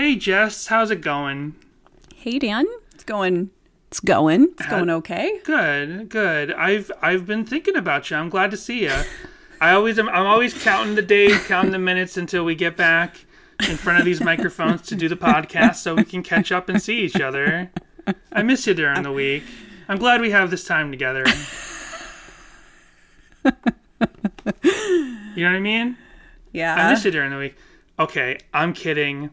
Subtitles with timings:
[0.00, 1.56] Hey Jess, how's it going?
[2.14, 2.64] Hey Dan,
[2.94, 3.50] it's going.
[3.88, 4.44] It's going.
[4.58, 5.40] It's going okay.
[5.44, 6.54] Good, good.
[6.54, 8.16] I've I've been thinking about you.
[8.16, 8.94] I'm glad to see you.
[9.60, 10.08] I always am.
[10.08, 13.26] I'm always counting the days, counting the minutes until we get back
[13.68, 16.80] in front of these microphones to do the podcast, so we can catch up and
[16.80, 17.70] see each other.
[18.32, 19.42] I miss you during the week.
[19.86, 21.26] I'm glad we have this time together.
[25.36, 25.96] You know what I mean?
[26.52, 26.74] Yeah.
[26.74, 27.56] I miss you during the week.
[27.98, 29.30] Okay, I'm kidding.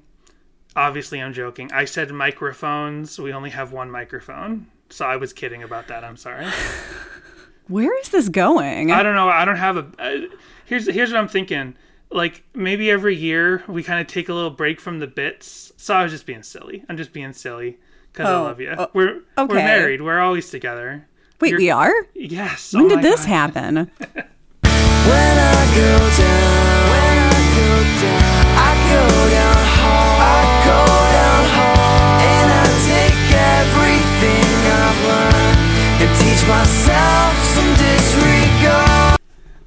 [0.78, 1.71] Obviously, I'm joking.
[1.74, 3.18] I said microphones.
[3.20, 4.68] We only have one microphone.
[4.89, 6.04] So I was kidding about that.
[6.04, 6.46] I'm sorry.
[7.68, 8.92] Where is this going?
[8.92, 9.28] I don't know.
[9.28, 9.88] I don't have a.
[10.00, 10.28] Uh,
[10.66, 11.75] here's here's what I'm thinking.
[12.11, 15.74] Like maybe every year we kind of take a little break from the bits.
[15.78, 16.86] So I was just being silly.
[16.88, 17.80] I'm just being silly
[18.14, 18.74] because I Oh, love you.
[18.78, 20.02] oh, we're we're married.
[20.02, 21.07] We're always together.
[21.41, 21.94] Wait, You're- we are?
[22.14, 22.74] Yes.
[22.74, 23.30] When oh did this God.
[23.30, 23.91] happen?
[25.07, 27.69] When I go down, when I go
[28.02, 29.57] down, I go down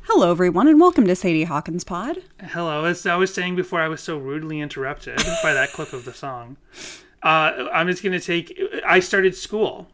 [0.04, 2.22] Hello, everyone, and welcome to Sadie Hawkins Pod.
[2.40, 2.86] Hello.
[2.86, 6.14] As I was saying before, I was so rudely interrupted by that clip of the
[6.14, 6.56] song.
[7.22, 8.58] Uh, I'm just gonna take.
[8.86, 9.88] I started school.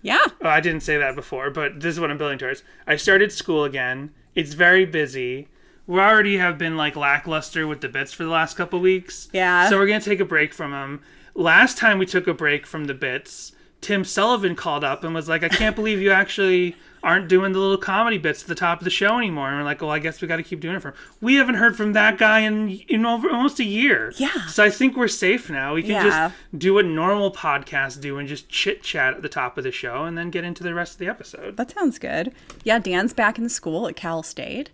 [0.00, 0.24] Yeah.
[0.40, 2.62] Oh, I didn't say that before, but this is what I'm building towards.
[2.86, 4.14] I started school again.
[4.34, 5.48] It's very busy.
[5.86, 9.28] We already have been like lackluster with the bits for the last couple weeks.
[9.34, 9.68] Yeah.
[9.68, 11.02] So we're gonna take a break from them.
[11.34, 15.28] Last time we took a break from the bits, Tim Sullivan called up and was
[15.28, 18.78] like, "I can't believe you actually aren't doing the little comedy bits at the top
[18.78, 20.76] of the show anymore." And we're like, "Well, I guess we got to keep doing
[20.76, 20.94] it for." Him.
[21.20, 24.12] We haven't heard from that guy in in over almost a year.
[24.16, 24.46] Yeah.
[24.46, 25.74] So I think we're safe now.
[25.74, 26.04] We can Yeah.
[26.04, 29.72] just do what normal podcasts do and just chit chat at the top of the
[29.72, 31.56] show and then get into the rest of the episode.
[31.56, 32.32] That sounds good.
[32.64, 34.70] Yeah, Dan's back in school at Cal State.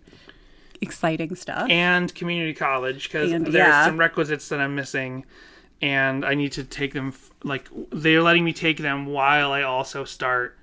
[0.81, 1.69] Exciting stuff.
[1.69, 3.85] And community college because there's yeah.
[3.85, 5.25] some requisites that I'm missing
[5.81, 7.11] and I need to take them
[7.43, 10.57] like they're letting me take them while I also start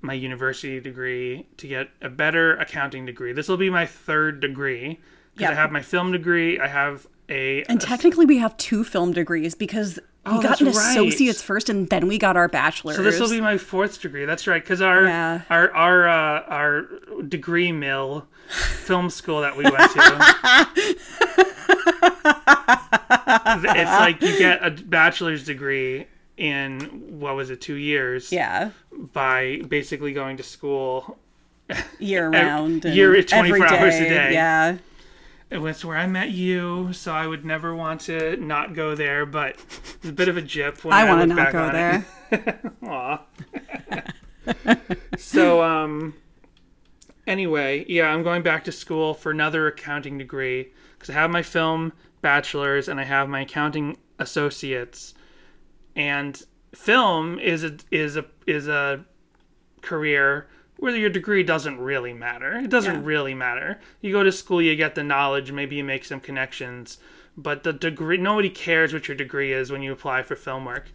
[0.00, 3.32] my university degree to get a better accounting degree.
[3.32, 5.00] This will be my third degree
[5.34, 9.12] because I have my film degree, I have a and technically, we have two film
[9.12, 10.74] degrees because Oh, we got an right.
[10.74, 12.96] associate's first, and then we got our bachelor's.
[12.96, 14.24] So this will be my fourth degree.
[14.24, 15.42] That's right, because our Yeah.
[15.50, 16.88] our our uh, our
[17.28, 18.26] degree mill
[18.84, 20.00] film school that we went to.
[23.26, 26.80] it's like you get a bachelor's degree in
[27.20, 28.32] what was it, two years?
[28.32, 28.70] yeah,
[29.12, 31.18] By basically going to school.
[31.98, 32.84] year round.
[32.84, 34.32] year- 24 every hours a day.
[34.32, 34.78] Yeah.
[35.50, 39.24] It was where I met you, so I would never want to not go there.
[39.24, 39.56] But
[40.00, 42.72] it's a bit of a jip when I, I want to not back go there.
[42.88, 43.20] Aw.
[45.16, 46.14] so um
[47.26, 51.42] anyway, yeah, I'm going back to school for another accounting degree because I have my
[51.42, 51.92] film
[52.24, 55.14] bachelor's and I have my accounting associates.
[55.94, 56.42] And
[56.74, 59.04] film is a is a is a
[59.82, 60.48] career
[60.78, 62.54] where your degree doesn't really matter.
[62.58, 63.06] It doesn't Yeah.
[63.12, 63.78] really matter.
[64.00, 66.98] You go to school, you get the knowledge, maybe you make some connections,
[67.36, 70.86] but the degree nobody cares what your degree is when you apply for film work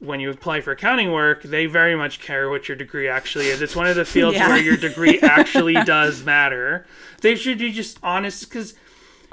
[0.00, 3.62] when you apply for accounting work, they very much care what your degree actually is.
[3.62, 4.48] It's one of the fields Yeah.
[4.48, 6.84] where your degree actually does matter.
[7.22, 8.74] They should be just honest because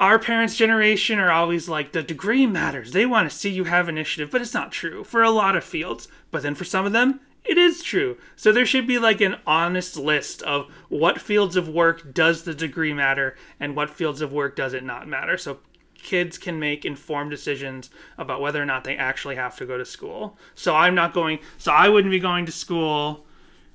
[0.02, 2.90] our parents' generation are always like, the degree matters.
[2.90, 5.62] They want to see you have initiative, but it's not true for a lot of
[5.62, 6.08] fields.
[6.32, 8.18] But then for some of them, it is true.
[8.34, 12.52] So there should be like an honest list of what fields of work does the
[12.52, 15.38] degree matter and what fields of work does it not matter.
[15.38, 15.60] So
[15.94, 19.84] kids can make informed decisions about whether or not they actually have to go to
[19.84, 20.36] school.
[20.56, 23.24] So I'm not going so I wouldn't be going to school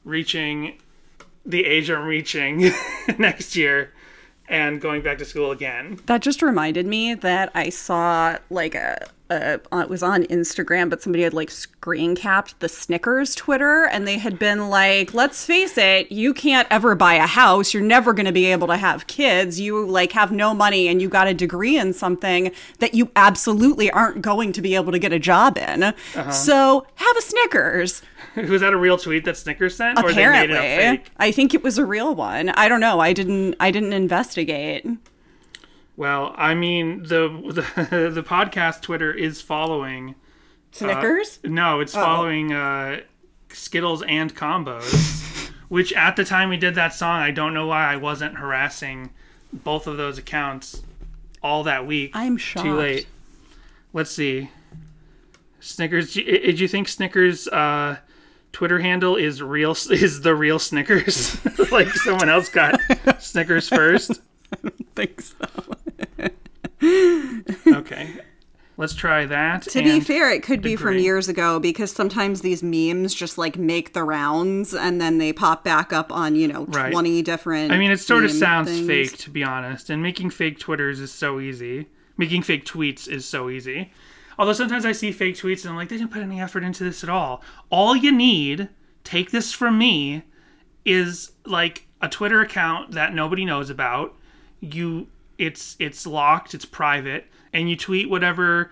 [0.03, 0.79] reaching
[1.45, 2.69] the age I'm reaching
[3.17, 3.93] next year
[4.47, 5.99] and going back to school again.
[6.05, 10.89] That just reminded me that I saw like a, a uh, it was on Instagram,
[10.89, 15.45] but somebody had like screen capped the Snickers Twitter, and they had been like, "Let's
[15.45, 17.73] face it, you can't ever buy a house.
[17.73, 19.59] You're never going to be able to have kids.
[19.59, 23.91] You like have no money, and you got a degree in something that you absolutely
[23.91, 25.93] aren't going to be able to get a job in.
[26.31, 28.01] So have a Snickers."
[28.49, 31.11] Was that a real tweet that Snickers sent or they made it up fake?
[31.17, 32.49] I think it was a real one.
[32.49, 32.99] I don't know.
[32.99, 33.55] I didn't.
[33.59, 34.85] I didn't investigate.
[35.95, 40.13] Well, I mean the the, the podcast Twitter is following
[40.71, 41.39] Snickers.
[41.43, 43.01] No, it's following uh,
[43.49, 47.91] Skittles and combos, which at the time we did that song, I don't know why
[47.91, 49.09] I wasn't harassing
[49.51, 50.83] both of those accounts
[51.41, 52.11] all that week.
[52.13, 52.65] I'm shocked.
[52.65, 53.07] Too late.
[53.93, 54.51] Let's see.
[55.59, 56.13] Snickers.
[56.13, 57.97] Did you think Snickers' uh,
[58.57, 59.73] Twitter handle is real?
[59.91, 61.37] Is the real Snickers?
[61.71, 62.81] like someone else got
[63.21, 64.19] Snickers first?
[64.95, 65.45] think so.
[67.67, 68.15] Okay.
[68.77, 69.61] Let's try that.
[69.61, 73.59] To be fair, it could be from years ago because sometimes these memes just like
[73.59, 76.91] make the rounds and then they pop back up on, you know, Right.
[76.91, 77.71] 20 different.
[77.71, 78.87] I mean, it sort of sounds things.
[78.87, 79.91] fake, to be honest.
[79.91, 81.89] And making fake Twitters is so easy.
[82.17, 83.91] Making fake tweets is so easy.
[84.37, 86.83] Although sometimes I see fake tweets and I'm like, they didn't put any effort into
[86.83, 87.41] this at all.
[87.69, 88.69] All you need,
[89.03, 90.23] take this from me,
[90.85, 94.15] is like a Twitter account that nobody knows about.
[94.59, 95.07] You,
[95.37, 98.71] it's it's locked, it's private, and you tweet whatever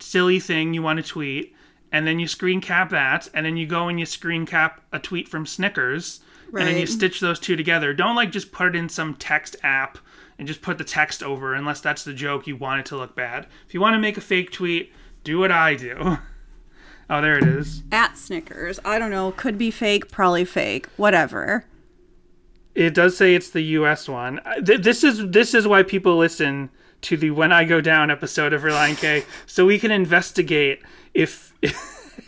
[0.00, 1.54] silly thing you want to tweet,
[1.92, 4.98] and then you screen cap that, and then you go and you screen cap a
[4.98, 7.92] tweet from Snickers, and then you stitch those two together.
[7.92, 9.98] Don't like just put it in some text app
[10.38, 13.16] and just put the text over unless that's the joke you want it to look
[13.16, 13.46] bad.
[13.66, 14.92] If you want to make a fake tweet,
[15.24, 16.18] do what I do.
[17.10, 17.82] Oh, there it is.
[17.90, 18.78] At Snickers.
[18.84, 19.32] I don't know.
[19.32, 20.88] Could be fake, probably fake.
[20.98, 21.64] Whatever.
[22.74, 24.08] It does say it's the U.S.
[24.08, 24.40] one.
[24.60, 26.70] This is this is why people listen
[27.02, 30.82] to the "When I Go Down" episode of Relient K, so we can investigate
[31.14, 31.54] if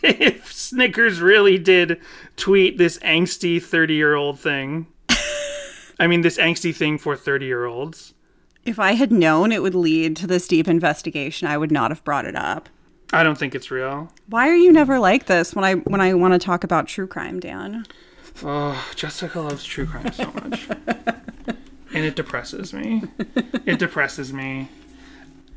[0.03, 2.01] if Snickers really did
[2.35, 4.87] tweet this angsty thirty-year-old thing.
[6.01, 8.15] I mean, this angsty thing for thirty-year-olds.
[8.65, 12.03] If I had known it would lead to this deep investigation, I would not have
[12.03, 12.69] brought it up.
[13.13, 14.11] I don't think it's real.
[14.25, 17.05] Why are you never like this when I when I want to talk about true
[17.05, 17.85] crime, Dan?
[18.43, 20.67] Oh, Jessica loves true crime so much.
[21.93, 23.03] and it depresses me.
[23.67, 24.69] It depresses me.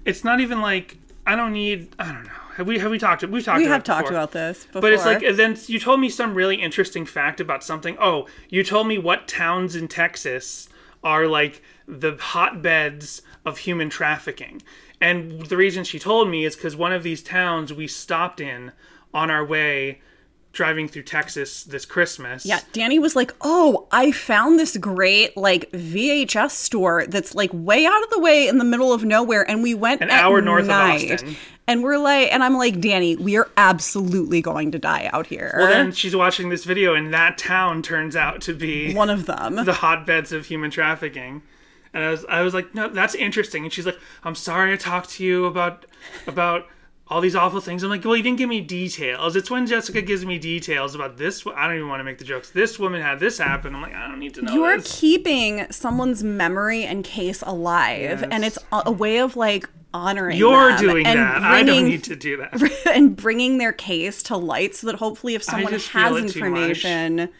[0.04, 2.43] It's not even like I don't need I don't know.
[2.56, 4.80] Have we have we talked we've talked We about have talked about this before.
[4.80, 7.96] But it's like then you told me some really interesting fact about something.
[8.00, 10.68] Oh, you told me what towns in Texas
[11.02, 14.62] are like the hotbeds of human trafficking.
[15.00, 18.72] And the reason she told me is cuz one of these towns we stopped in
[19.12, 20.00] on our way
[20.52, 22.46] driving through Texas this Christmas.
[22.46, 27.84] Yeah, Danny was like, "Oh, I found this great like VHS store that's like way
[27.84, 30.40] out of the way in the middle of nowhere, and we went An at hour
[30.40, 31.36] north of Austin.
[31.66, 35.54] And we're like, and I'm like, Danny, we are absolutely going to die out here.
[35.56, 39.24] Well, then she's watching this video, and that town turns out to be One of
[39.26, 39.56] them.
[39.64, 41.42] the hotbeds of human trafficking.
[41.94, 43.64] And I was, I was like, no, that's interesting.
[43.64, 45.86] And she's like, I'm sorry I talked to you about,
[46.26, 46.66] about
[47.08, 47.82] all these awful things.
[47.82, 49.36] I'm like, well, you didn't give me details.
[49.36, 51.46] It's when Jessica gives me details about this.
[51.46, 52.50] I don't even want to make the jokes.
[52.50, 53.74] This woman had this happen.
[53.74, 54.52] I'm like, I don't need to know.
[54.52, 55.00] you are this.
[55.00, 60.36] keeping someone's memory and case alive, and it's a, a way of like honoring.
[60.36, 61.42] You're them doing and that.
[61.42, 62.86] I don't need to do that.
[62.94, 66.36] and bringing their case to light so that hopefully if someone has it too much.
[66.36, 67.30] information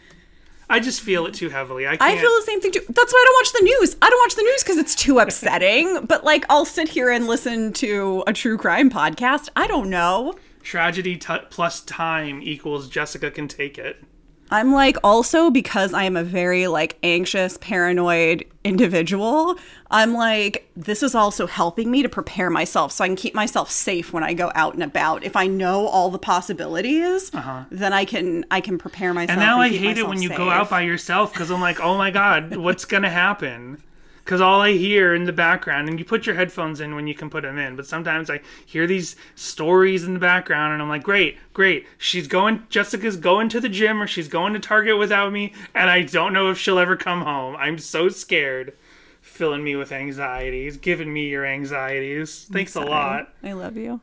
[0.69, 1.85] I just feel it too heavily.
[1.85, 2.01] I can't.
[2.01, 2.81] I feel the same thing too.
[2.89, 3.97] That's why I don't watch the news.
[4.01, 6.05] I don't watch the news because it's too upsetting.
[6.05, 9.49] but like, I'll sit here and listen to a true crime podcast.
[9.55, 10.33] I don't know.
[10.63, 14.03] tragedy t- plus time equals Jessica can take it.
[14.51, 19.57] I'm like also because I am a very like anxious, paranoid individual.
[19.89, 23.71] I'm like this is also helping me to prepare myself so I can keep myself
[23.71, 25.23] safe when I go out and about.
[25.23, 27.31] If I know all the possibilities,
[27.71, 29.37] then I can I can prepare myself.
[29.37, 29.41] Uh-huh.
[29.41, 31.97] And now I hate it when you go out by yourself because I'm like, oh
[31.97, 33.81] my god, what's gonna happen?
[34.25, 37.13] Because all I hear in the background, and you put your headphones in when you
[37.13, 40.89] can put them in, but sometimes I hear these stories in the background, and I'm
[40.89, 41.85] like, great, great.
[41.99, 45.91] She's going, Jessica's going to the gym or she's going to Target without me, and
[45.91, 47.55] I don't know if she'll ever come home.
[47.55, 48.73] I'm so scared.
[49.21, 52.47] Filling me with anxieties, giving me your anxieties.
[52.51, 53.33] Thanks a lot.
[53.43, 54.01] I love you.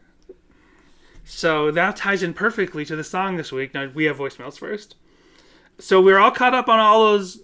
[1.25, 3.73] So that ties in perfectly to the song this week.
[3.75, 4.97] Now we have voicemails first.
[5.79, 7.41] So we're all caught up on all those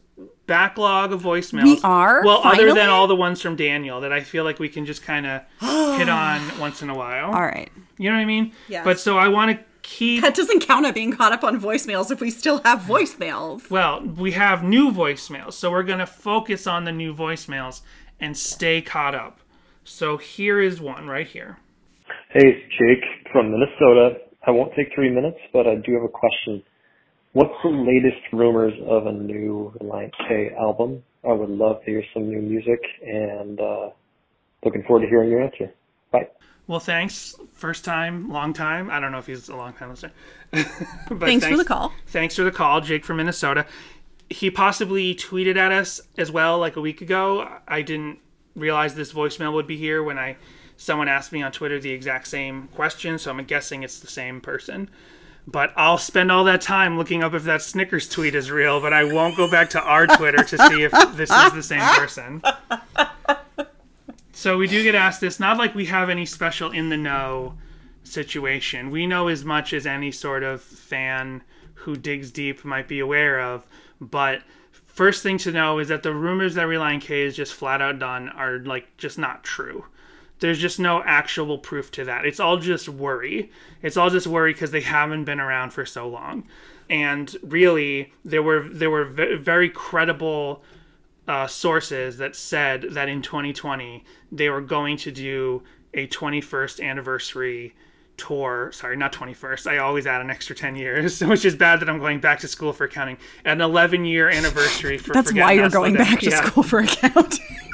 [0.48, 1.62] backlog of voicemails.
[1.62, 2.24] We are?
[2.24, 5.04] Well, other than all the ones from Daniel that I feel like we can just
[5.04, 5.42] kind of
[5.96, 7.26] hit on once in a while.
[7.26, 7.70] All right.
[7.98, 8.52] You know what I mean?
[8.66, 8.82] Yeah.
[8.82, 10.22] But so I want to keep.
[10.22, 13.70] That doesn't count at being caught up on voicemails if we still have voicemails.
[13.70, 17.82] Well, we have new voicemails, so we're going to focus on the new voicemails
[18.18, 19.40] and stay caught up.
[19.84, 21.58] So here is one right here.
[22.30, 24.18] Hey, Jake from Minnesota.
[24.46, 26.62] I won't take three minutes, but I do have a question.
[27.32, 31.02] What's the latest rumors of a new Relient K album?
[31.24, 33.90] I would love to hear some new music and uh,
[34.64, 35.72] looking forward to hearing your answer.
[36.10, 36.28] Bye.
[36.66, 37.34] Well, thanks.
[37.52, 38.90] First time, long time.
[38.90, 40.12] I don't know if he's a long time listener.
[40.50, 41.92] but Thanks for the call.
[42.06, 43.66] Thanks for the call, Jake from Minnesota.
[44.30, 47.48] He possibly tweeted at us as well like a week ago.
[47.66, 48.20] I didn't
[48.54, 50.36] realize this voicemail would be here when I
[50.76, 54.40] someone asked me on Twitter the exact same question, so I'm guessing it's the same
[54.40, 54.90] person.
[55.50, 58.92] But I'll spend all that time looking up if that Snickers tweet is real, but
[58.92, 62.42] I won't go back to our Twitter to see if this is the same person.
[64.32, 67.54] So we do get asked this, not like we have any special in the know
[68.04, 68.90] situation.
[68.90, 71.42] We know as much as any sort of fan
[71.74, 73.66] who digs deep might be aware of,
[74.02, 77.80] but first thing to know is that the rumors that Relient K is just flat
[77.80, 79.86] out done are like just not true.
[80.40, 82.24] There's just no actual proof to that.
[82.24, 83.50] It's all just worry.
[83.82, 86.46] It's all just worry because they haven't been around for so long.
[86.88, 90.62] And really, there were there were ve- very credible
[91.26, 94.02] uh, sources that said that in 2020
[94.32, 97.74] they were going to do a 21st anniversary
[98.16, 98.70] tour.
[98.72, 99.66] Sorry, not 21st.
[99.66, 102.48] I always add an extra 10 years, which is bad that I'm going back to
[102.48, 103.18] school for accounting.
[103.44, 106.44] An 11 year anniversary for That's why you're going back to Yeah.
[106.44, 107.44] school for accounting.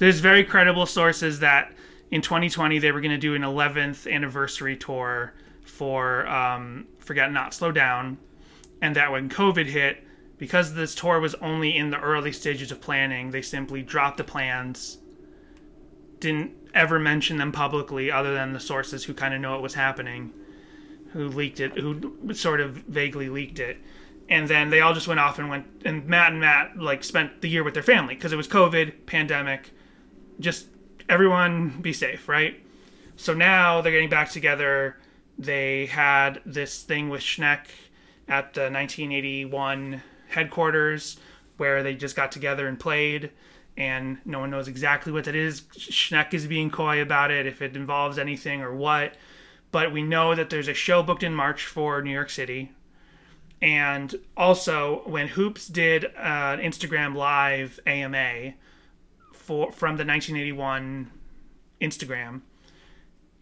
[0.00, 1.72] There's very credible sources that
[2.10, 7.52] in 2020 they were going to do an 11th anniversary tour for um, Forget Not
[7.52, 8.16] Slow Down,
[8.80, 10.02] and that when COVID hit,
[10.38, 14.24] because this tour was only in the early stages of planning, they simply dropped the
[14.24, 14.96] plans,
[16.18, 19.74] didn't ever mention them publicly other than the sources who kind of know it was
[19.74, 20.32] happening,
[21.12, 23.76] who leaked it, who sort of vaguely leaked it.
[24.30, 27.42] And then they all just went off and went, and Matt and Matt like spent
[27.42, 29.72] the year with their family because it was COVID, pandemic,
[30.40, 30.66] just
[31.08, 32.60] everyone be safe, right?
[33.16, 34.96] So now they're getting back together.
[35.38, 37.66] They had this thing with Schneck
[38.28, 41.18] at the 1981 headquarters
[41.56, 43.30] where they just got together and played,
[43.76, 45.60] and no one knows exactly what that is.
[45.60, 49.14] Schneck is being coy about it, if it involves anything or what.
[49.70, 52.72] But we know that there's a show booked in March for New York City.
[53.62, 58.54] And also, when Hoopes did uh, an Instagram Live AMA,
[59.50, 61.10] for from the 1981
[61.80, 62.42] Instagram.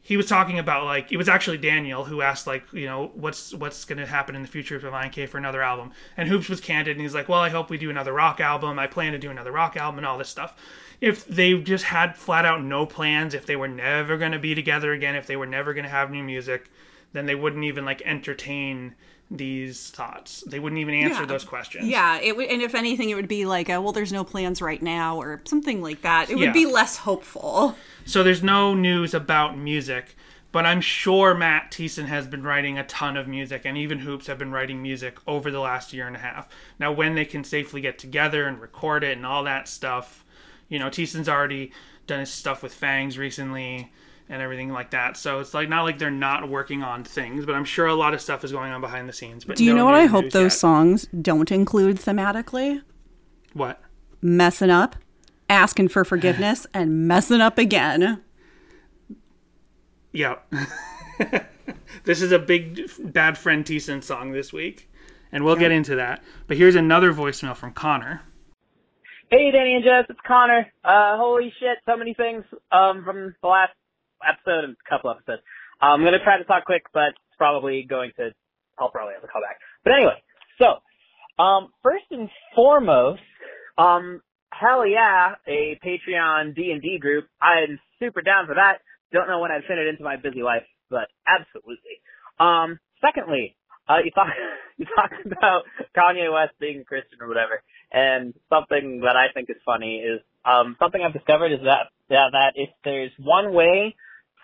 [0.00, 3.52] He was talking about like it was actually Daniel who asked like you know what's
[3.52, 6.48] what's going to happen in the future of Lion K for another album, and Hoopes
[6.48, 8.78] was candid and he's like, well, I hope we do another rock album.
[8.78, 10.56] I plan to do another rock album and all this stuff.
[10.98, 14.54] If they just had flat out no plans, if they were never going to be
[14.54, 16.70] together again, if they were never going to have new music,
[17.12, 18.94] then they wouldn't even like entertain
[19.30, 20.42] these thoughts.
[20.46, 21.26] They wouldn't even answer Yeah.
[21.26, 21.86] those questions.
[21.86, 24.62] Yeah, it would, and if anything, it would be like, a, well, there's no plans
[24.62, 26.30] right now, or something like that.
[26.30, 26.52] It would Yeah.
[26.52, 27.76] be less hopeful.
[28.06, 30.16] So there's no news about music,
[30.50, 34.28] but I'm sure Matt Thiessen has been writing a ton of music, and even Hoopes
[34.28, 36.48] have been writing music over the last year and a half.
[36.78, 40.24] Now, when they can safely get together and record it and all that stuff,
[40.70, 41.70] you know, Thiessen's already
[42.06, 43.92] done his stuff with Fangs recently
[44.28, 45.16] and everything like that.
[45.16, 48.14] So it's like not like they're not working on things, but I'm sure a lot
[48.14, 49.44] of stuff is going on behind the scenes.
[49.44, 50.58] But Do you no know what I hope those yet.
[50.58, 52.82] songs don't include thematically?
[53.54, 53.80] What?
[54.20, 54.96] Messing up,
[55.48, 58.22] asking for forgiveness, and messing up again.
[60.12, 60.36] Yeah.
[62.04, 64.90] this is a big bad friend Thiessen song this week,
[65.32, 66.22] and we'll get into that.
[66.46, 68.22] But here's another voicemail from Connor.
[69.30, 70.66] Hey, Danny and Jess, it's Connor.
[70.82, 73.72] Uh, holy shit, so many things um, from the last
[74.26, 75.42] episode and a couple episodes.
[75.80, 78.30] I'm gonna try to talk quick, but it's probably going to.
[78.78, 79.58] I'll probably have a call back.
[79.84, 80.22] But anyway,
[80.60, 80.82] so
[81.42, 83.22] um, first and foremost,
[83.76, 84.20] um,
[84.52, 87.26] hell yeah, a Patreon D and D group.
[87.40, 88.80] I'm super down for that.
[89.12, 92.02] Don't know when I'd fit it into my busy life, but absolutely.
[92.38, 93.56] Um, secondly,
[93.88, 94.28] uh, you talk
[94.76, 95.62] you talked about
[95.96, 100.20] Kanye West being a Christian or whatever, and something that I think is funny is
[100.44, 103.94] um, something I've discovered is that yeah, that if there's one way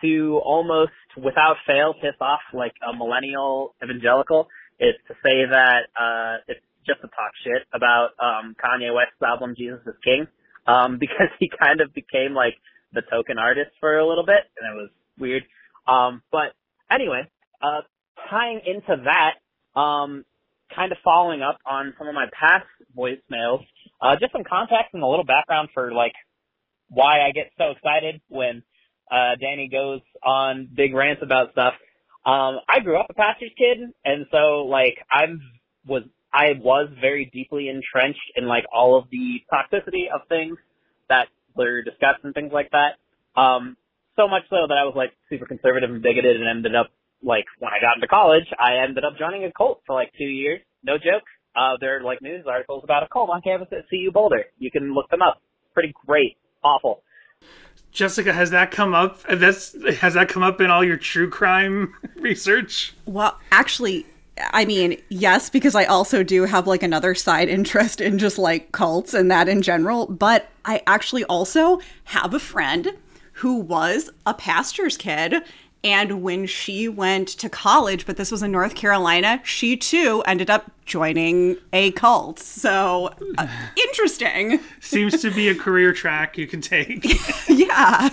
[0.03, 4.49] to almost without fail piss off like a millennial evangelical,
[4.81, 9.55] is to say that uh, it's just to talk shit about um, Kanye West's album
[9.57, 10.27] Jesus is King,
[10.67, 12.55] um, because he kind of became like
[12.93, 15.43] the token artist for a little bit, and it was weird.
[15.87, 16.55] Um, but
[16.91, 17.29] anyway,
[17.63, 17.83] uh,
[18.31, 20.25] tying into that, um,
[20.75, 23.65] kind of following up on some of my past voicemails,
[24.01, 26.15] uh, just some context and a little background for like
[26.89, 28.63] why I get so excited when
[29.11, 31.75] uh, Danny goes on big rants about stuff.
[32.25, 35.27] Um, I grew up a pastor's kid, and so like I
[35.87, 40.57] was I was very deeply entrenched in like all of the toxicity of things
[41.09, 42.97] that were discussed and things like that.
[43.41, 43.77] Um,
[44.17, 46.91] so much so that I was like super conservative and bigoted, and ended up
[47.23, 50.25] like when I got into college, I ended up joining a cult for like two
[50.25, 50.61] years.
[50.83, 51.25] No joke.
[51.57, 54.45] Uh, there are like news articles about a cult on campus at CU Boulder.
[54.59, 55.41] You can look them up.
[55.73, 56.37] Pretty great.
[56.63, 57.03] Awful.
[57.95, 59.23] Jessica, has that come up?
[59.23, 62.93] That's has that come up in all your true crime research?
[63.07, 64.05] Well, actually,
[64.37, 68.73] I mean, yes, because I also do have like another side interest in just like
[68.73, 70.07] cults and that in general.
[70.07, 72.91] But I actually also have a friend
[73.35, 75.37] who was a pastor's kid.
[75.85, 80.49] And when she went to college, but this was in North Carolina, she too ended
[80.49, 82.39] up joining a cult.
[82.39, 84.61] So uh, interesting.
[84.81, 87.05] Seems to be a career track you can take.
[87.49, 88.09] Yeah.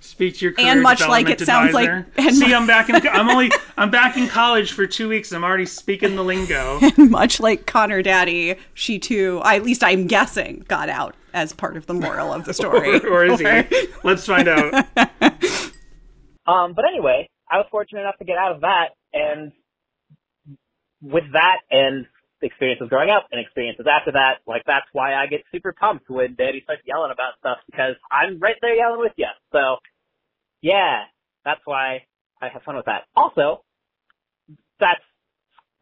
[0.00, 2.94] Speak to your career And much like it sounds like- and See, I'm back in.
[3.08, 3.50] I'm only.
[3.76, 5.32] I'm back in college for two weeks.
[5.32, 6.78] I'm already speaking the lingo.
[6.96, 11.16] Much like Connor Daddy, she too, at least I'm guessing, got out.
[11.32, 13.00] as part of the moral of the story.
[13.00, 13.88] or, or is he?
[14.04, 14.86] Let's find out.
[16.46, 19.52] Um, but anyway, I was fortunate enough to get out of that, and
[21.02, 22.06] with that and
[22.42, 26.34] experiences growing up and experiences after that, like that's why I get super pumped when
[26.34, 29.26] Daddy starts yelling about stuff because I'm right there yelling with you.
[29.52, 29.76] So,
[30.60, 31.04] yeah,
[31.44, 32.04] that's why
[32.40, 33.04] I have fun with that.
[33.16, 33.62] Also,
[34.78, 35.00] that's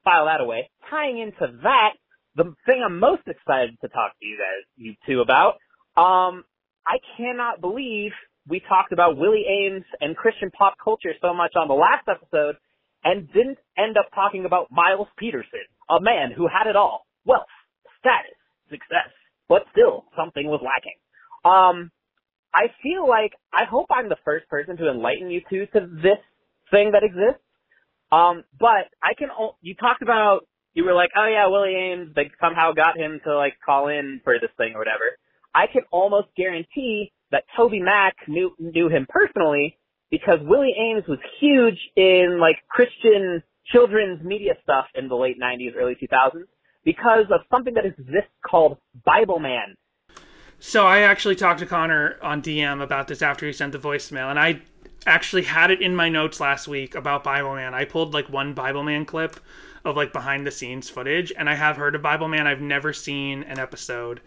[0.04, 0.70] file that away.
[0.90, 1.92] Tying into that,
[2.34, 5.54] the thing I'm most excited to talk to you guys, you two about,
[5.96, 6.44] um,
[6.86, 8.12] I cannot believe
[8.48, 12.56] we talked about Willie Aames and Christian pop culture so much on the last episode
[13.04, 17.06] and didn't end up talking about Miles Peterson, a man who had it all.
[17.24, 17.50] Wealth,
[17.98, 18.38] status,
[18.70, 19.10] success,
[19.48, 20.98] but still something was lacking.
[21.44, 21.90] Um,
[22.54, 26.20] I feel like, I hope I'm the first person to enlighten you two to this
[26.70, 27.42] thing that exists.
[28.10, 29.28] Um, but I can,
[29.62, 33.36] you talked about, you were like, oh yeah, Willie Aames, they somehow got him to
[33.36, 35.16] like call in for this thing or whatever.
[35.54, 39.78] I can almost guarantee that TobyMac knew, knew him personally
[40.10, 45.74] because Willie Aames was huge in like Christian children's media stuff in the late 90s,
[45.76, 46.44] early 2000s
[46.84, 49.74] because of something that exists called Bible Man.
[50.58, 54.30] So I actually talked to Connor on DM about this after he sent the voicemail,
[54.30, 54.60] and I
[55.06, 57.74] actually had it in my notes last week about Bible Man.
[57.74, 59.40] I pulled like one Bible Man clip
[59.84, 62.46] of like behind the scenes footage, and I have heard of Bible Man.
[62.46, 64.20] I've never seen an episode,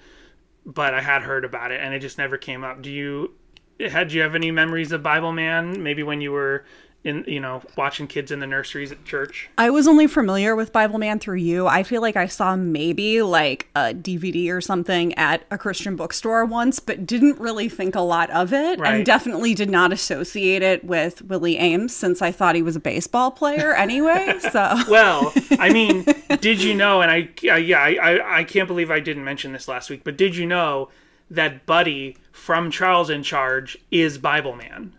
[0.66, 2.82] but I had heard about it, and it just never came up.
[2.82, 3.34] Do you
[3.80, 5.84] had you have any memories of Bible Man?
[5.84, 6.66] Maybe when you were
[7.06, 9.48] in, you know, watching kids in the nurseries at church.
[9.58, 11.68] I was only familiar with Bible Man through you.
[11.68, 16.44] I feel like I saw maybe like a DVD or something at a Christian bookstore
[16.46, 18.96] once, but didn't really think a lot of it Right.
[18.96, 22.80] and definitely did not associate it with Willie Aames since I thought he was a
[22.82, 24.40] baseball player anyway.
[24.52, 26.06] So Well, I mean,
[26.42, 27.02] did you know?
[27.02, 30.04] And I, uh, yeah, I, I, I can't believe I didn't mention this last week.
[30.04, 30.90] But did you know
[31.30, 34.94] that Buddy from Charles in Charge is Bible Man?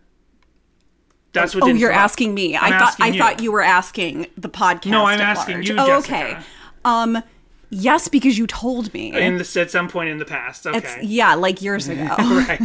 [1.36, 1.64] That's what.
[1.64, 2.56] Oh, you're come asking me.
[2.56, 3.18] I'm I thought I you.
[3.20, 4.90] thought you were asking the podcast.
[4.90, 5.68] No, I'm asking large.
[5.68, 6.36] you, Oh, okay.
[6.84, 7.22] Um,
[7.70, 9.12] yes, because you told me.
[9.16, 10.66] in the at some point in the past.
[10.66, 12.04] Okay, It's yeah, like years ago.
[12.18, 12.60] right.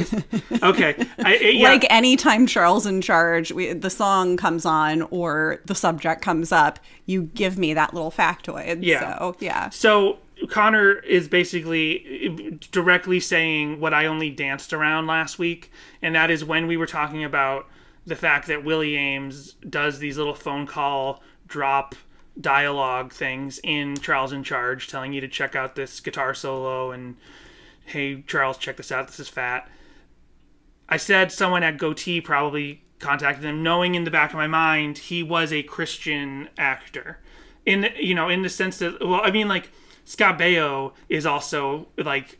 [0.64, 1.70] Okay, I, it- yeah.
[1.70, 6.80] Like anytime Charles in charge, we, the song comes on or the subject comes up,
[7.06, 8.80] you give me that little factoid.
[8.84, 9.18] Yeah.
[9.18, 9.70] So yeah.
[9.70, 16.30] So Connor is basically directly saying what I only danced around last week, and that
[16.32, 17.68] is when we were talking about
[18.06, 21.96] the fact that Willie Aames does these little phone call drop
[22.40, 27.18] dialogue things in Charles in Charge, telling you to check out this guitar solo and
[27.86, 29.08] hey Charles, check this out.
[29.08, 29.70] This is fat.
[30.90, 34.98] I said someone at Gotee probably contacted him, knowing in the back of my mind
[34.98, 37.20] he was a Christian actor.
[37.66, 39.70] In the, you know, in the sense that well, I mean like
[40.06, 42.40] Scott Baio is also like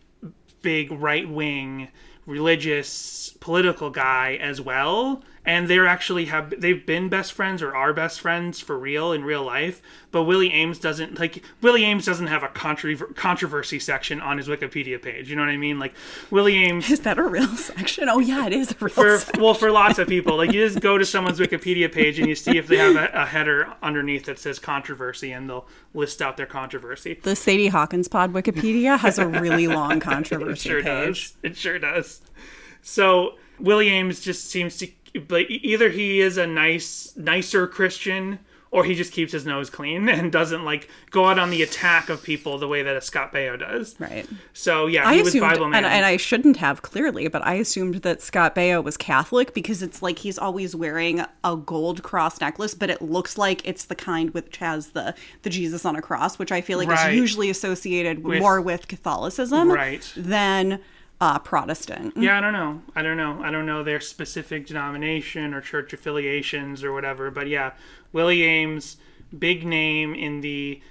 [0.62, 1.90] big right wing
[2.26, 5.22] religious political guy as well.
[5.44, 9.24] And they're actually have they've been best friends or are best friends for real in
[9.24, 9.82] real life.
[10.12, 14.48] But willie aames doesn't like willie aames doesn't have a controver- controversy section on his
[14.48, 15.32] wikipedia page.
[15.32, 15.80] You know what i mean?
[15.80, 15.96] Like
[16.30, 18.08] willie aames Is that a real section?
[18.08, 19.42] Oh yeah, it is a real for section.
[19.42, 20.38] well for lots of people.
[20.38, 23.10] Like you just go to someone's wikipedia page and you see if they have a,
[23.12, 27.20] a header underneath that says controversy and they'll list out their controversy.
[27.24, 31.32] The Sadie Hawkins Pod Wikipedia has a really long controversy it sure page.
[31.32, 31.34] does.
[31.42, 32.22] it sure does
[32.82, 34.88] so willie aames just seems to
[35.28, 38.40] but either he is a nice nicer christian
[38.74, 42.08] or he just keeps his nose clean and doesn't like go out on the attack
[42.08, 43.98] of people the way that a Scott Baio does.
[44.00, 44.26] Right.
[44.54, 45.84] So yeah, I he was assumed, Bible man.
[45.84, 49.84] and, and I shouldn't have clearly, but I assumed that Scott Baio was Catholic because
[49.84, 53.96] it's like he's always wearing a gold cross necklace, but it looks like it's the
[53.96, 57.12] kind which has the the Jesus on a cross, which I feel like Right.
[57.12, 60.10] is usually associated With- more with Catholicism Right.
[60.16, 60.80] than
[61.22, 62.18] uh, Protestant.
[62.18, 62.82] Yeah, I don't know.
[62.96, 63.40] I don't know.
[63.44, 67.30] I don't know their specific denomination or church affiliations or whatever.
[67.30, 67.74] But yeah,
[68.12, 68.96] Willie Aames,
[69.38, 70.82] big name in the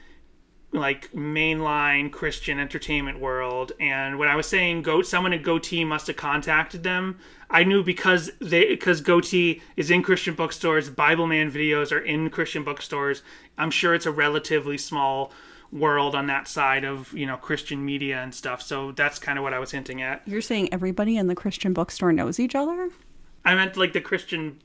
[0.73, 3.73] like mainline Christian entertainment world.
[3.81, 7.19] And when I was saying go, someone at Gotee must have contacted them.
[7.51, 10.88] I knew because they because Gotee is in Christian bookstores.
[10.90, 13.25] Bible Man videos are in Christian bookstores.
[13.59, 15.33] I'm sure it's a relatively small
[15.72, 18.62] world on that side of you know Christian media and stuff.
[18.62, 20.22] So that's kind of what I was hinting at.
[20.26, 22.90] You're saying everybody in the Christian bookstore knows each other?
[23.44, 24.61] I meant like the Christian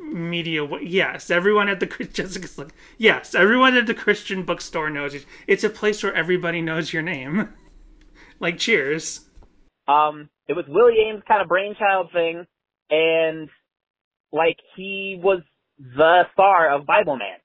[0.00, 0.66] media.
[0.80, 5.24] Yes, everyone at the Jessica's like yes, everyone at the Christian bookstore knows it.
[5.46, 7.48] It's a place where everybody knows your name.
[8.40, 9.20] like Cheers.
[9.86, 12.46] Um, it was Willie Aames' kind of brainchild thing,
[12.90, 13.48] and
[14.32, 15.40] like he was
[15.78, 17.38] the star of Bible Man.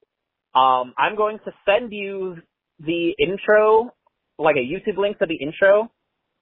[0.56, 2.38] Um, I'm going to send you
[2.86, 3.94] the intro,
[4.38, 5.92] like a YouTube link to the intro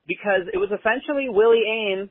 [0.07, 2.09] because it was essentially Willie Aames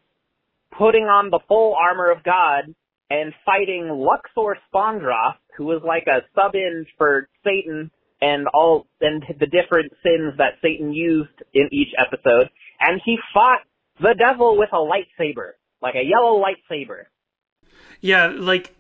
[0.76, 2.74] putting on the full armor of God
[3.10, 7.90] and fighting Luxor Spondroth, who was like a sub-in for Satan
[8.22, 13.60] and all and the different sins that Satan used in each episode, and he fought
[14.00, 17.04] the devil with a lightsaber, like a yellow lightsaber.
[18.00, 18.74] Yeah, like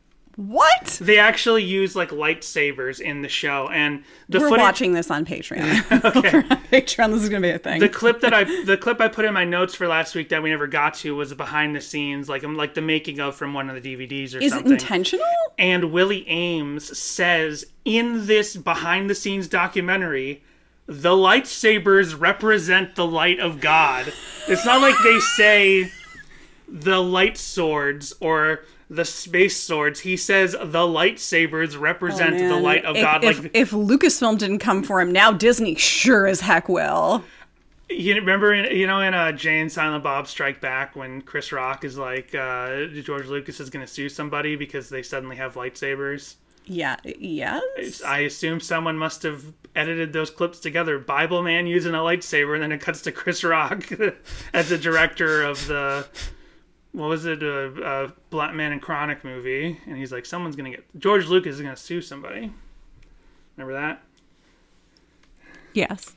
[0.46, 0.98] What?
[1.02, 4.62] they actually use like lightsabers in the show, and the We're footage.
[4.62, 6.04] watching this on Patreon.
[6.16, 6.30] Okay.
[6.72, 7.78] Patreon, this is gonna be a thing.
[7.80, 10.42] the clip that I the clip I put in my notes for last week that
[10.42, 13.52] we never got to was behind the scenes, like I'm like the making of from
[13.52, 14.42] one of the DVDs or something.
[14.42, 14.72] is it something.
[14.72, 15.26] intentional?
[15.58, 20.42] and Willie Aames says in this behind the scenes documentary,
[20.86, 24.10] the lightsabers represent the light of God.
[24.48, 25.90] It's not like they say
[26.66, 30.00] the light swords or the space swords.
[30.00, 33.24] He says the lightsabers represent the Oh, Man, light of if, God.
[33.24, 37.24] If, like if Lucasfilm didn't come for him, now Disney sure as heck will.
[37.88, 41.52] you remember, in, you know, in uh, Jay and Silent Bob Strike Back, when Chris
[41.52, 45.54] Rock is like, uh, George Lucas is going to sue somebody because they suddenly have
[45.54, 46.34] lightsabers.
[46.66, 46.96] Yeah.
[47.04, 48.02] Yes.
[48.02, 50.98] I assume someone must have edited those clips together.
[50.98, 53.88] Bible Man using a lightsaber, and then it cuts to Chris Rock
[54.52, 56.06] as the director of the
[56.92, 60.84] what was it, A, uh, Bluntman and Chronic movie, and he's like, someone's gonna get
[60.98, 62.52] George Lucas is gonna sue somebody.
[63.56, 64.02] Remember that?
[65.72, 66.12] yes.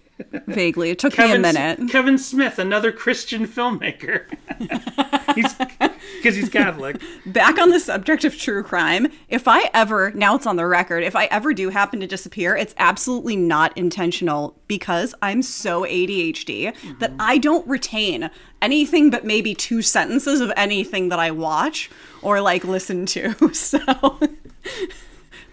[0.47, 0.91] Vaguely.
[0.91, 1.89] It took me a Kevin, minute.
[1.89, 4.25] Kevin Smith, another Christian filmmaker.
[6.23, 7.01] because he's Catholic.
[7.25, 11.03] Back on the subject of true crime, if I ever, now it's on the record,
[11.03, 16.73] if I ever do happen to disappear, it's absolutely not intentional because I'm so ADHD
[16.99, 17.21] that mm-hmm.
[17.21, 18.29] I don't retain
[18.61, 21.89] anything but maybe two sentences of anything that I watch
[22.21, 23.35] or like listen to.
[23.53, 23.79] So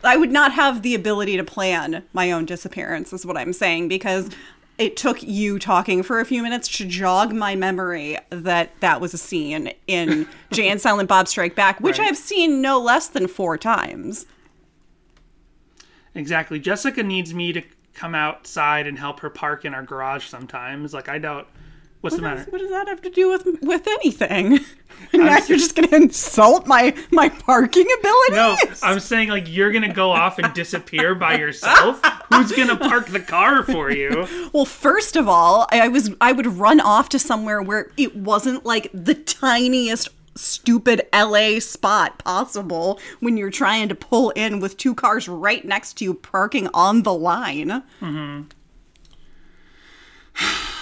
[0.02, 3.88] I would not have the ability to plan my own disappearance, is what I'm saying,
[3.88, 4.30] because
[4.78, 9.12] it took you talking for a few minutes to jog my memory that that was
[9.12, 12.08] a scene in Jay and Silent Bob Strike Back, which Right.
[12.08, 14.24] I've seen no less than four times.
[16.14, 16.58] Exactly.
[16.58, 20.94] Jessica needs me to come outside and help her park in our garage sometimes.
[20.94, 21.48] Like I doubt.
[22.00, 22.46] What's the matter?
[22.48, 24.60] what does that have to do with with anything?
[25.12, 28.36] now you're just going to insult my my parking abilities?
[28.36, 32.00] No, I'm saying like you're gonna go off and disappear by yourself.
[32.32, 34.26] Who's gonna park the car for you?
[34.52, 38.16] Well, first of all, I I was I would run off to somewhere where it
[38.16, 44.76] wasn't like the tiniest stupid LA spot possible when you're trying to pull in with
[44.76, 47.82] two cars right next to you parking on the line.
[48.00, 48.42] Mm-hmm.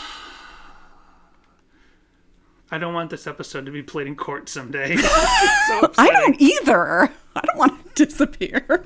[2.71, 4.97] I don't want this episode to be played in court someday.
[4.97, 5.07] so
[5.99, 7.11] I don't either.
[7.35, 8.85] I don't want to disappear.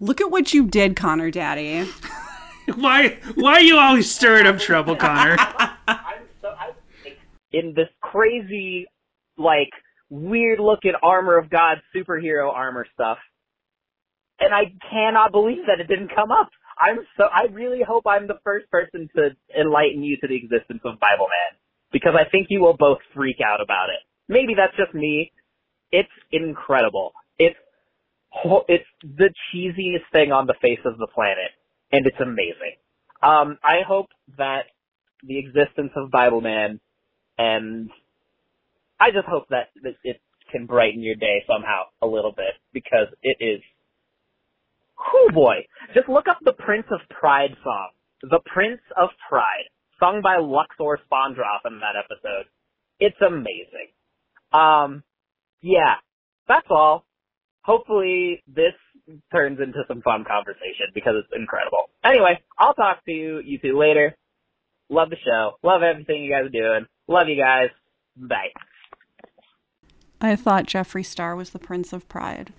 [0.00, 1.88] Look at what you did, Connor Daddy.
[2.74, 3.18] Why?
[3.34, 5.36] Why are you always stirring up trouble, Connor?
[5.38, 6.70] I'm so I,
[7.52, 8.86] in this crazy,
[9.36, 9.70] like
[10.10, 13.18] weird looking armor of God superhero armor stuff,
[14.38, 16.50] and I cannot believe that it didn't come up.
[16.80, 20.80] I'm so I really hope I'm the first person to enlighten you to the existence
[20.84, 21.58] of Bible Man
[21.92, 24.00] because I think you will both freak out about it.
[24.28, 25.32] Maybe that's just me.
[25.90, 27.12] It's incredible.
[27.38, 27.56] It's
[28.68, 31.50] it's the cheesiest thing on the face of the planet,
[31.92, 32.76] and it's amazing.
[33.22, 34.66] Um, I hope that
[35.22, 36.80] the existence of Bible Man,
[37.36, 37.90] and
[39.00, 40.20] I just hope that, that it
[40.52, 43.60] can brighten your day somehow a little bit because it is.
[45.00, 45.66] Oh boy!
[45.94, 47.90] Just look up the Prince of Pride song.
[48.22, 49.68] The Prince of Pride,
[50.00, 52.46] sung by Luxor Spondroth in that episode.
[52.98, 53.92] It's amazing.
[54.52, 55.04] Um,
[55.60, 55.94] yeah,
[56.48, 57.04] that's all.
[57.62, 58.74] Hopefully this
[59.30, 61.90] turns into some fun conversation because it's incredible.
[62.04, 64.16] Anyway, I'll talk to you, you two later.
[64.88, 65.52] Love the show.
[65.62, 66.86] Love everything you guys are doing.
[67.06, 67.68] Love you guys.
[68.16, 68.52] Bye.
[70.20, 72.52] I thought Jeffree Star was the Prince of Pride.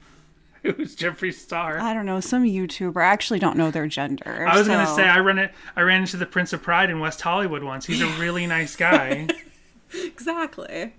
[0.63, 1.79] Who's Jeffree Star?
[1.79, 3.01] I don't know, some YouTuber.
[3.01, 4.45] I actually don't know their gender.
[4.47, 5.53] I was gonna say I run it.
[5.75, 7.85] I ran into the Prince of Pride in West Hollywood once.
[7.85, 9.27] He's a really nice guy.
[9.93, 10.93] exactly.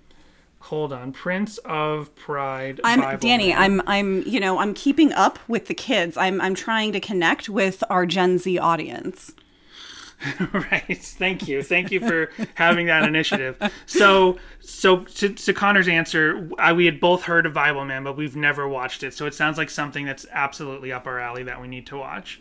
[0.61, 2.81] Hold on, Prince of Pride.
[2.85, 3.53] I'm Bible Danny.
[3.55, 6.17] I'm I'm you know I'm keeping up with the kids.
[6.17, 9.33] I'm I'm trying to connect with our Gen Z audience.
[10.53, 10.99] right.
[10.99, 11.63] Thank you.
[11.63, 13.59] Thank you for having that initiative.
[13.87, 18.17] So, so to, to Connor's answer, I, we had both heard of Bible Man, but
[18.17, 19.15] we've never watched it.
[19.15, 22.41] So it sounds like something that's absolutely up our alley that we need to watch.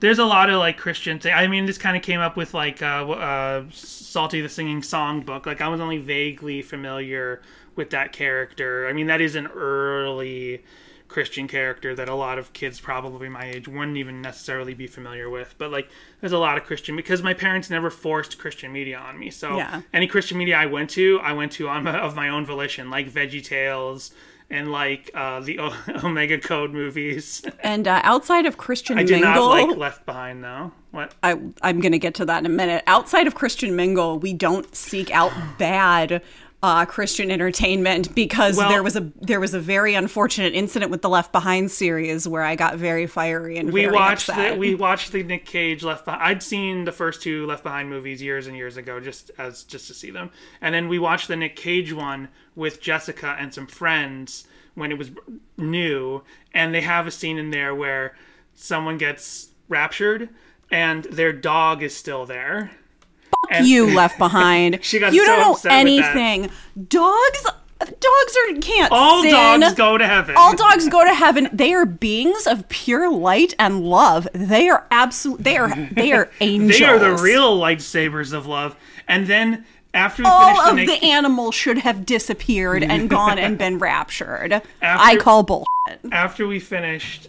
[0.00, 1.34] There's a lot of like Christian thing.
[1.34, 5.46] I mean, this kind of came up with like uh, uh, Salty the Singing Songbook.
[5.46, 7.42] Like I was only vaguely familiar
[7.76, 8.88] with that character.
[8.88, 10.64] I mean, that is an early
[11.10, 15.28] Christian character that a lot of kids probably my age wouldn't even necessarily be familiar
[15.28, 15.56] with.
[15.58, 19.18] But like, there's a lot of Christian because my parents never forced Christian media on
[19.18, 19.30] me.
[19.30, 19.82] So Yeah.
[19.92, 22.90] any Christian media I went to, I went to on my, of my own volition,
[22.90, 24.12] like Veggie Tales
[24.50, 27.42] and like uh, the o- Omega Code movies.
[27.60, 30.70] And uh, outside of Christian I did Mingle, not like Left Behind though.
[30.92, 31.12] What?
[31.24, 32.82] I, I'm going to get to that in a minute.
[32.86, 36.22] Outside of Christian Mingle, we don't seek out bad
[36.62, 41.02] uh, Christian entertainment because Well- there was a there was a very unfortunate incident with
[41.02, 44.54] the Left Behind series where I got very fiery and we watched upset.
[44.54, 46.22] the we watched the Nick Cage Left Behind.
[46.22, 49.86] I'd seen the first two Left Behind movies years and years ago, just as just
[49.88, 53.66] to see them, and then we watched the Nick Cage one with Jessica and some
[53.66, 55.10] friends when it was
[55.56, 58.14] new, and they have a scene in there where
[58.54, 60.28] someone gets raptured
[60.70, 62.70] and their dog is still there.
[63.48, 64.78] And- you left behind.
[64.82, 66.50] She got you so don't know anything.
[66.88, 67.46] Dogs,
[67.78, 69.32] dogs are can't All sin.
[69.60, 70.36] dogs go to heaven.
[70.36, 71.48] All dogs go to heaven.
[71.52, 74.28] They are beings of pure light and love.
[74.34, 75.42] They are absolute.
[75.42, 75.74] They are.
[75.92, 76.70] They are angels.
[76.80, 78.76] They are the real lightsabers of love.
[79.08, 83.38] And then after we All finished the of the animals should have disappeared and gone
[83.38, 84.62] and been raptured.
[84.82, 85.66] I call bullshit.
[86.12, 87.28] after we finished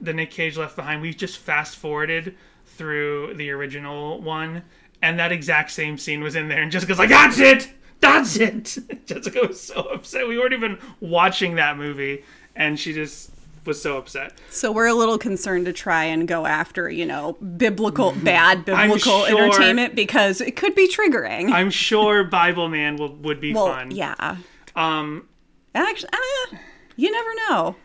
[0.00, 4.62] the Nick Cage Left Behind, we just fast forwarded through the original one,
[5.02, 8.78] and that exact same scene was in there, and Jessica's like, "That's it, that's it."
[9.06, 10.28] Jessica was so upset.
[10.28, 12.24] We weren't even watching that movie,
[12.56, 13.30] and she just
[13.64, 14.32] was so upset.
[14.50, 19.26] So we're a little concerned to try and go after, you know, biblical, bad biblical
[19.26, 21.52] sure- entertainment because it could be triggering.
[21.52, 23.90] I'm sure Bible Man will would be well, fun.
[23.90, 24.36] yeah.
[24.74, 25.28] Um.
[25.74, 26.56] Actually, uh,
[26.96, 27.76] you never know.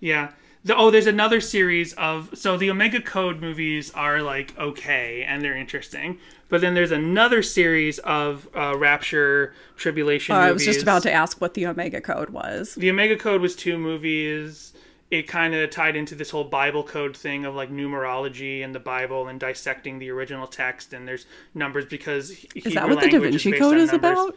[0.00, 0.32] Yeah.
[0.64, 5.42] The, oh, there's another series of so the Omega Code movies are like okay and
[5.42, 10.34] they're interesting, but then there's another series of uh, Rapture Tribulation.
[10.34, 10.48] Movies.
[10.48, 12.74] I was just about to ask what the Omega Code was.
[12.76, 14.72] The Omega Code was two movies.
[15.10, 18.80] It kind of tied into this whole Bible code thing of like numerology and the
[18.80, 20.94] Bible and dissecting the original text.
[20.94, 24.34] And there's numbers because Is that what the Da Vinci Code is about?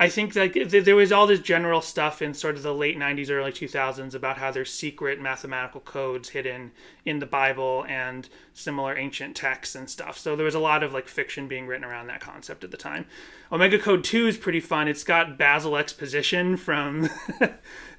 [0.00, 0.52] I think that
[0.84, 4.38] there was all this general stuff in sort of the late 90s, early 2000s about
[4.38, 6.70] how there's secret mathematical codes hidden
[7.04, 10.16] in the Bible and similar ancient texts and stuff.
[10.16, 12.76] So there was a lot of like fiction being written around that concept at the
[12.76, 13.06] time.
[13.50, 14.86] Omega Code 2 is pretty fun.
[14.86, 17.10] It's got Basil Exposition from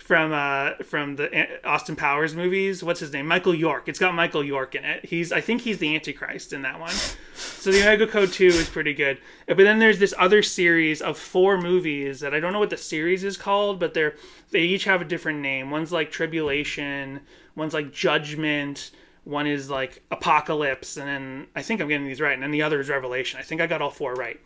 [0.09, 2.83] from uh from the Austin Powers movies.
[2.83, 3.27] What's his name?
[3.27, 3.87] Michael York.
[3.87, 5.05] It's got Michael York in it.
[5.05, 6.95] He's I think he's the Antichrist in that one.
[7.35, 9.19] So the Omega Code 2 is pretty good.
[9.45, 12.77] But then there's this other series of four movies that I don't know what the
[12.77, 14.15] series is called, but they're
[14.49, 15.69] they each have a different name.
[15.69, 17.19] One's like Tribulation,
[17.55, 18.89] one's like Judgment,
[19.25, 22.63] one is like Apocalypse, and then I think I'm getting these right, and then the
[22.63, 23.39] other is Revelation.
[23.39, 24.39] I think I got all four right.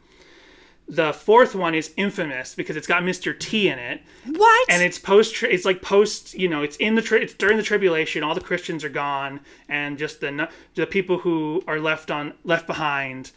[0.87, 3.37] The fourth one is infamous because it's got Mr.
[3.39, 4.69] T in it, What?
[4.69, 7.63] and it's post it's like post you know it's in the tri- it's during the
[7.63, 12.33] tribulation all the christians are gone and just the the people who are left on
[12.43, 13.31] left behind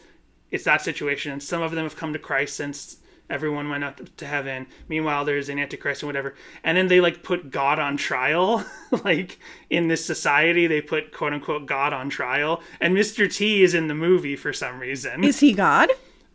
[0.51, 2.97] it's that situation and some of them have come to christ since
[3.29, 6.33] everyone went up to heaven meanwhile there's an antichrist and whatever
[6.63, 8.63] and then they like put god on trial
[9.03, 13.73] like in this society they put quote unquote god on trial and mr t is
[13.73, 15.89] in the movie for some reason is he God?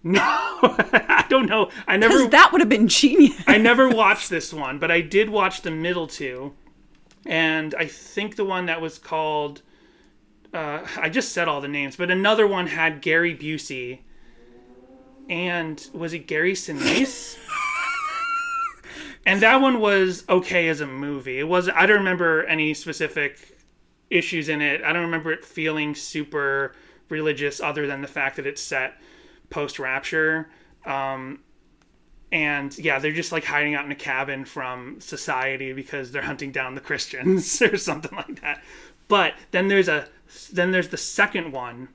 [0.04, 0.20] No
[0.62, 3.42] i don't know i never that would have been genius.
[3.46, 6.52] I never watched this one, but I did watch the middle two,
[7.26, 9.62] and I think the one that was called.
[10.52, 14.00] Uh, I just said all the names, but another one had Gary Busey,
[15.28, 17.38] and was it Gary Sinise?
[19.26, 21.38] and that one was okay as a movie.
[21.38, 21.68] It was.
[21.68, 23.58] I don't remember any specific
[24.10, 24.82] issues in it.
[24.82, 26.74] I don't remember it feeling super
[27.08, 29.00] religious, other than the fact that it's set
[29.52, 30.48] post Rapture.
[30.84, 31.40] Um,
[32.32, 36.50] and yeah, they're just like hiding out in a cabin from society because they're hunting
[36.50, 38.62] down the Christians or something like that.
[39.06, 40.08] But then there's a
[40.52, 41.88] then there's the second one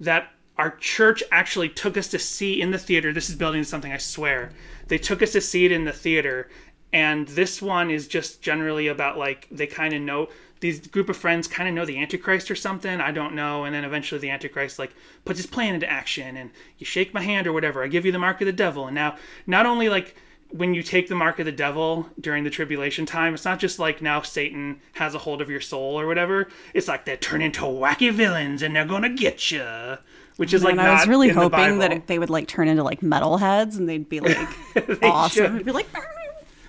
[0.00, 3.12] that our church actually took us to see in the theater.
[3.12, 4.52] This is building something I swear.
[4.88, 6.48] They took us to see it in the theater.
[6.92, 10.28] And this one is just generally about like they kind of know
[10.64, 12.98] these group of friends kind of know the Antichrist or something.
[12.98, 13.64] I don't know.
[13.64, 14.94] And then eventually the Antichrist like
[15.26, 17.84] puts his plan into action and you shake my hand or whatever.
[17.84, 18.86] I give you the mark of the devil.
[18.86, 20.16] And now not only like
[20.52, 23.78] when you take the mark of the devil during the tribulation time, it's not just
[23.78, 26.48] like now Satan has a hold of your soul or whatever.
[26.72, 29.98] It's like they turn into wacky villains and they're gonna get you,
[30.38, 32.68] which is like and I was really in hoping that it, they would like turn
[32.68, 34.48] into like metalheads and they'd be like
[35.02, 35.28] awesome.
[35.28, 35.54] should.
[35.56, 35.88] It'd be like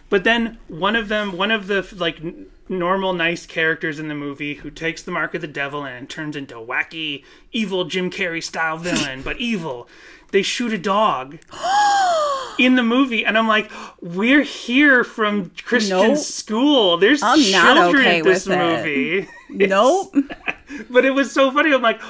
[0.09, 4.15] But then one of them, one of the like n- normal nice characters in the
[4.15, 8.43] movie who takes the mark of the devil and turns into wacky, evil Jim Carrey
[8.43, 9.87] style villain, but evil.
[10.31, 11.39] They shoot a dog.
[12.59, 16.17] in the movie, and I'm like, we're here from Christian Nope.
[16.17, 16.97] school.
[16.97, 19.27] There's I'm children okay in this movie.
[19.49, 20.13] Nope.
[20.89, 21.73] but it was so funny.
[21.73, 22.01] I'm like,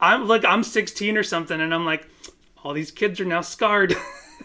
[0.00, 2.06] I'm like, I'm 16 or something, and I'm like,
[2.62, 3.94] all these kids are now scarred.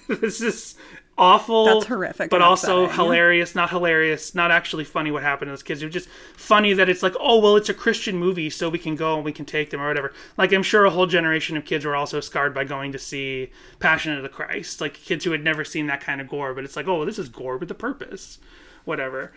[0.07, 0.75] this is
[1.17, 1.65] awful.
[1.65, 3.03] That's horrific but also upsetting.
[3.05, 3.55] hilarious.
[3.55, 4.33] Not hilarious.
[4.35, 5.11] Not actually funny.
[5.11, 5.81] What happened to those kids?
[5.81, 8.79] It was just funny that it's like, oh well, it's a Christian movie, so we
[8.79, 10.13] can go and we can take them or whatever.
[10.37, 13.49] Like I'm sure a whole generation of kids were also scarred by going to see
[13.79, 14.81] Passion of the Christ.
[14.81, 17.19] Like kids who had never seen that kind of gore, but it's like, oh, this
[17.19, 18.39] is gore with a purpose,
[18.85, 19.31] whatever.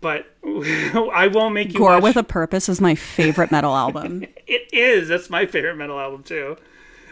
[0.00, 4.22] But I won't make you Gore watch- with a Purpose is my favorite metal album.
[4.46, 5.08] it is.
[5.08, 6.56] That's my favorite metal album too.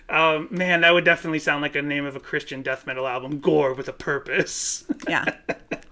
[0.09, 3.41] Um, man, that would definitely sound like a name of a Christian death metal album.
[3.41, 4.85] Gore with a purpose.
[5.09, 5.25] Yeah.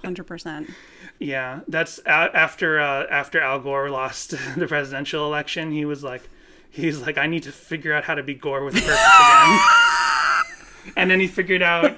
[0.04, 0.70] 100%.
[1.18, 5.70] yeah, that's a- after uh, after Al Gore lost the presidential election.
[5.72, 6.22] He was like,
[6.70, 10.92] he's like, I need to figure out how to be Gore with a purpose again.
[10.96, 11.96] and then he figured out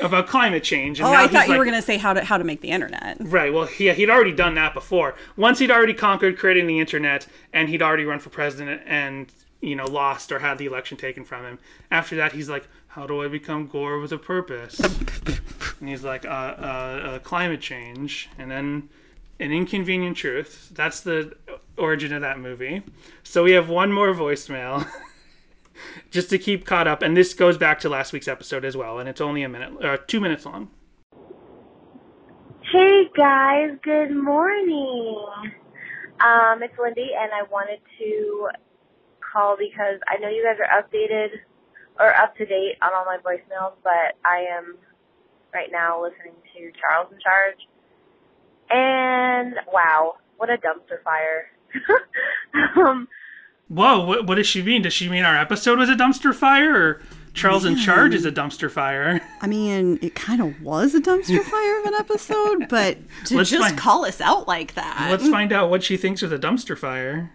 [0.00, 1.00] about climate change.
[1.00, 2.44] And Oh, now I thought you like- were going to say how to how to
[2.44, 3.16] make the internet.
[3.20, 3.52] Right.
[3.52, 5.14] Well, he he'd already done that before.
[5.36, 9.76] Once he'd already conquered creating the internet, and he'd already run for president, and you
[9.76, 11.58] know lost or had the election taken from him.
[11.90, 14.80] After that, he's like, "How do I become Gore with a purpose?"
[15.80, 18.88] and he's like, uh, uh, uh, "Climate change," and then
[19.38, 20.70] an inconvenient truth.
[20.74, 21.36] That's the
[21.76, 22.82] origin of that movie.
[23.22, 24.86] So we have one more voicemail.
[26.10, 28.98] Just to keep caught up, and this goes back to last week's episode as well,
[28.98, 30.68] and it's only a minute, uh, two minutes long.
[32.70, 35.24] Hey guys, good morning.
[36.20, 38.50] Um, it's Lindy, and I wanted to
[39.32, 41.28] call because I know you guys are updated
[41.98, 44.76] or up to date on all my voicemails, but I am
[45.52, 47.58] right now listening to Charles in Charge.
[48.70, 51.50] And wow, what a dumpster fire.
[52.86, 53.08] um,
[53.68, 54.82] Whoa, what, what does she mean?
[54.82, 57.02] Does she mean our episode was a dumpster fire, or
[57.34, 59.20] Charles in Charge is a dumpster fire?
[59.40, 63.50] I mean, it kind of was a dumpster fire of an episode, but to Let's
[63.50, 65.08] just find- call us out like that.
[65.08, 67.30] Let's find out what she thinks of the dumpster fire.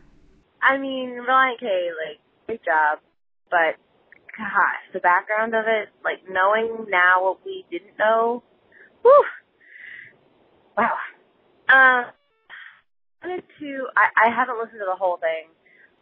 [0.65, 2.97] I mean, Relient K, like, great job,
[3.51, 3.77] but
[4.35, 8.41] gosh, the background of it, like knowing now what we didn't know,
[9.03, 9.25] whew,
[10.75, 10.97] wow.
[11.69, 12.05] Um,
[13.21, 15.53] wanted to, I, I haven't listened to the whole thing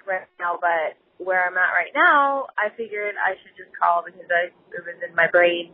[0.07, 4.27] right now, but where I'm at right now, I figured I should just call because
[4.31, 5.71] I, it was in my brain.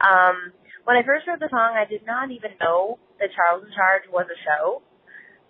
[0.00, 0.52] Um,
[0.84, 4.06] when I first heard the song, I did not even know that Charles in Charge
[4.10, 4.82] was a show.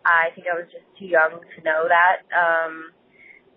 [0.05, 2.25] I think I was just too young to know that.
[2.33, 2.93] Um,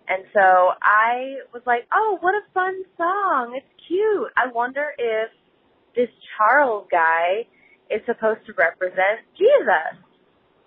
[0.08, 3.54] and so I was like, oh, what a fun song.
[3.56, 4.28] It's cute.
[4.36, 5.30] I wonder if
[5.96, 7.48] this Charles guy
[7.90, 10.00] is supposed to represent Jesus.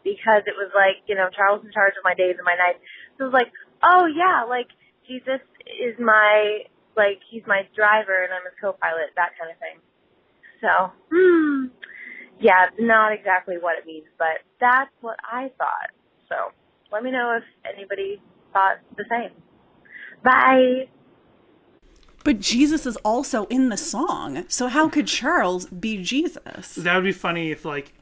[0.04, 2.80] Because it was like, you know, Charles in charge of my days and my nights.
[3.18, 3.52] So it was like,
[3.84, 4.72] oh yeah, like
[5.08, 6.64] Jesus is my,
[6.96, 9.78] like, he's my driver and I'm his co-pilot, that kind of thing.
[10.62, 11.68] So, hmm,
[12.40, 15.92] yeah, not exactly what it means, but that's what I thought.
[16.30, 16.36] So
[16.92, 18.22] let me know if anybody
[18.54, 19.32] thought the same.
[20.24, 20.88] Bye.
[22.24, 26.76] But Jesus is also in the song, so how could Charles be Jesus?
[26.76, 27.94] That would be funny if, like,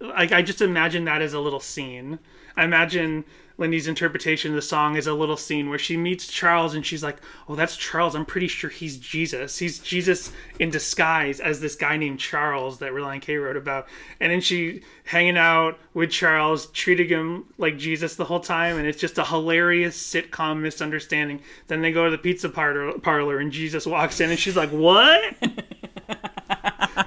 [0.00, 2.18] like I just imagine that as a little scene.
[2.56, 3.24] I imagine
[3.60, 7.02] Lindy's interpretation of the song is a little scene where she meets Charles and she's
[7.02, 8.14] like, "Oh, that's Charles.
[8.14, 9.58] I'm pretty sure he's Jesus.
[9.58, 13.86] He's Jesus in disguise as this guy named Charles that Relient K wrote about."
[14.18, 18.86] And then she hanging out with Charles, treating him like Jesus the whole time, and
[18.86, 21.42] it's just a hilarious sitcom misunderstanding.
[21.66, 24.70] Then they go to the pizza parlor, parlor and Jesus walks in and she's like,
[24.70, 25.34] "What?"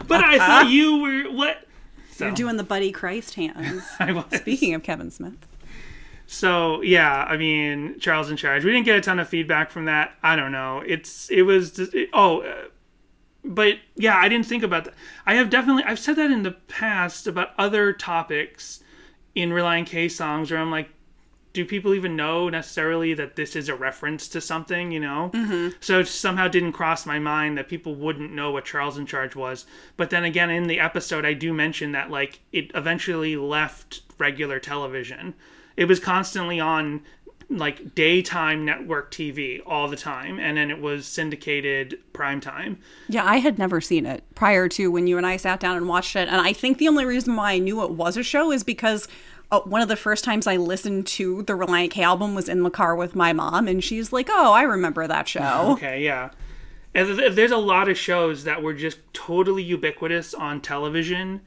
[0.07, 1.67] but I thought you were what?
[2.11, 3.83] So, You're doing the Buddy Christ hands.
[3.99, 4.25] I was.
[4.35, 5.47] Speaking of Kevin Smith.
[6.33, 8.65] So yeah, I mean Charles in charge.
[8.65, 10.15] We didn't get a ton of feedback from that.
[10.23, 10.83] I don't know.
[10.85, 12.55] It's it was just, it, oh, uh,
[13.45, 14.95] but yeah, I didn't think about that.
[15.27, 18.83] I have definitely I've said that in the past about other topics
[19.35, 20.89] in Relient K songs where I'm like,
[21.53, 24.91] do people even know necessarily that this is a reference to something?
[24.91, 25.29] You know.
[25.35, 25.77] Mm-hmm.
[25.81, 29.35] So it somehow didn't cross my mind that people wouldn't know what Charles in charge
[29.35, 29.67] was.
[29.97, 34.59] But then again, in the episode, I do mention that like it eventually left regular
[34.59, 35.35] television
[35.77, 37.01] it was constantly on
[37.49, 42.79] like daytime network TV all the time, and then it was syndicated prime time.
[43.07, 45.87] Yeah, I had never seen it prior to when you and I sat down and
[45.87, 46.27] watched it.
[46.27, 49.07] And I think the only reason why I knew it was a show is because
[49.51, 52.63] uh, one of the first times I listened to the Relient K album was in
[52.63, 55.41] the car with my mom, and she's like, "Oh, I remember that show."
[55.73, 56.31] Okay, yeah.
[56.95, 61.41] And th- there's a lot of shows that were just totally ubiquitous on television.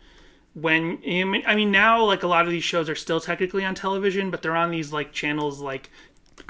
[0.59, 3.65] When I mean, I mean, now like a lot of these shows are still technically
[3.65, 5.91] on television, but they're on these like channels like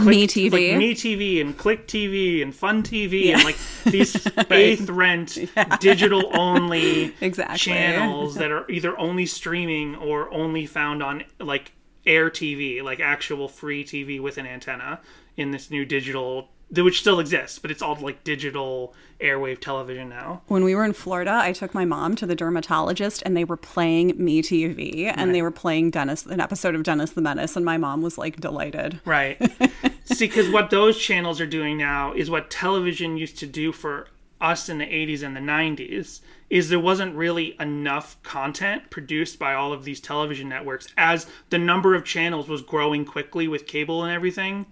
[0.01, 0.53] Me TV.
[0.53, 5.39] like Me TV and Click TV and Fun TV and like these eighth rent
[5.81, 7.59] digital only Exactly.
[7.59, 11.73] channels that are either only streaming or only found on like
[12.07, 15.01] Air TV, like actual free TV with an antenna
[15.37, 20.43] in this new digital, which still exists, but it's all like digital airwave television now.
[20.49, 23.57] When we were in Florida, I took my mom to the dermatologist and they were
[23.57, 27.65] playing Me TV and they were playing Dennis, an episode of Dennis the Menace, and
[27.65, 29.01] my mom was like delighted.
[29.05, 29.41] Right.
[30.05, 34.09] See, because what those channels are doing now is what television used to do for
[34.41, 39.55] us in the 80s and the 90s is there wasn't really enough content produced by
[39.55, 44.05] all of these television networks as the number of channels was growing quickly with cable
[44.05, 44.67] and everything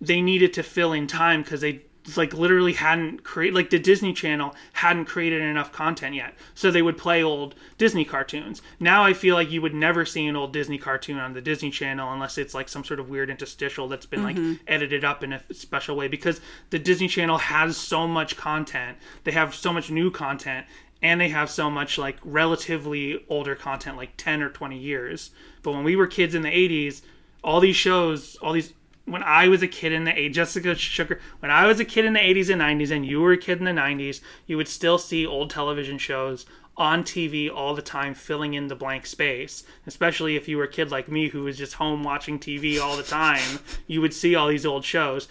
[0.00, 1.82] they needed to fill in time because they
[2.16, 6.34] like literally hadn't created like the Disney Channel hadn't created enough content yet.
[6.54, 8.62] So they would play old Disney cartoons.
[8.80, 11.70] Now I feel like you would never see an old Disney cartoon on the Disney
[11.70, 14.54] Channel unless it's like some sort of weird interstitial that's been like mm-hmm.
[14.66, 16.40] edited up in a special way because
[16.70, 18.96] the Disney Channel has so much content.
[19.24, 20.66] They have so much new content
[21.02, 25.30] and they have so much like relatively older content like 10 or 20 years.
[25.62, 27.02] But when we were kids in the 80s,
[27.44, 28.72] all these shows, all these
[29.10, 32.04] when I was a kid in the 80s, Jessica Sugar, when I was a kid
[32.04, 34.68] in the 80s and 90s and you were a kid in the 90s, you would
[34.68, 36.46] still see old television shows
[36.76, 39.64] on TV all the time filling in the blank space.
[39.86, 42.96] Especially if you were a kid like me who was just home watching TV all
[42.96, 45.28] the time, you would see all these old shows.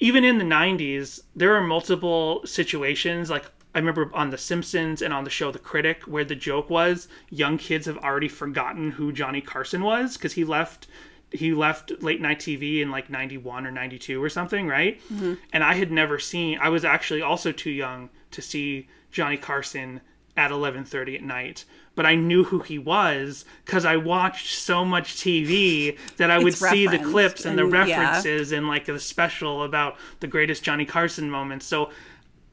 [0.00, 5.12] Even in the 90s, there are multiple situations like I remember on The Simpsons and
[5.12, 9.12] on the show The Critic, where the joke was young kids have already forgotten who
[9.12, 10.86] Johnny Carson was because he left
[11.30, 15.00] he left late night TV in like 91 or 92 or something, right?
[15.12, 15.34] Mm-hmm.
[15.52, 20.00] And I had never seen I was actually also too young to see Johnny Carson
[20.36, 21.64] at 11:30 at night.
[21.94, 26.54] But I knew who he was cuz I watched so much TV that I would
[26.54, 28.00] see the clips and, the and, yeah.
[28.00, 31.66] references and like the special about the greatest Johnny Carson moments.
[31.66, 31.90] So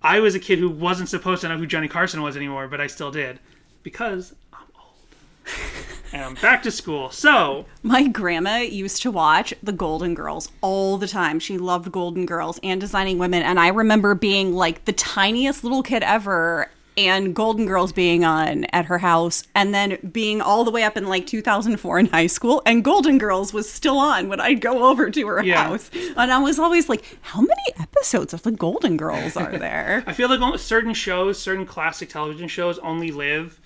[0.01, 2.82] I was a kid who wasn't supposed to know who Johnny Carson was anymore, but
[2.82, 3.39] I still did
[3.84, 5.45] because I'm old.
[6.14, 7.09] and I'm back to school.
[7.11, 11.39] So, My grandma used to watch the Golden Girls all the time.
[11.39, 13.41] She loved Golden Girls and designing women.
[13.43, 18.66] And I remember being like the tiniest little kid ever and Golden Girls being on
[18.66, 22.28] at her house and then being all the way up in like 2004 in high
[22.28, 25.64] school and Golden Girls was still on when I'd go over to her Yeah.
[25.64, 25.89] house.
[26.16, 30.03] And I was always like, how many episodes of the Golden Girls are there?
[30.07, 33.59] I feel like certain shows, certain classic television shows only live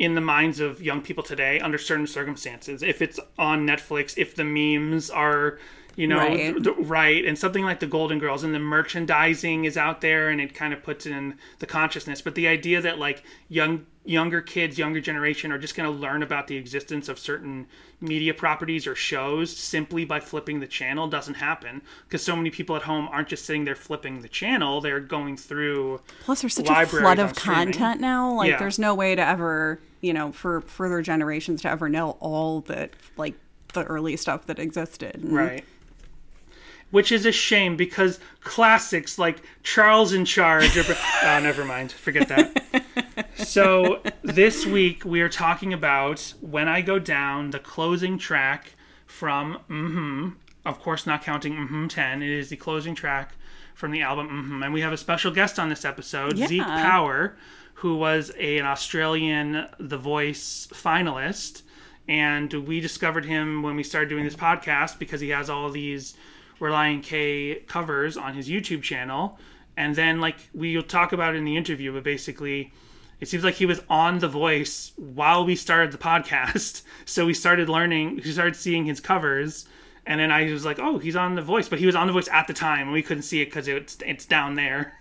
[0.00, 2.82] in the minds of young people today under certain circumstances.
[2.82, 5.58] If it's on Netflix, if the memes are,
[5.94, 6.36] you know, Right.
[6.54, 10.30] th- th- right, and something like the Golden Girls and the merchandising is out there
[10.30, 12.22] and it kind of puts it in the consciousness.
[12.22, 16.22] But the idea that like young younger kids, younger generation are just going to learn
[16.22, 17.66] about the existence of certain
[18.00, 22.74] media properties or shows simply by flipping the channel doesn't happen because so many people
[22.74, 26.70] at home aren't just sitting there flipping the channel, they're going through Plus, there's such
[26.70, 27.64] a flood of streaming.
[27.74, 28.32] content now.
[28.32, 28.58] Like, Yeah.
[28.58, 32.90] there's no way to ever, you know, for further generations to ever know all the
[33.16, 33.34] like
[33.72, 35.16] the early stuff that existed.
[35.16, 35.64] And Right.
[36.90, 40.76] Which is a shame because classics like Charles in Charge.
[40.76, 40.82] Or,
[41.22, 41.92] oh, never mind.
[41.92, 43.28] Forget that.
[43.36, 48.72] so this week we are talking about When I Go Down, the closing track
[49.06, 50.30] from hmm
[50.64, 52.22] Of course, not counting hmm 10.
[52.22, 53.34] It is the closing track
[53.74, 56.48] from the album hmm And we have a special guest on this episode, Yeah.
[56.48, 57.36] Zeke Power,
[57.80, 61.62] who was a, an Australian The Voice finalist
[62.10, 66.14] and we discovered him when we started doing this podcast because he has all these
[66.58, 69.38] Relient K covers on his YouTube channel.
[69.76, 72.72] And then, like, we'll talk about in the interview, but basically,
[73.18, 76.82] it seems like he was on The Voice while we started the podcast.
[77.06, 79.66] So we started learning, we started seeing his covers.
[80.04, 81.68] And then I was like, oh, he's on The Voice.
[81.68, 83.68] But he was on The Voice at the time, and we couldn't see it because
[83.68, 84.99] it's, it's down there.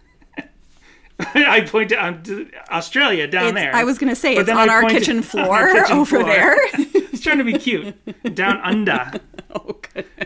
[1.36, 3.76] I point to Australia down It's- there.
[3.76, 6.58] I was gonna say But it's on our kitchen on floor our kitchen over there.
[7.12, 7.94] He's trying to be cute.
[8.36, 9.12] Down under.
[9.54, 9.76] oh.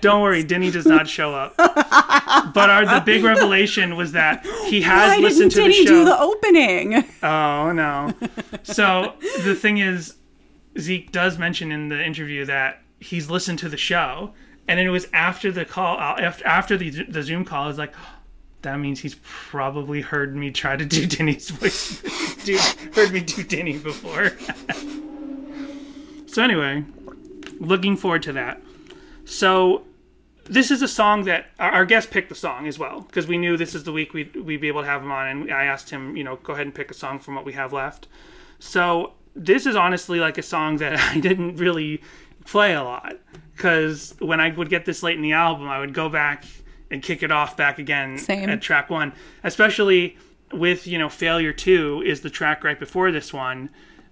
[0.02, 1.56] Don't worry, Denny does not show up.
[1.58, 5.86] But our the big revelation was that he has Why listened didn't to the Denny
[5.86, 5.92] show.
[5.92, 7.04] do the opening?
[7.24, 8.14] Oh no.
[8.64, 9.14] So
[9.44, 10.16] the thing is,
[10.80, 14.34] Zeke does mention in the interview that he's listened to the show,
[14.68, 17.78] and then it was after the call, uh, after after the the Zoom call, is
[17.80, 17.94] like.
[18.64, 22.02] That means he's probably heard me try to do Denny's voice.
[22.44, 22.58] do,
[22.94, 24.32] heard me do Denny before.
[26.28, 26.84] so anyway,
[27.60, 28.62] looking forward to that.
[29.26, 29.84] So
[30.46, 33.38] this is a song that our, our guest picked the song as well because we
[33.38, 35.64] knew this is the week we'd, we'd be able to have him on and i
[35.64, 38.10] asked him you know go ahead and pick a song from what we have left
[38.60, 42.02] so this is honestly like a song that i didn't really
[42.46, 43.16] play a lot
[43.56, 46.46] because when I would get this late in the album, I would go back
[46.94, 48.50] and kick it off back again Same.
[48.50, 49.12] at track one,
[49.44, 50.18] especially
[50.54, 53.70] with you know failure two is the track right before this one.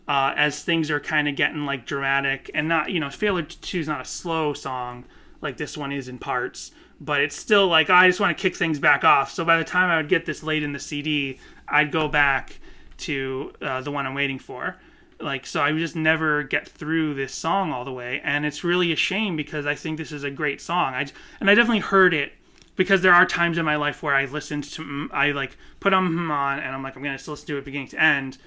[0.08, 3.80] Uh, as things are kind of getting like dramatic and not you know failure two
[3.80, 5.06] is not a slow song
[5.40, 6.72] like this one is in parts
[7.02, 9.32] but it's still like I just want to kick things back off.
[9.32, 12.60] So by the time I would get this late in the CD, I'd go back
[13.00, 14.78] to uh, the one I'm waiting for.
[15.20, 18.64] Like so, I would just never get through this song all the way, and it's
[18.64, 20.94] really a shame because I think this is a great song.
[20.94, 21.08] I
[21.40, 22.34] and I definitely heard it
[22.82, 26.32] because there are times in my life where I listened to I like put them
[26.32, 28.40] on and I'm like I'm gonna still listen to it beginning to end,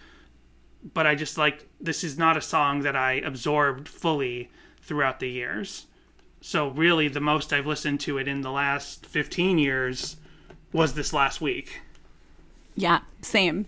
[0.92, 4.50] but I just like this is not a song that I absorbed fully
[4.82, 5.86] throughout the years.
[6.40, 10.16] So really, the most I've listened to it in the last 15 years
[10.72, 11.80] was this last week.
[12.74, 13.66] Yeah, same.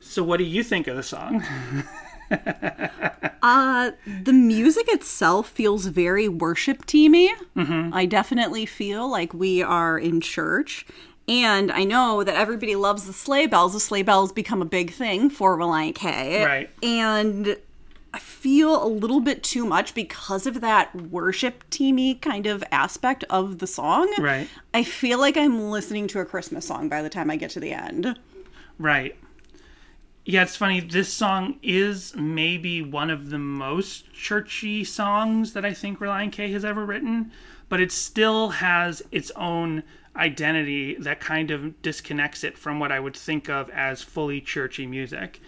[0.00, 1.44] So what do you think of the song?
[3.44, 3.90] Uh,
[4.22, 7.28] the music itself feels very worship teamy.
[7.54, 7.92] Mm-hmm.
[7.92, 10.86] I definitely feel like we are in church.
[11.28, 13.74] And I know that everybody loves the sleigh bells.
[13.74, 16.42] The sleigh bells become a big thing for Relient K.
[16.42, 16.70] Right.
[16.82, 17.58] And
[18.14, 23.24] I feel a little bit too much because of that worship teamy kind of aspect
[23.28, 24.10] of the song.
[24.18, 24.48] Right.
[24.72, 27.60] I feel like I'm listening to a Christmas song by the time I get to
[27.60, 28.18] the end.
[28.78, 29.16] Right.
[30.26, 30.80] Yeah, it's funny.
[30.80, 36.50] This song is maybe one of the most churchy songs that I think Relient K
[36.52, 37.30] has ever written,
[37.68, 39.82] but it still has its own
[40.16, 44.86] identity that kind of disconnects it from what I would think of as fully churchy
[44.86, 45.42] music.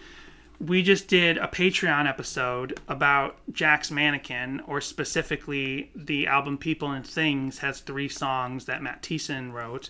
[0.60, 7.06] We just did a Patreon episode about Jack's Mannequin, or specifically the album People and
[7.06, 9.88] Things has three songs that Matt Thiessen wrote.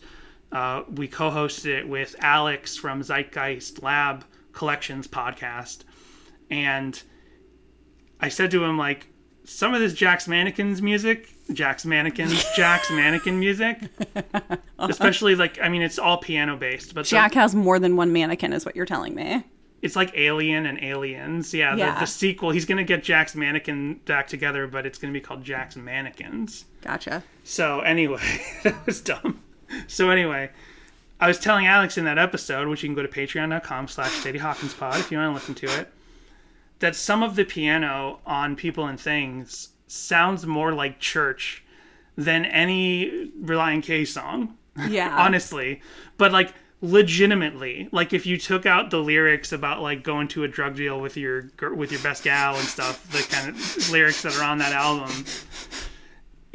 [0.53, 4.24] Uh, we co hosted it with Alex from Zeitgeist Lab
[4.57, 5.84] Collections podcast.
[6.50, 7.00] And
[8.20, 9.07] I said to him, like,
[9.44, 13.78] some of this Jack's Mannequins music, Jack's Mannequins, Jack's Mannequin music,
[14.78, 18.12] especially like, I mean, it's all piano based, but the- Jack has more than one
[18.12, 19.44] mannequin, is what you're telling me.
[19.82, 21.54] it's like Alien and Aliens.
[21.54, 22.00] Yeah, The, Yeah.
[22.00, 22.50] the sequel.
[22.50, 26.64] He's gonna get Jack's Mannequin back together, but it's gonna be called Jack's Mannequins.
[26.80, 27.22] Gotcha.
[27.44, 29.42] So anyway, that was dumb.
[29.86, 30.50] So anyway,
[31.20, 34.38] I was telling Alex in that episode, which you can go to patreon.com slash Sadie
[34.38, 35.88] Hawkins pod if you want to listen to it,
[36.80, 41.64] that some of the piano on People and Things sounds more like church
[42.16, 44.56] than any Relient K song
[44.88, 45.14] Yeah.
[45.18, 45.80] honestly
[46.18, 46.52] but like
[46.82, 51.00] legitimately like if you took out the lyrics about like going to a drug deal
[51.00, 54.58] with your with your best gal and stuff the kind of lyrics that are on
[54.58, 55.24] that album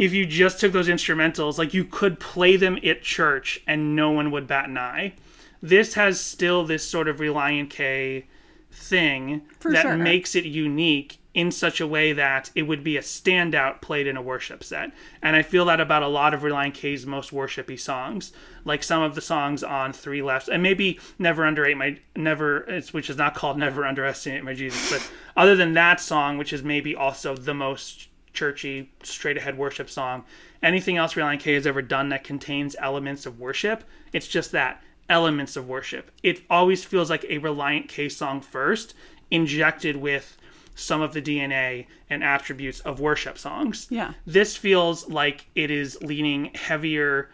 [0.01, 4.09] if you just took those instrumentals like you could play them at church and no
[4.09, 5.13] one would bat an eye
[5.61, 8.25] this has still this sort of relient k
[8.71, 9.97] thing For that sure.
[9.97, 14.17] makes it unique in such a way that it would be a standout played in
[14.17, 14.91] a worship set.
[15.21, 18.33] And I feel that about a lot of Relient K's most worshipy songs,
[18.65, 22.93] like some of the songs on Three Lefts, and maybe Never Underrate My Never, it's,
[22.93, 26.63] which is not called Never Underestimate My Jesus, but other than that song, which is
[26.63, 30.23] maybe also the most churchy, straight ahead worship song,
[30.61, 34.83] anything else Relient K has ever done that contains elements of worship, it's just that
[35.09, 36.11] elements of worship.
[36.23, 38.93] It always feels like a Relient K song first,
[39.29, 40.37] injected with
[40.75, 43.87] some of the DNA and attributes of worship songs.
[43.89, 44.13] Yeah.
[44.25, 47.29] This feels like it is leaning heavier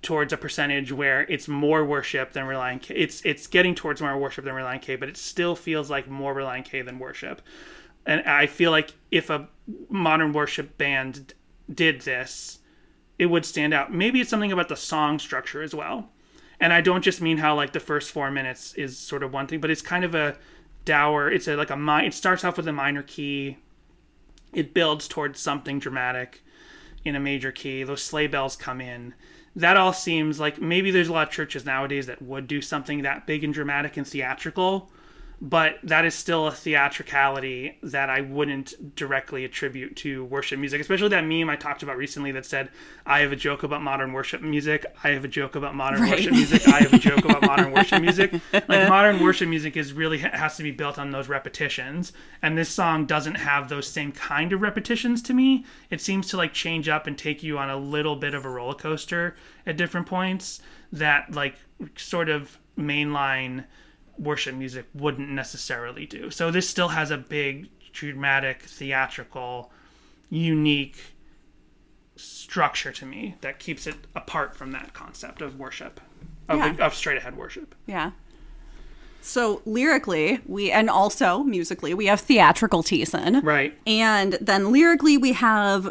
[0.00, 2.94] towards a percentage where it's more worship than Relient K.
[2.94, 6.34] It's it's getting towards more worship than Relient K, but it still feels like more
[6.34, 7.42] Relient K than worship.
[8.06, 9.48] And I feel like if a
[9.88, 11.34] modern worship band
[11.72, 12.58] did this,
[13.18, 13.92] it would stand out.
[13.92, 16.08] Maybe it's something about the song structure as well.
[16.60, 19.46] And I don't just mean how like the first four minutes is sort of one
[19.46, 20.36] thing, but it's kind of a
[20.84, 21.30] dour.
[21.30, 23.58] It's a like a mi- It starts off with a minor key.
[24.52, 26.42] It builds towards something dramatic
[27.04, 27.84] in a major key.
[27.84, 29.14] Those sleigh bells come in.
[29.54, 33.02] That all seems like maybe there's a lot of churches nowadays that would do something
[33.02, 34.90] that big and dramatic and theatrical,
[35.40, 41.10] but that is still a theatricality that I wouldn't directly attribute to worship music, especially
[41.10, 42.70] that meme I talked about recently that said,
[43.06, 44.84] I have a joke about modern worship music.
[45.04, 46.10] I have a joke about modern Right.
[46.12, 46.66] worship music.
[46.66, 48.34] I have a joke about modern worship music.
[48.52, 52.12] Like modern worship music is really has to be built on those repetitions.
[52.42, 55.64] And this song doesn't have those same kind of repetitions to me.
[55.90, 58.50] It seems to like change up and take you on a little bit of a
[58.50, 59.36] roller coaster
[59.66, 60.60] at different points
[60.92, 61.56] that like
[61.96, 63.64] sort of mainline
[64.18, 66.30] worship music wouldn't necessarily do.
[66.30, 69.70] So this still has a big, dramatic, theatrical,
[70.30, 70.96] unique
[72.16, 76.00] structure to me that keeps it apart from that concept of worship,
[76.48, 76.74] of, Yeah.
[76.84, 77.74] of straight ahead worship.
[77.86, 78.10] Yeah.
[79.20, 83.42] So lyrically, we and also musically, we have theatrical Thiessen.
[83.42, 83.78] Right.
[83.86, 85.90] And then lyrically we have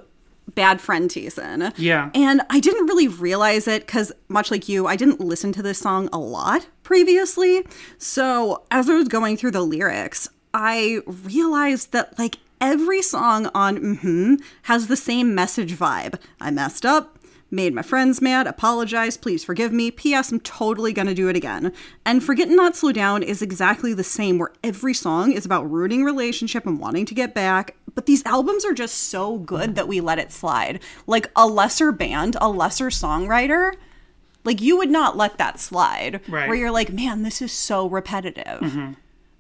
[0.56, 1.74] Bad Friend Thiessen.
[1.78, 2.10] Yeah.
[2.14, 5.80] And I didn't really realize it because, much like you, I didn't listen to this
[5.80, 7.66] song a lot previously.
[7.98, 13.98] So as I was going through the lyrics, I realized that, like, every song on
[13.98, 16.20] hmm has the same message vibe.
[16.42, 17.17] I messed up.
[17.50, 19.90] Made my friends mad, apologize, please forgive me.
[19.90, 20.32] P.S.
[20.34, 21.72] I'm totally gonna do it again.
[22.06, 26.04] And Forget Not Slow Down is exactly the same, where every song is about ruining
[26.04, 27.78] relationship and wanting to get back.
[27.96, 30.82] But these albums are just so good that we let it slide.
[31.08, 33.76] Like a lesser band, a lesser songwriter,
[34.44, 36.20] like you would not let that slide.
[36.28, 36.50] Right.
[36.50, 38.60] Where you're like, man, this is so repetitive.
[38.60, 38.94] Mm-hmm.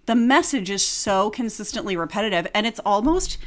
[0.05, 3.37] The message is so consistently repetitive, and it's almost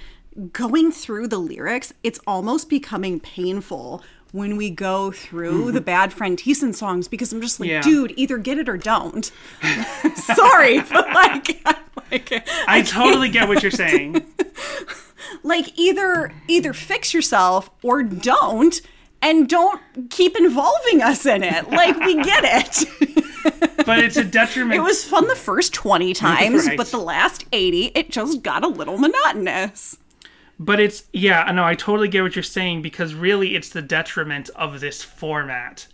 [0.53, 4.03] going through the lyrics, it's almost becoming painful
[4.33, 5.73] when we go through mm-hmm.
[5.75, 7.81] the Bad Friend Thiessen songs because I'm just like, Yeah.
[7.83, 9.31] dude, either get it or don't.
[10.15, 11.65] Sorry, but like,
[12.11, 14.25] like I totally get what you're saying.
[15.43, 18.81] like either either fix yourself or don't
[19.23, 24.75] and don't keep involving us in it like we get it But it's a detriment.
[24.75, 26.77] it was fun the first 20 times Right.
[26.77, 29.99] but the last 80 it just got a little monotonous
[30.61, 34.51] But it's yeah, no, I totally get what you're saying because really it's the detriment
[34.51, 35.87] of this format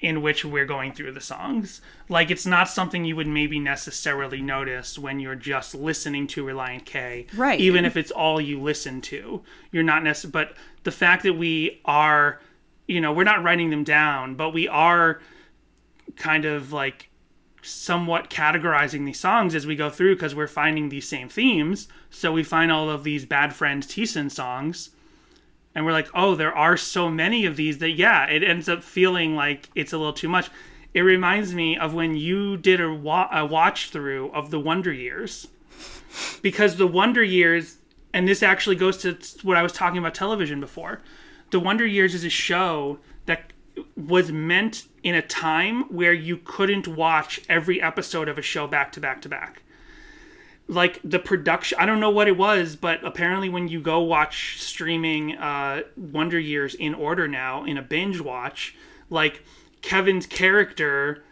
[0.00, 1.82] in which we're going through the songs.
[2.08, 6.86] Like it's not something you would maybe necessarily notice when you're just listening to Relient
[6.86, 7.26] K.
[7.36, 7.60] Right.
[7.60, 9.42] Even if it's all you listen to.
[9.70, 12.40] You're not necessarily but the fact that we are
[12.86, 15.20] you know, we're not writing them down, but we are
[16.16, 17.10] kind of like
[17.64, 21.88] somewhat categorizing these songs as we go through because we're finding these same themes.
[22.10, 24.90] So we find all of these Bad Friend Thiessen songs,
[25.74, 28.82] and we're like, oh, there are so many of these that, yeah, it ends up
[28.82, 30.50] feeling like it's a little too much.
[30.92, 34.92] It reminds me of when you did a, wa- a watch through of the Wonder
[34.92, 35.48] Years.
[36.42, 37.78] Because the Wonder Years,
[38.12, 41.00] and this actually goes to what I was talking about television before.
[41.50, 43.52] The Wonder Years is a show that
[43.96, 48.92] was meant in a time where you couldn't watch every episode of a show back
[48.92, 49.62] to back to back.
[50.66, 54.60] Like the production, I don't know what it was, but apparently when you go watch
[54.60, 58.74] streaming uh, Wonder Years in order now in a binge watch,
[59.10, 59.42] like
[59.82, 61.22] Kevin's character,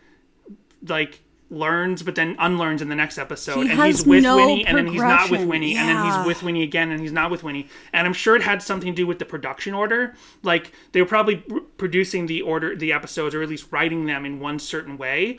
[0.87, 1.21] like
[1.53, 3.65] learns but then unlearns in the next episode.
[3.65, 5.47] He and he's with no Winnie and then he's not with.
[5.47, 7.69] Winnie and then he's with Winnie again and he's not with Winnie.
[7.93, 10.15] And I'm sure it had something to do with the production order.
[10.43, 14.25] Like they were probably pr- producing the order the episodes or at least writing them
[14.25, 15.39] in one certain way.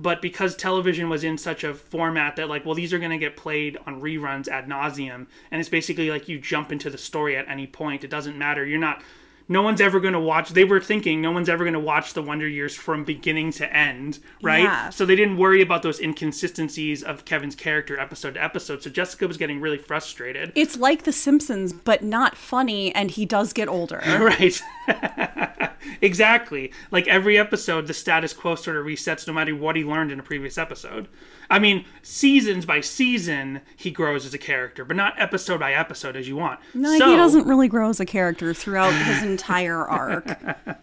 [0.00, 3.18] But because television was in such a format that like well these are going to
[3.18, 7.36] get played on reruns ad nauseum and it's basically like you jump into the story
[7.36, 8.64] at any point it doesn't matter.
[8.64, 9.02] You're not
[9.48, 12.14] no one's ever going to watch they were thinking no one's ever going to watch
[12.14, 14.90] the wonder years from beginning to end right Yeah.
[14.90, 19.26] so they didn't worry about those inconsistencies of kevin's character episode to episode so jessica
[19.26, 23.68] was getting really frustrated it's like the simpsons but not funny and he does get
[23.68, 24.60] older Right.
[26.00, 26.72] exactly.
[26.90, 30.20] Like every episode, the status quo sort of resets no matter what he learned in
[30.20, 31.08] a previous episode.
[31.50, 36.14] I mean, seasons by season, he grows as a character, but not episode by episode
[36.16, 36.60] as you want.
[36.74, 40.38] no so, he doesn't really grow as a character throughout his entire arc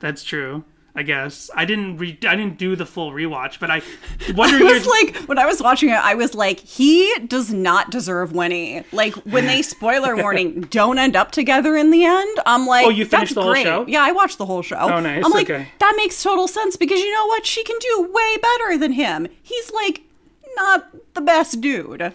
[0.00, 0.64] That's true.
[0.98, 1.98] I guess I didn't.
[1.98, 3.82] Re- I didn't do the full rewatch, but I.
[4.34, 7.90] Wonder I was like, when I was watching it, I was like, he does not
[7.90, 8.82] deserve Winnie.
[8.92, 12.88] Like, when they, spoiler warning, don't end up together in the end, I'm like, Oh,
[12.88, 13.64] you finished that's the whole great.
[13.64, 13.84] show?
[13.86, 14.78] Yeah, I watched the whole show.
[14.78, 15.22] Oh, nice.
[15.22, 15.68] I'm like, Okay.
[15.80, 17.44] that makes total sense because you know what?
[17.44, 19.28] She can do way better than him.
[19.42, 20.00] He's like,
[20.56, 22.00] not the best dude.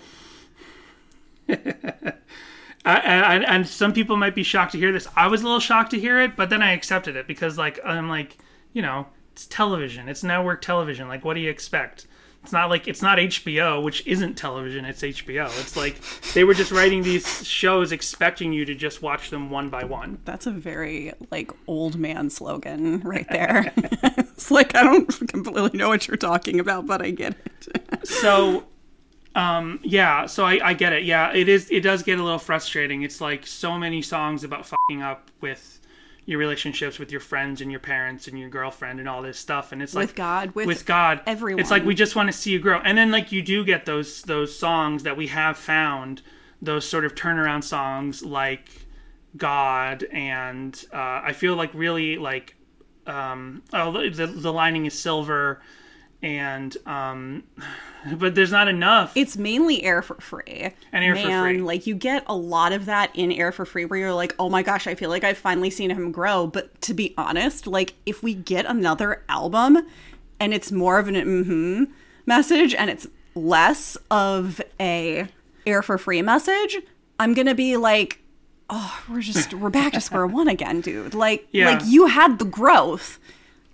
[2.84, 5.08] I, and, and some people might be shocked to hear this.
[5.16, 7.80] I was a little shocked to hear it, but then I accepted it because, like,
[7.86, 8.38] I'm like,
[8.74, 10.10] you know, it's television.
[10.10, 11.08] It's network television.
[11.08, 12.08] Like, what do you expect?
[12.44, 14.84] It's not like it's not HBO, which isn't television.
[14.84, 15.48] It's HBO.
[15.60, 15.98] It's like
[16.34, 20.18] they were just writing these shows expecting you to just watch them one by one.
[20.26, 23.72] That's a very, like, old man slogan right there.
[23.78, 28.08] it's like, I don't completely know what you're talking about, but I get it.
[28.08, 28.66] so
[29.34, 32.38] um yeah so I, I get it yeah it is it does get a little
[32.38, 35.80] frustrating it's like so many songs about fucking up with
[36.26, 39.72] your relationships with your friends and your parents and your girlfriend and all this stuff
[39.72, 41.60] and it's like With God, with with god everyone.
[41.60, 43.86] it's like we just want to see you grow and then like you do get
[43.86, 46.22] those those songs that we have found
[46.62, 48.70] those sort of turnaround songs like
[49.36, 52.56] god and uh i feel like really like
[53.08, 55.60] um oh the, the lining is silver
[56.24, 57.44] and um
[58.18, 60.72] but there's not enough it's mainly air for free.
[60.92, 61.62] And Air for Man, Free.
[61.62, 64.50] Like you get a lot of that in air for free where you're like, oh
[64.50, 66.48] my gosh, I feel like I've finally seen him grow.
[66.48, 69.78] But to be honest, like if we get another album
[70.40, 71.84] and it's more of an mm-hmm
[72.26, 75.28] message and it's less of a
[75.66, 76.78] air for free message,
[77.20, 78.20] I'm gonna be like,
[78.70, 81.14] oh, we're just we're back to square one again, dude.
[81.14, 81.72] Like Yeah.
[81.72, 83.20] like you had the growth.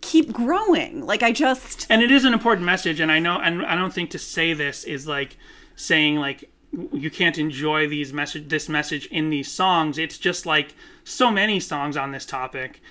[0.08, 1.06] Keep growing.
[1.06, 3.94] Like I just and it is an important message and i know and i don't
[3.94, 5.38] think to say this is like
[5.76, 6.50] saying like
[6.94, 11.60] you can't enjoy these message this message in these songs it's just like so many
[11.60, 12.82] songs on this topic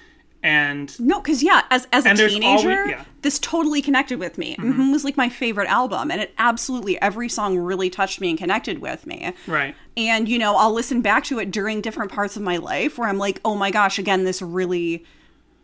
[0.43, 3.05] and No, because yeah, as as a teenager, always- yeah.
[3.23, 4.55] this totally connected with me.
[4.57, 8.39] Mhm was like my favorite album, and it absolutely every song really touched me and
[8.39, 9.33] connected with me.
[9.49, 12.97] right And you know, I'll listen back to it during different parts of my life
[12.99, 15.05] where I'm like, oh my gosh, again, this really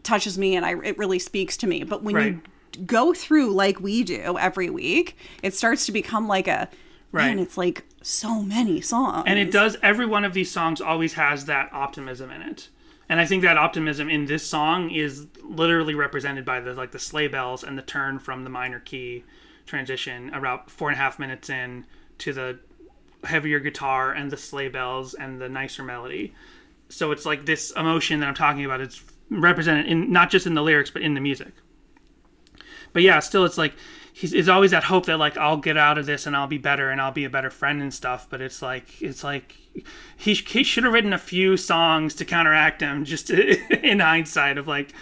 [0.03, 1.85] touches me and I it really speaks to me.
[1.85, 2.39] But when Right.
[2.77, 6.69] you go through like we do every week, it starts to become like a
[7.13, 7.27] Right.
[7.27, 9.25] man, it's like so many songs.
[9.27, 12.69] and it does every one of these songs always has that optimism in it
[13.09, 16.99] and i think that optimism in this song is literally represented by the like the
[16.99, 19.23] sleigh bells and the turn from the minor key
[19.67, 21.85] transition about four and a half minutes in
[22.19, 22.59] to the
[23.25, 26.35] heavier guitar and the sleigh bells and the nicer melody
[26.89, 29.03] so it's like this emotion that i'm talking about it's
[29.41, 31.53] represented in not just in the lyrics but in the music
[32.93, 33.75] but yeah, still, it's like
[34.13, 36.59] he's it's always that hope that like I'll get out of this and I'll be
[36.59, 38.27] better and I'll be a better friend and stuff.
[38.29, 39.57] But it's like it's like
[40.17, 43.05] he, he should have written a few songs to counteract him.
[43.05, 44.93] Just in hindsight, of like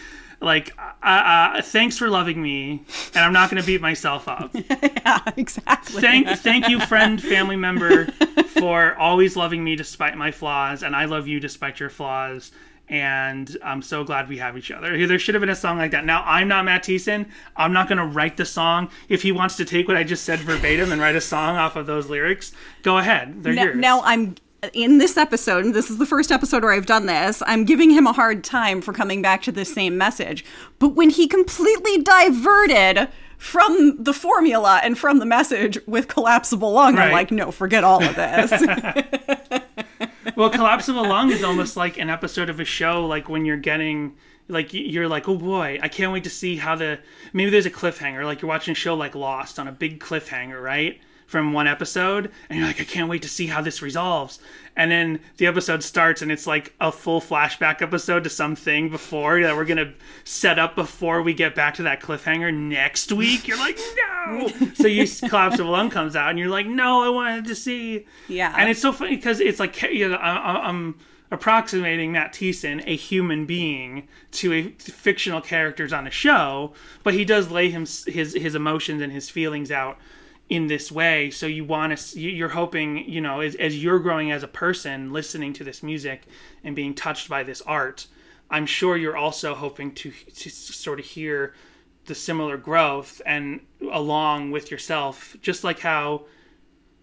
[0.41, 0.72] like
[1.03, 4.55] uh, uh, thanks for loving me, and I'm not going to beat myself up.
[4.55, 6.01] yeah, exactly.
[6.01, 8.07] Thank thank you, friend, family member,
[8.47, 12.53] for always loving me despite my flaws, and I love you despite your flaws.
[12.91, 15.07] And I'm so glad we have each other.
[15.07, 16.05] There should have been a song like that.
[16.05, 17.26] Now I'm not Matt Thiessen.
[17.57, 18.91] I'm not going to write the song.
[19.09, 21.76] If he wants to take what I just said verbatim and write a song off
[21.76, 23.45] of those lyrics, go ahead.
[23.45, 23.76] They're now, yours.
[23.76, 24.34] now I'm
[24.72, 27.45] in this episode, and this is the first episode where I've done this.
[27.47, 30.45] I'm giving him a hard time for coming back to the same message.
[30.80, 36.99] But when he completely diverted from the formula and from the message with collapsible lung,
[36.99, 38.51] I'm like, no, forget all of this.
[40.41, 43.05] well, collapsible lung is almost like an episode of a show.
[43.05, 44.16] Like when you're getting,
[44.49, 46.99] like you're like, oh boy, I can't wait to see how the
[47.34, 48.24] maybe there's a cliffhanger.
[48.24, 50.99] Like you're watching a show like Lost on a big cliffhanger, right?
[51.31, 54.41] From one episode, and you're like, I can't wait to see how this resolves.
[54.74, 59.41] And then the episode starts, and it's like a full flashback episode to something before
[59.41, 63.47] that we're gonna set up before we get back to that cliffhanger next week.
[63.47, 64.49] You're like, no.
[64.74, 68.07] so you collapsible lung comes out, and you're like, no, I wanted to see.
[68.26, 68.53] Yeah.
[68.59, 70.97] And it's so funny because it's like you know, I'm
[71.31, 76.72] approximating Matt Thiessen, a human being, to a fictional characters on a show,
[77.05, 79.97] but he does lay him his his emotions and his feelings out
[80.51, 81.30] in this way.
[81.30, 85.12] So you want to, you're hoping, you know, as, as you're growing as a person,
[85.12, 86.24] listening to this music
[86.64, 88.09] and being touched by this art,
[88.51, 91.55] I'm sure you're also hoping to to sort of hear
[92.07, 93.61] the similar growth and
[93.92, 96.26] along with yourself, just like how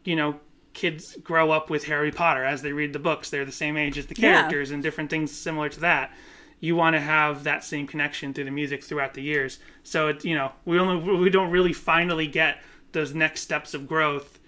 [0.03, 0.39] you know,
[0.73, 3.29] kids grow up with Harry Potter as they read the books.
[3.29, 4.33] They're the same age as the Yeah.
[4.39, 6.13] characters and different things similar to that.
[6.59, 9.59] You want to have that same connection through the music throughout the years.
[9.83, 12.61] So it, you know, we only we don't really finally get
[12.91, 14.39] those next steps of growth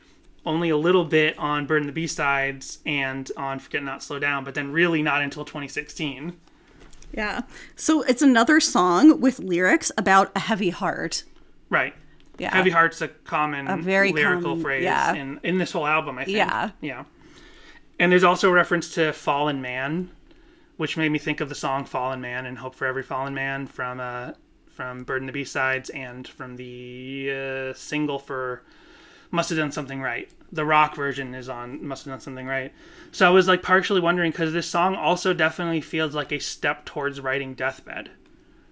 [0.46, 4.54] only a little bit on Burn the B-sides and on Forget Not Slow Down, but
[4.56, 6.36] then really not until 2016.
[7.14, 7.42] yeah.
[7.76, 11.24] So it's another song with lyrics about a heavy heart.
[11.70, 11.94] Right.
[12.38, 12.56] Yeah.
[12.56, 15.14] Heavy Heart's a common A very lyrical common- phrase yeah.
[15.14, 16.38] in, in this whole album, I think.
[16.38, 16.72] Yeah.
[16.80, 17.04] Yeah.
[18.00, 20.10] And there's also a reference to Fallen Man,
[20.78, 23.68] which made me think of the song Fallen Man and Hope for Every Fallen Man
[23.68, 24.32] from uh,
[24.80, 28.64] from Burn the B-Sides and from the uh, single for
[29.30, 30.30] Must Have Done Something Right.
[30.54, 32.72] The rock version is on Must Have Done Something Right.
[33.12, 36.86] So I was like partially wondering because this song also definitely feels like a step
[36.86, 38.12] towards writing Deathbed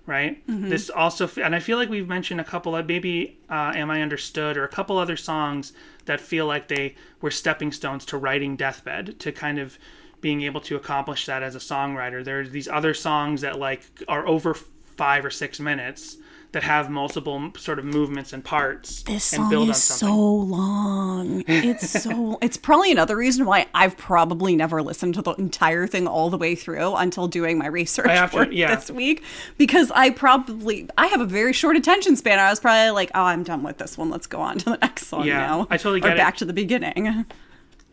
[0.05, 0.41] right?
[0.69, 4.01] This also, and I feel like we've mentioned a couple of maybe uh, "Am I
[4.01, 5.73] Understood" or a couple other songs
[6.05, 9.77] that feel like they were stepping stones to writing "Deathbed" to kind of
[10.21, 12.23] being able to accomplish that as a songwriter.
[12.23, 14.55] There's these other songs that like are over
[14.97, 16.17] five or six minutes
[16.53, 20.07] that have multiple sort of movements and parts This and song is something.
[20.15, 21.43] so long.
[21.47, 22.37] It's so.
[22.41, 26.37] it's probably another reason why I've probably never listened to the entire thing all the
[26.37, 28.73] way through until doing my research to- for it yeah.
[28.75, 29.23] this week
[29.57, 32.39] because I probably I have a very short attention span.
[32.39, 34.09] I was probably like, oh, I'm done with this one.
[34.09, 35.67] Let's go on to the next song Yeah, now.
[35.69, 36.17] I totally or get it.
[36.17, 37.25] back to the beginning.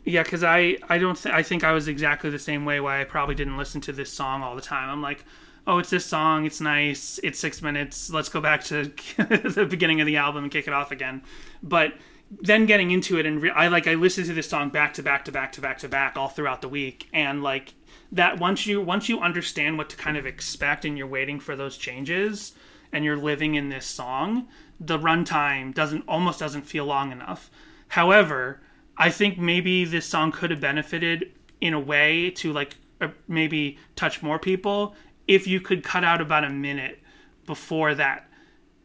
[0.04, 2.78] Yeah, because I I don't th- I think I was exactly the same way.
[2.78, 4.88] Why I probably didn't listen to this song all the time.
[4.90, 5.24] I'm like,
[5.66, 6.44] oh, it's this song.
[6.44, 7.18] It's nice.
[7.22, 8.10] It's six minutes.
[8.10, 8.84] Let's go back to
[9.16, 11.22] the beginning of the album and kick it off again.
[11.62, 11.94] But
[12.30, 15.02] then getting into it and re- I like I listened to this song back to
[15.02, 17.74] back to back to back to back all throughout the week and like
[18.10, 21.54] that once you once you understand what to kind of expect and you're waiting for
[21.54, 22.52] those changes
[22.92, 24.48] and you're living in this song,
[24.80, 27.50] the runtime doesn't almost doesn't feel long enough.
[27.88, 28.60] However,
[28.96, 33.78] I think maybe this song could have benefited in a way to like uh, maybe
[33.96, 34.94] touch more people
[35.26, 37.00] if you could cut out about a minute
[37.46, 38.28] before that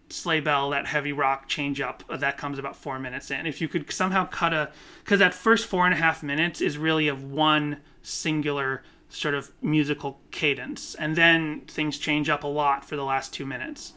[0.09, 3.45] sleigh bell, that heavy rock change up uh, that comes about four minutes in.
[3.45, 4.71] If you could somehow cut a,
[5.03, 9.51] because that first four and a half minutes is really of one singular sort of
[9.61, 13.93] musical cadence, and then things change up a lot for the last two minutes.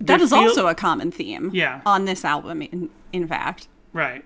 [0.00, 1.50] That They is feel- also a common theme.
[1.52, 1.80] Yeah.
[1.86, 3.68] On this album, in, in fact.
[3.92, 4.24] Right.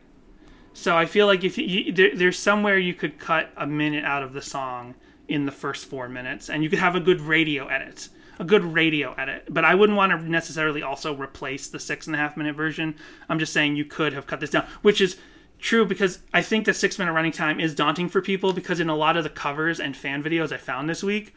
[0.73, 4.05] So I feel like if you, you there, there's somewhere you could cut a minute
[4.05, 4.95] out of the song
[5.31, 8.09] in the first four minutes, and you could have a good radio edit,
[8.39, 9.45] a good radio edit.
[9.49, 12.97] But I wouldn't want to necessarily also replace the six and a half minute version.
[13.29, 15.17] I'm just saying you could have cut this down, which is
[15.61, 18.89] true because I think the six minute running time is daunting for people because in
[18.89, 21.35] a lot of the covers and fan videos I found this week,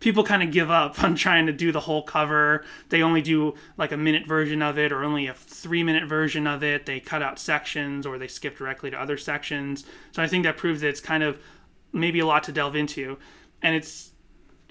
[0.00, 2.64] people kind of give up on trying to do the whole cover.
[2.88, 6.48] They only do like a minute version of it or only a three minute version
[6.48, 6.84] of it.
[6.84, 9.84] They cut out sections or they skip directly to other sections.
[10.10, 11.38] So I think that proves that it's kind of
[11.92, 13.18] maybe a lot to delve into.
[13.62, 14.12] And it's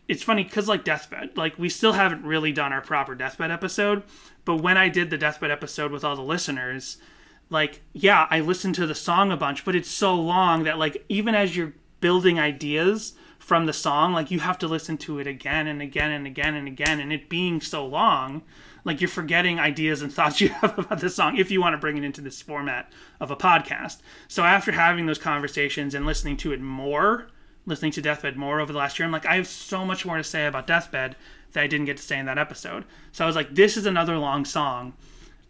[0.07, 4.03] it's funny because like deathbed like we still haven't really done our proper deathbed episode
[4.43, 6.97] but when i did the deathbed episode with all the listeners
[7.49, 11.03] like yeah i listened to the song a bunch but it's so long that like
[11.09, 15.27] even as you're building ideas from the song like you have to listen to it
[15.27, 18.43] again and again and again and again and it being so long
[18.85, 21.77] like you're forgetting ideas and thoughts you have about the song if you want to
[21.77, 23.97] bring it into this format of a podcast.
[24.27, 27.27] So after having those conversations and listening to it more
[27.65, 30.17] listening to Deathbed more over the last year, I'm like, I have so much more
[30.17, 31.15] to say about Deathbed
[31.53, 32.85] that I didn't get to say in that episode.
[33.11, 34.93] So I was like, this is another long song.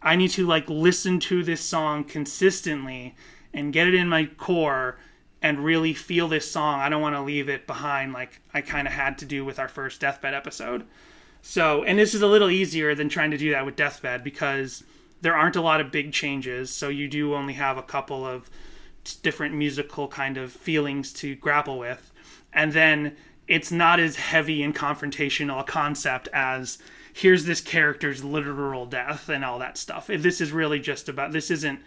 [0.02, 3.14] I need to like listen to this song consistently
[3.52, 4.98] and get it in my core
[5.42, 6.80] and really feel this song.
[6.80, 9.58] I don't want to leave it behind like I kind of had to do with
[9.58, 10.84] our first Deathbed episode.
[11.42, 14.82] So, and this is a little easier than trying to do that with Deathbed because
[15.20, 16.70] there aren't a lot of big changes.
[16.70, 18.50] So you do only have a couple of
[19.14, 22.10] different musical kind of feelings to grapple with.
[22.52, 26.78] And then it's not as heavy and confrontational a concept as
[27.12, 30.08] here's this character's literal death and all that stuff.
[30.08, 31.80] This is really just about this isn't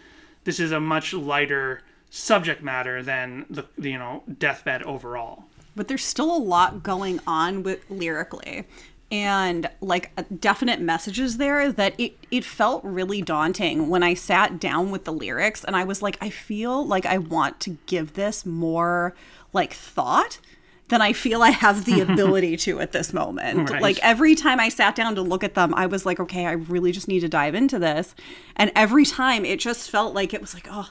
[0.45, 5.43] this is a much lighter subject matter than the you know deathbed overall.
[5.75, 8.65] but there's still a lot going on with lyrically
[9.11, 14.59] and like uh, definite messages there that it, it felt really daunting when i sat
[14.59, 18.13] down with the lyrics and i was like i feel like i want to give
[18.13, 19.15] this more
[19.51, 20.39] like thought
[20.89, 23.81] than i feel i have the ability to at this moment Right.
[23.81, 26.51] like every time i sat down to look at them i was like okay i
[26.51, 28.13] really just need to dive into this
[28.57, 30.89] and every time it just felt like it was like oh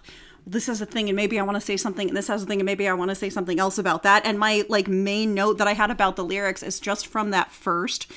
[0.50, 2.46] this has a thing and maybe I want to say something and this has a
[2.46, 4.24] thing and maybe I want to say something else about that.
[4.24, 7.50] And my like main note that I had about the lyrics is just from that
[7.50, 8.10] first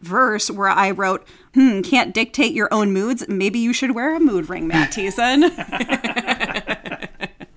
[0.00, 3.26] verse where I wrote, hmm, can't dictate your own moods.
[3.28, 5.48] Maybe you should wear a mood ring, Matt Thiessen.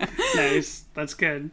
[0.36, 0.86] nice.
[0.94, 1.52] That's good.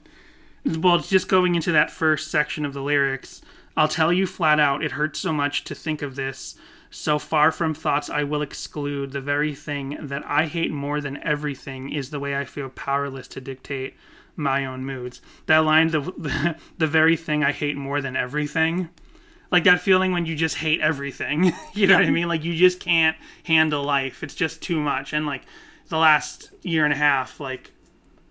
[0.64, 3.42] Well, just going into that first section of the lyrics,
[3.76, 6.56] I'll tell you flat out, it hurts so much to think of this.
[6.90, 11.22] So far from thoughts I will exclude, the very thing that I hate more than
[11.22, 13.94] everything is the way I feel powerless to dictate
[14.36, 15.20] my own moods.
[15.46, 18.88] That line, the, the, the very thing I hate more than everything,
[19.50, 21.52] like that feeling when you just hate everything.
[21.74, 22.28] you know what I mean?
[22.28, 24.22] Like you just can't handle life.
[24.22, 25.12] It's just too much.
[25.12, 25.42] And like
[25.88, 27.72] the last year and a half, like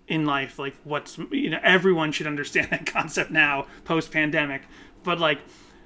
[0.08, 4.62] in life, like what's you know, everyone should understand that concept now, post pandemic.
[5.04, 5.40] But like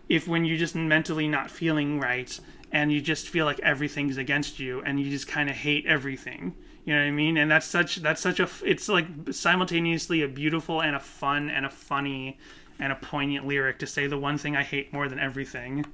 [0.09, 2.39] if when you're just mentally not feeling right
[2.73, 6.55] and you just feel like everything's against you and you just kind of hate everything
[6.85, 10.29] you know what i mean and that's such that's such a it's like simultaneously a
[10.29, 12.39] beautiful and a fun and a funny
[12.79, 15.85] and a poignant lyric to say the one thing i hate more than everything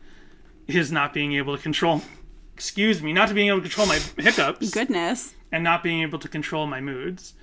[0.66, 2.00] is not being able to control
[2.54, 5.34] excuse me not to being able to control my hiccups Goodness.
[5.52, 7.34] and not being able to control my moods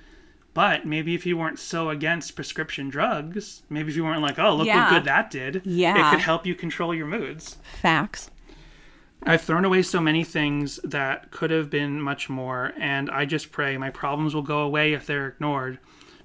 [0.54, 4.54] but maybe if you weren't so against prescription drugs maybe if you weren't like oh
[4.56, 4.84] look Yeah.
[4.84, 6.08] what good that did Yeah.
[6.08, 8.30] it could help you control your moods Facts.
[9.22, 13.50] I've thrown away so many things that could have been much more, and I just
[13.50, 15.78] pray my problems will go away if they're ignored.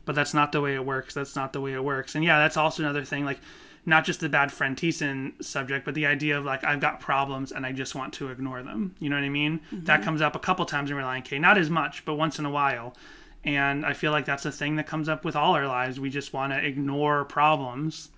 [0.04, 1.14] But that's not the way it works.
[1.14, 2.16] That's not the way it works.
[2.16, 3.24] And yeah, that's also another thing.
[3.24, 3.40] Like,
[3.86, 7.52] not just the bad friend Thiessen subject, but the idea of like I've got problems
[7.52, 8.96] and I just want to ignore them.
[9.00, 9.60] You know what I mean?
[9.72, 9.86] Mm-hmm.
[9.86, 11.40] That comes up a couple times in Relient K.
[11.40, 12.96] Not as much, but once in a while.
[13.44, 16.00] And I feel like that's a thing that comes up with all our lives.
[16.00, 18.10] We just want to ignore problems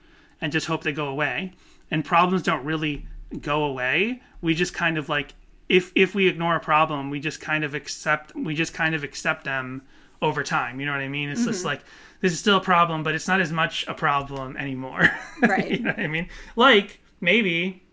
[0.41, 1.53] and just hope they go away.
[1.89, 3.05] And problems don't really
[3.41, 4.21] go away.
[4.41, 5.33] We just kind of like
[5.69, 9.03] if if we ignore a problem, we just kind of accept we just kind of
[9.03, 9.83] accept them
[10.21, 10.79] over time.
[10.79, 11.29] You know what I mean?
[11.29, 11.67] It's just mm-hmm.
[11.67, 11.81] like
[12.21, 15.09] this is still a problem, but it's not as much a problem anymore.
[15.41, 15.71] Right.
[15.71, 16.29] you know what I mean?
[16.55, 17.83] Like maybe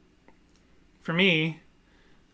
[1.00, 1.60] for me,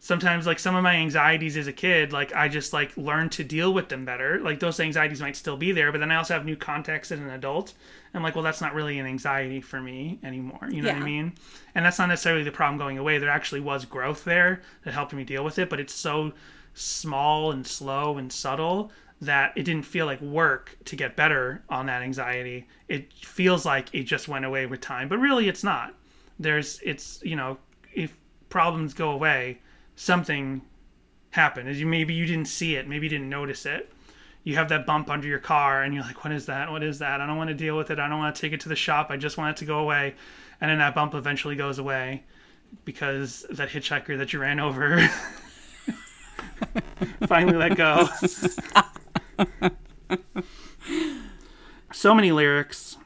[0.06, 3.42] sometimes like some of my anxieties as a kid like i just like learned to
[3.42, 4.38] deal with them better.
[4.40, 7.18] Like those anxieties might still be there but then i also have new context as
[7.18, 7.74] an adult.
[8.14, 10.68] I'm like well that's not really an anxiety for me anymore.
[10.70, 11.32] You know what i mean?
[11.74, 13.18] And that's not necessarily the problem going away.
[13.18, 16.32] There actually was growth there that helped me deal with it but it's so
[16.74, 21.86] small and slow and subtle that it didn't feel like work to get better on
[21.86, 22.68] that anxiety.
[22.86, 25.94] It feels like it just went away with time but really it's not.
[26.38, 27.58] There's it's you know
[27.92, 28.16] if
[28.48, 29.58] problems go away
[29.96, 30.62] something
[31.30, 31.68] happened.
[31.68, 33.92] As you maybe you didn't see it maybe you didn't notice it.
[34.44, 36.70] You have that bump under your car and you're like what is that?
[36.70, 37.20] What is that?
[37.20, 37.98] I don't want to deal with it.
[37.98, 39.08] I don't want to take it to the shop.
[39.10, 40.14] I just want it to go away.
[40.60, 42.22] And then that bump eventually goes away
[42.84, 45.08] because that hitchhiker that you ran over
[47.26, 48.08] finally let go.
[51.96, 52.98] So many lyrics.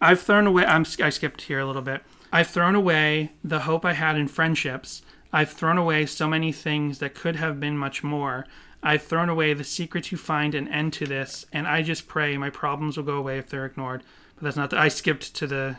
[0.00, 0.66] I've thrown away.
[0.66, 2.02] I'm, I skipped here a little bit.
[2.32, 5.02] I've thrown away the hope I had in friendships.
[5.34, 8.46] I've thrown away so many things that could have been much more.
[8.84, 12.38] I've thrown away the secret to find an end to this, and I just pray
[12.38, 14.04] my problems will go away if they're ignored.
[14.36, 14.70] But that's not.
[14.70, 15.76] The, I skipped to the.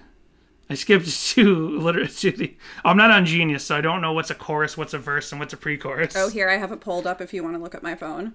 [0.69, 2.57] I skipped to literally to the.
[2.83, 5.39] I'm not on Genius, so I don't know what's a chorus, what's a verse, and
[5.39, 6.17] what's a pre-chorus.
[6.17, 8.33] Oh, here I have it pulled up if you want to look at my phone.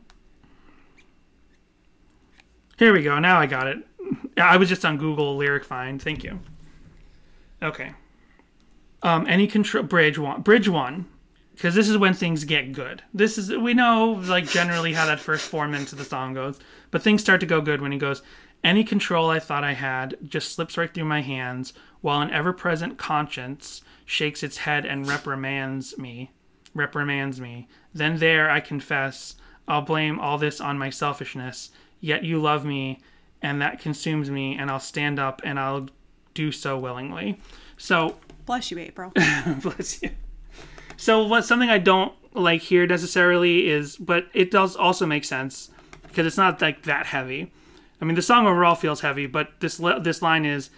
[2.79, 3.19] Here we go.
[3.19, 3.87] Now I got it.
[4.39, 6.01] I was just on Google Lyric Find.
[6.01, 6.41] Thank you.
[7.63, 7.93] Okay.
[9.03, 11.07] Um, any control bridge one, bridge one,
[11.55, 13.03] because this is when things get good.
[13.15, 16.59] This is we know like generally how that first four minutes of the song goes,
[16.91, 18.23] but things start to go good when he goes.
[18.63, 21.73] Any control I thought I had just slips right through my hands,
[22.03, 26.31] while an ever-present conscience shakes its head and reprimands me.
[26.75, 27.69] Reprimands me.
[27.95, 29.37] Then there I confess,
[29.67, 31.71] I'll blame all this on my selfishness.
[32.01, 33.01] Yet you love me,
[33.41, 35.89] and that consumes me, and I'll stand up and I'll
[36.35, 37.41] do so willingly.
[37.79, 38.17] So
[38.51, 39.13] Bless you, April.
[39.63, 40.11] bless you.
[40.97, 45.71] So what something I don't like here necessarily is, but it does also make sense
[46.03, 47.53] because it's not like that heavy.
[48.01, 50.71] I mean, the song overall feels heavy, but this this line is,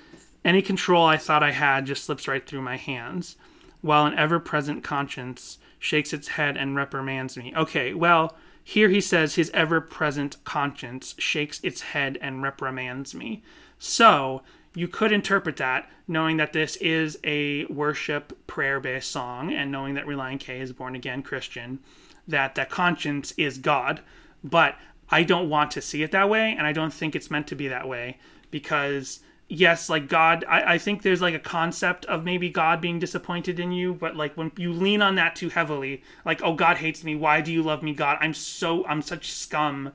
[0.45, 3.37] "Any control I thought I had just slips right through my hands,
[3.81, 8.37] while an ever-present conscience shakes its head and reprimands me." Okay, well.
[8.65, 13.43] Here he says his ever present conscience shakes its head and reprimands me.
[13.79, 14.43] So,
[14.75, 19.95] you could interpret that knowing that this is a worship prayer based song and knowing
[19.95, 21.79] that Relient K is born again Christian,
[22.27, 24.01] that that conscience is God.
[24.43, 24.77] But
[25.11, 27.55] I don't want to see it that way, and I don't think it's meant to
[27.55, 28.19] be that way
[28.51, 32.99] because yes, like God, I, I think there's like a concept of maybe God being
[32.99, 36.79] disappointed in you, but like when you lean on that too heavily, like, oh, God
[36.79, 37.15] hates me.
[37.15, 38.17] Why do you love me, God?
[38.21, 39.93] I'm so, I'm such scum.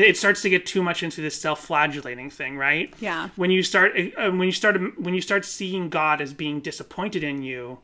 [0.00, 2.92] It starts to get too much into this self-flagellating thing, right?
[2.98, 3.28] Yeah.
[3.36, 7.22] When you start, uh, when you start, when you start seeing God as being disappointed
[7.22, 7.78] in you,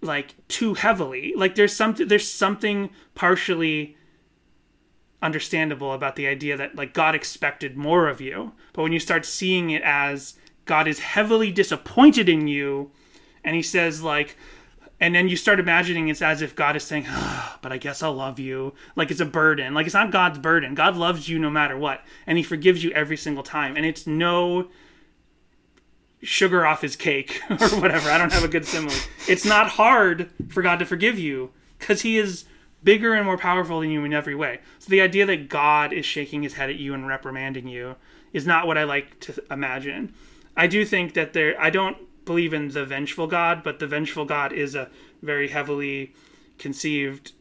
[0.00, 3.96] like too heavily, like there's something, there's something partially
[5.22, 8.52] understandable about the idea that like God expected more of you.
[8.72, 12.90] But when you start seeing it as God is heavily disappointed in you
[13.44, 14.36] and he says like
[15.00, 18.02] and then you start imagining it's as if God is saying, ah, "But I guess
[18.02, 19.74] I'll love you." Like it's a burden.
[19.74, 20.74] Like it's not God's burden.
[20.74, 23.76] God loves you no matter what, and He forgives you every single time.
[23.76, 24.68] And it's no
[26.22, 28.10] sugar off his cake or whatever.
[28.10, 28.94] I don't have a good simile.
[29.26, 32.44] It's not hard for God to forgive you because He is
[32.82, 34.60] bigger and more powerful than you in every way.
[34.78, 37.96] So the idea that God is shaking his head at you and reprimanding you
[38.32, 40.14] is not what I like to imagine.
[40.56, 41.98] I do think that there I don't
[42.30, 44.88] believe in the vengeful God, but the vengeful God is a
[45.20, 46.14] very heavily
[46.58, 47.32] conceived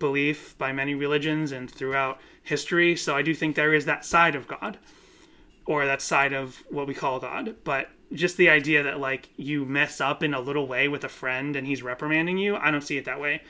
[0.00, 2.96] belief by many religions and throughout history.
[2.96, 4.78] So I do think there is that side of God
[5.64, 7.54] or that side of what we call God.
[7.62, 11.08] But just the idea that like you mess up in a little way with a
[11.08, 13.42] friend and he's reprimanding you, I don't see it that way.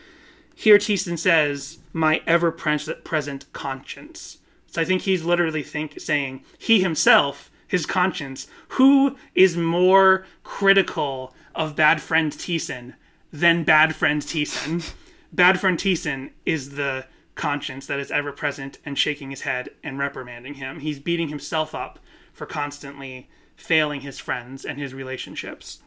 [0.55, 7.51] Here, Thiessen says, "My ever-present conscience." So I think he's literally think saying he himself,
[7.73, 12.93] his conscience, who is more critical of bad friend Thiessen
[13.33, 14.93] than bad friend Thiessen.
[15.33, 19.99] bad friend Thiessen is the conscience that is ever present and shaking his head and
[19.99, 20.81] reprimanding him.
[20.81, 21.99] He's beating himself up
[22.35, 25.79] for constantly failing his friends and his relationships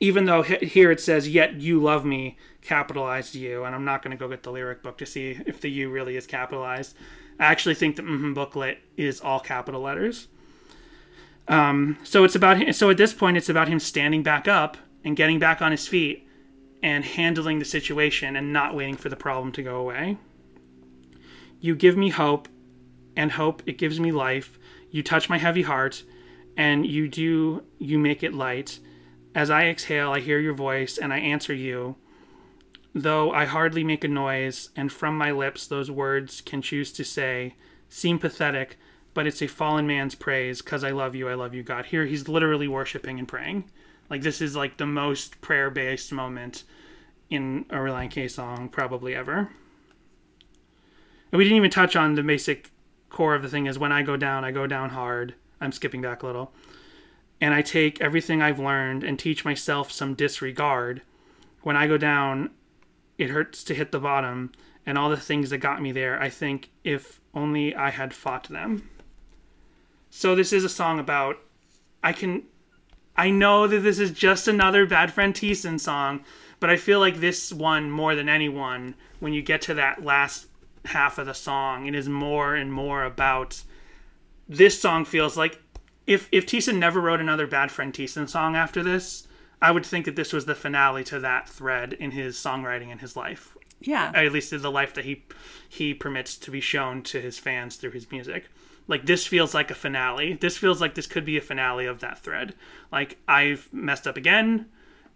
[0.00, 4.16] even though here it says yet you love me capitalized you and i'm not going
[4.16, 6.94] to go get the lyric book to see if the you really is capitalized
[7.40, 10.28] i actually think the mm booklet is all capital letters
[11.48, 14.76] um, so it's about him, so at this point it's about him standing back up
[15.04, 16.26] and getting back on his feet
[16.82, 20.18] and handling the situation and not waiting for the problem to go away.
[21.60, 22.48] You give me hope
[23.16, 24.58] and hope it gives me life.
[24.90, 26.04] You touch my heavy heart
[26.56, 28.78] and you do you make it light.
[29.34, 31.96] As I exhale, I hear your voice and I answer you.
[32.94, 37.04] Though I hardly make a noise, and from my lips those words can choose to
[37.04, 37.54] say,
[37.88, 38.78] seem pathetic,
[39.18, 41.86] but it's a fallen man's praise, cause I love you, I love you, God.
[41.86, 43.64] Here he's literally worshiping and praying.
[44.08, 46.62] Like this is like the most prayer based moment
[47.28, 49.50] in a Relient K song probably ever.
[51.32, 52.70] And we didn't even touch on the basic
[53.10, 55.34] core of the thing is when I go down, I go down hard.
[55.60, 56.52] I'm skipping back a little.
[57.40, 61.02] And I take everything I've learned and teach myself some disregard.
[61.62, 62.50] When I go down,
[63.18, 64.52] it hurts to hit the bottom.
[64.86, 68.44] And all the things that got me there, I think if only I had fought
[68.44, 68.88] them.
[70.18, 71.38] So this is a song about
[72.02, 72.42] I can
[73.16, 76.24] I know that this is just another Bad Friend Thiessen song,
[76.58, 80.48] but I feel like this one more than anyone, when you get to that last
[80.86, 83.62] half of the song, it is more and more about
[84.48, 85.62] this song feels like
[86.04, 89.28] if if Thiessen never wrote another Bad Friend Thiessen song after this,
[89.62, 93.00] I would think that this was the finale to that thread in his songwriting and
[93.00, 93.56] his life.
[93.80, 94.10] Yeah.
[94.12, 95.26] At least in the life that he
[95.68, 98.46] he permits to be shown to his fans through his music.
[98.88, 100.32] Like this feels like a finale.
[100.32, 102.54] This feels like this could be a finale of that thread.
[102.90, 104.66] Like I've messed up again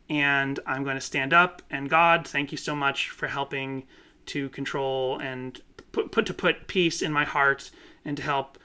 [0.09, 3.85] and I'm going to stand up and God, thank you so much for helping
[4.27, 5.61] to control and
[5.91, 7.71] put, put to put peace in my heart
[8.05, 8.59] and to help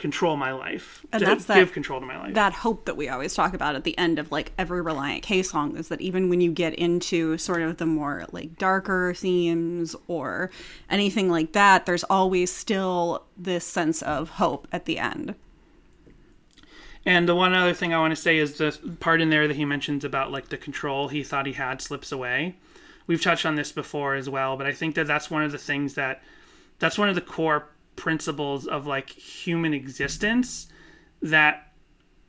[0.00, 1.06] control my life.
[1.12, 2.34] And that's that- give control to my life.
[2.34, 5.42] that hope that we always talk about at the end of like every Relient K
[5.42, 9.94] song is that even when you get into sort of the more like darker themes
[10.08, 10.50] or
[10.88, 15.36] anything like that, there's always still this sense of hope at the end.
[17.06, 19.56] And the one other thing I want to say is the part in there that
[19.56, 22.56] he mentions about like the control he thought he had slips away.
[23.06, 25.58] We've touched on this before as well, but I think that that's one of the
[25.58, 26.22] things that
[26.78, 30.68] that's one of the core principles of like human existence
[31.22, 31.72] that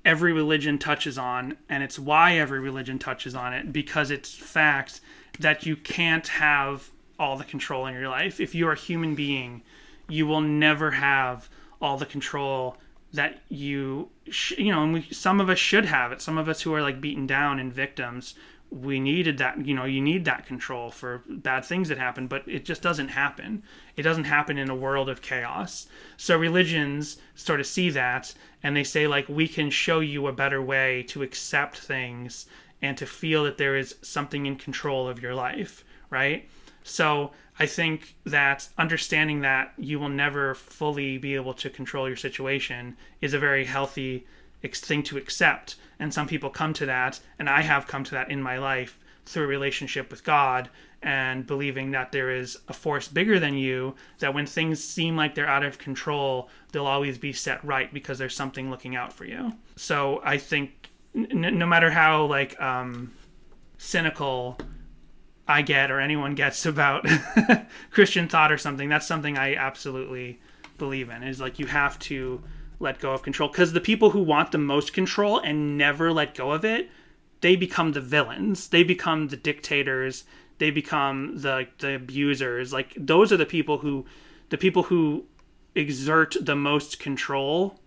[0.03, 4.99] every religion touches on and it's why every religion touches on it because it's fact
[5.39, 6.89] that you can't have
[7.19, 8.39] all the control in your life.
[8.39, 9.61] If you're a human being
[10.09, 11.49] you will never have
[11.81, 12.77] all the control
[13.13, 16.21] that you sh- you know and we, some of us should have it.
[16.21, 18.35] Some of us who are like beaten down and victims
[18.71, 22.47] we needed that you know you need that control for bad things that happen but
[22.47, 23.63] it just doesn't happen.
[23.97, 25.87] It doesn't happen in a world of chaos.
[26.17, 30.33] So religions sort of see that and they say like we can show you a
[30.33, 32.45] better way to accept things
[32.81, 36.47] and to feel that there is something in control of your life right?
[36.83, 42.17] So I think that understanding that you will never fully be able to control your
[42.17, 44.27] situation is a very healthy
[44.63, 45.75] thing to accept.
[45.99, 48.97] And some people come to that, and I have come to that in my life
[49.25, 50.69] through a relationship with God
[51.03, 55.33] and believing that there is a force bigger than you, that when things seem like
[55.33, 59.25] they're out of control, they'll always be set right because there's something looking out for
[59.25, 59.53] you.
[59.75, 63.11] So I think n- no matter how like um,
[63.79, 64.59] cynical
[65.47, 67.07] I get or anyone gets about
[67.91, 70.39] Christian thought or something, that's something I absolutely
[70.77, 71.23] believe in.
[71.23, 72.43] Is like you have to
[72.81, 76.35] let go of control because the people who want the most control and never let
[76.35, 76.89] go of it,
[77.41, 78.67] they become the villains.
[78.69, 80.23] They become the dictators.
[80.57, 82.73] They become the the abusers.
[82.73, 84.05] Like those are the people who,
[84.49, 85.25] the people who
[85.75, 87.79] exert the most control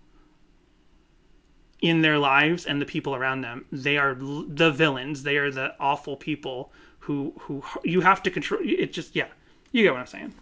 [1.81, 3.67] in their lives and the people around them.
[3.71, 5.23] They are the villains.
[5.23, 8.61] They are the awful people who who you have to control.
[8.65, 9.29] It just yeah,
[9.71, 10.35] you get what I'm saying.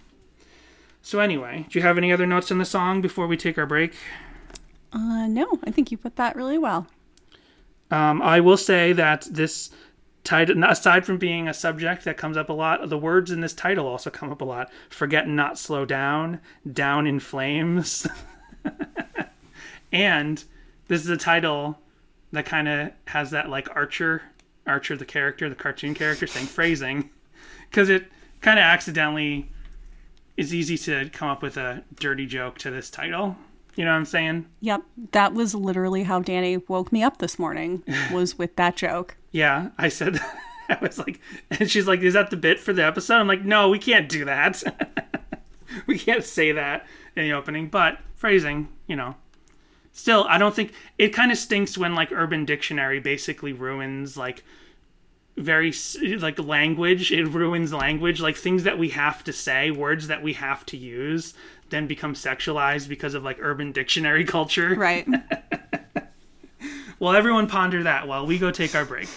[1.02, 3.66] So anyway, do you have any other notes in the song before we take our
[3.66, 3.94] break?
[4.92, 6.86] Uh, no, I think you put that really well.
[7.90, 9.70] Um, I will say that this
[10.24, 13.54] title, aside from being a subject that comes up a lot, the words in this
[13.54, 14.70] title also come up a lot.
[14.90, 16.40] Forget not slow down,
[16.70, 18.06] down in flames,
[19.92, 20.44] and
[20.88, 21.78] this is a title
[22.32, 24.22] that kind of has that like Archer,
[24.66, 27.10] Archer the character, the cartoon character saying phrasing,
[27.70, 28.06] because it
[28.40, 29.50] kind of accidentally
[30.36, 33.36] is easy to come up with a dirty joke to this title.
[33.74, 34.46] You know what I'm saying?
[34.60, 34.82] Yep,
[35.12, 37.82] that was literally how Danny woke me up this morning.
[38.12, 39.16] Was with that joke.
[39.30, 40.20] Yeah, I said,
[40.68, 41.20] I was like,
[41.50, 43.16] and she's like, is that the bit for the episode?
[43.16, 44.62] I'm like, no, we can't do that.
[45.86, 46.86] we can't say that
[47.16, 49.16] in the opening, but phrasing, you know.
[49.92, 54.42] Still, I don't think it kind of stinks when like Urban Dictionary basically ruins like
[55.36, 55.72] very
[56.18, 57.12] like language.
[57.12, 60.76] It ruins language, like things that we have to say, words that we have to
[60.76, 61.34] use,
[61.72, 64.76] then become sexualized because of like Urban Dictionary culture.
[64.76, 65.08] Right.
[67.02, 69.08] Well, everyone ponder that while we go take our break.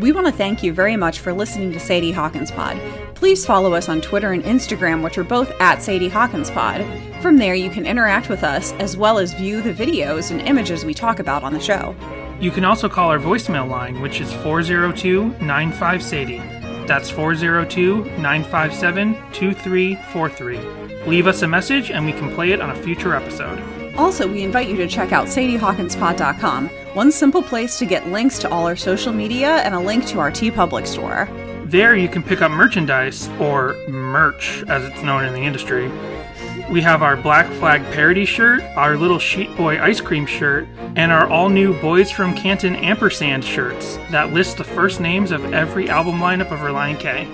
[0.00, 2.80] We want to thank you very much for listening to Sadie Hawkins Pod.
[3.14, 6.82] Please follow us on Twitter and Instagram, which are both at Sadie Hawkins Pod.
[7.20, 10.82] From there, you can interact with us as well as view the videos and images
[10.82, 11.94] we talk about on the show.
[12.40, 16.38] You can also call our voicemail line, which is 402 95 Sadie.
[16.86, 20.85] That's 402 957 2343.
[21.06, 23.62] Leave us a message and we can play it on a future episode.
[23.96, 28.50] Also, we invite you to check out sadiehawkinspod.com, one simple place to get links to
[28.50, 31.28] all our social media and a link to our TeePublic store.
[31.64, 35.90] There you can pick up merchandise, or merch as it's known in the industry.
[36.70, 41.10] We have our Black Flag parody shirt, our little Sheet Boy ice cream shirt, and
[41.10, 45.88] our all new Boys from Canton ampersand shirts that list the first names of every
[45.88, 47.26] album lineup of Relient K.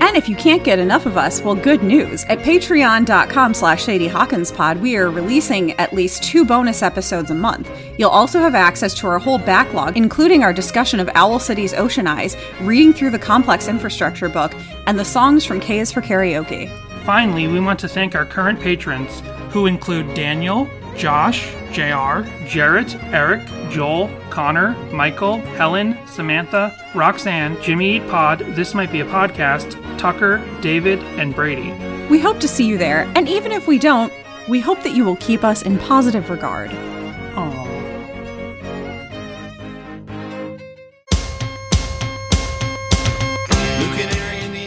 [0.00, 2.24] And if you can't get enough of us, well, good news.
[2.24, 7.70] At patreon.com slash sadiehawkinspod, we are releasing at least two bonus episodes a month.
[7.98, 12.06] You'll also have access to our whole backlog, including our discussion of Owl City's Ocean
[12.06, 14.54] Eyes, reading through the Complex Infrastructure book,
[14.86, 16.70] and the songs from K is for Karaoke.
[17.04, 20.64] Finally, we want to thank our current patrons, who include Daniel,
[21.00, 23.40] Josh, JR, Jarrett, Eric,
[23.70, 30.44] Joel, Connor, Michael, Helen, Samantha, Roxanne, Jimmy Eat Pod, This Might Be a Podcast, Tucker,
[30.60, 31.72] David, and Brady.
[32.10, 34.12] We hope to see you there, and even if we don't,
[34.46, 36.68] we hope that you will keep us in positive regard.
[36.68, 37.66] Aww.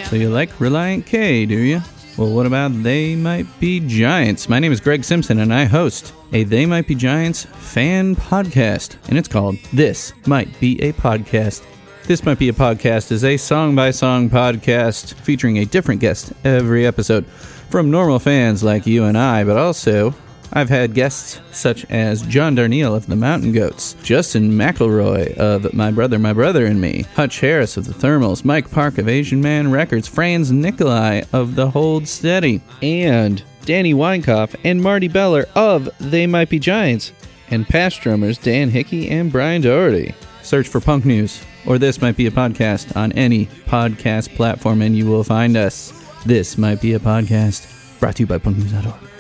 [0.10, 1.84] So you like Relient K, do you?
[2.16, 4.48] Well, what about They Might Be Giants?
[4.48, 8.98] My name is Greg Simpson, and I host a They Might Be Giants fan podcast,
[9.10, 11.64] and it's called This Might Be a Podcast.
[12.04, 16.34] This Might Be a Podcast is a song by song podcast featuring a different guest
[16.44, 20.14] every episode from normal fans like you and I, but also
[20.56, 25.90] I've had guests such as John Darnielle of the Mountain Goats, Justin McElroy of My
[25.92, 29.72] Brother, My Brother and Me, Hutch Harris of the Thermals, Mike Park of Asian Man
[29.72, 36.28] Records, Franz Nicolay of The Hold Steady, and Danny Weinkauf and Marty Beller of They
[36.28, 37.12] Might Be Giants,
[37.50, 40.14] and past drummers Dan Hickey and Brian Doherty.
[40.44, 44.96] Search for Punk News, or This Might Be a Podcast on any podcast platform, and
[44.96, 45.92] you will find us.
[46.26, 49.13] This Might Be a Podcast, brought to you by punknews.org.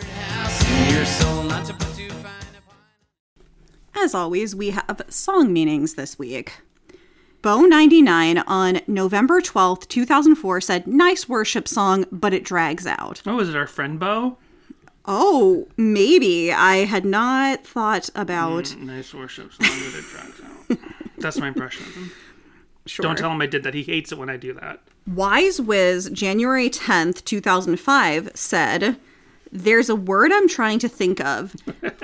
[3.95, 6.53] As always, we have song meanings this week.
[7.41, 13.22] Bo99 on November 12th, 2004 said, Nice worship song, but it drags out.
[13.26, 14.38] Oh, is it our friend Bo?
[15.05, 16.51] Oh, maybe.
[16.51, 18.65] I had not thought about.
[18.65, 20.91] Mm, nice worship song that it drags out.
[21.18, 22.11] That's my impression of him.
[22.85, 23.03] Sure.
[23.03, 23.73] Don't tell him I did that.
[23.73, 24.81] He hates it when I do that.
[25.07, 28.97] Wise Wiz, January 10th, 2005, said,
[29.56, 31.56] There's a word I'm trying to think of.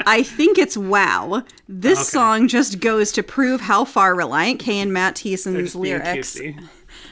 [0.05, 1.43] I think it's wow.
[1.67, 2.09] This Okay.
[2.09, 6.39] song just goes to prove how far Relient K and Matt Thiessen's lyrics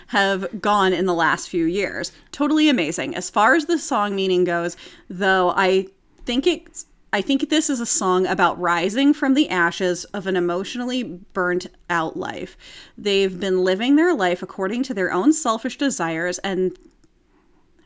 [0.07, 2.11] have gone in the last few years.
[2.31, 3.15] Totally amazing.
[3.15, 4.77] As far as the song meaning goes,
[5.09, 5.87] though, I
[6.23, 10.35] think it's I think this is a song about rising from the ashes of an
[10.35, 11.03] emotionally
[11.33, 12.55] burnt out life.
[12.97, 16.77] They've been living their life according to their own selfish desires and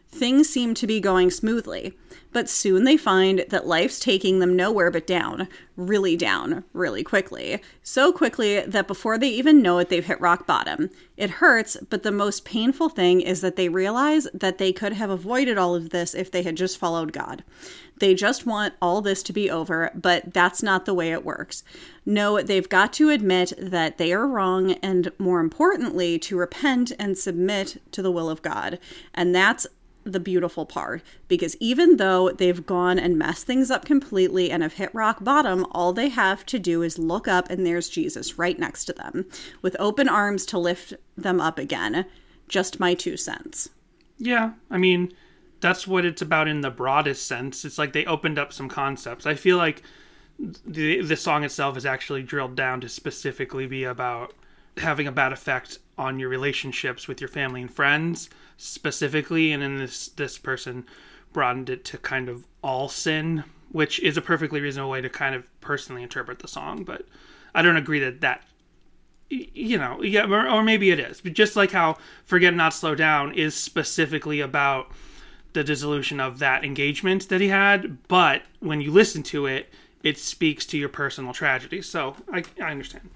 [0.10, 1.94] things seem to be going smoothly.
[2.34, 7.62] But soon they find that life's taking them nowhere but down, really down, really quickly.
[7.84, 10.90] So quickly that before they even know it, they've hit rock bottom.
[11.18, 15.10] It hurts, but the most painful thing is that they realize that they could have
[15.10, 17.44] avoided all of this if they had just followed God.
[18.00, 21.64] They just want all this to be over, but that's not the way it works.
[22.06, 27.16] No, they've got to admit that they are wrong, and more importantly, to repent and
[27.16, 28.80] submit to the will of God.
[29.14, 29.68] And that's
[30.04, 34.74] the beautiful part because even though they've gone and messed things up completely and have
[34.74, 38.58] hit rock bottom, all they have to do is look up and there's Jesus right
[38.58, 39.26] next to them
[39.62, 42.06] with open arms to lift them up again.
[42.48, 43.70] Just my two cents.
[44.18, 45.14] Yeah, I mean,
[45.62, 47.64] that's what it's about in the broadest sense.
[47.64, 49.26] It's like they opened up some concepts.
[49.26, 49.84] I feel like
[50.66, 54.34] the the song itself is actually drilled down to specifically be about
[54.78, 59.78] having a bad effect on your relationships with your family and friends specifically and then
[59.78, 60.84] this this person
[61.32, 65.36] broadened it to kind of all sin which is a perfectly reasonable way to kind
[65.36, 67.06] of personally interpret the song but
[67.54, 68.44] i don't agree that that
[69.30, 72.96] you know yeah or, or maybe it is but just like how forget not slow
[72.96, 74.92] down is specifically about
[75.54, 79.70] the dissolution of that engagement that he had but when you listen to it
[80.04, 81.80] it speaks to your personal tragedy.
[81.80, 83.08] So i, I understand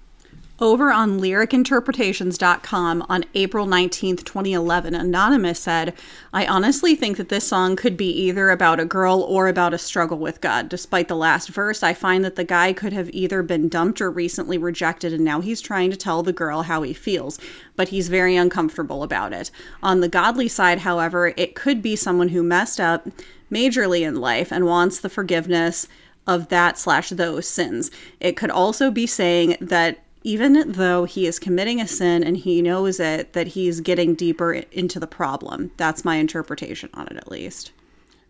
[0.58, 5.92] Over on lyricinterpretations.com on April 19th, 2011, Anonymous said,
[6.32, 9.78] I honestly think that this song could be either about a girl or about a
[9.78, 10.70] struggle with God.
[10.70, 14.10] Despite the last verse, I find that the guy could have either been dumped or
[14.10, 17.38] recently rejected, and now he's trying to tell the girl how he feels,
[17.76, 19.50] but he's very uncomfortable about it.
[19.82, 23.06] On the godly side, however, it could be someone who messed up
[23.52, 25.86] majorly in life and wants the forgiveness
[26.26, 27.90] of that slash those sins.
[28.20, 32.60] It could also be saying that even though he is committing a sin and he
[32.60, 35.70] knows it, that he's getting deeper into the problem.
[35.76, 37.70] That's my interpretation on it, at least.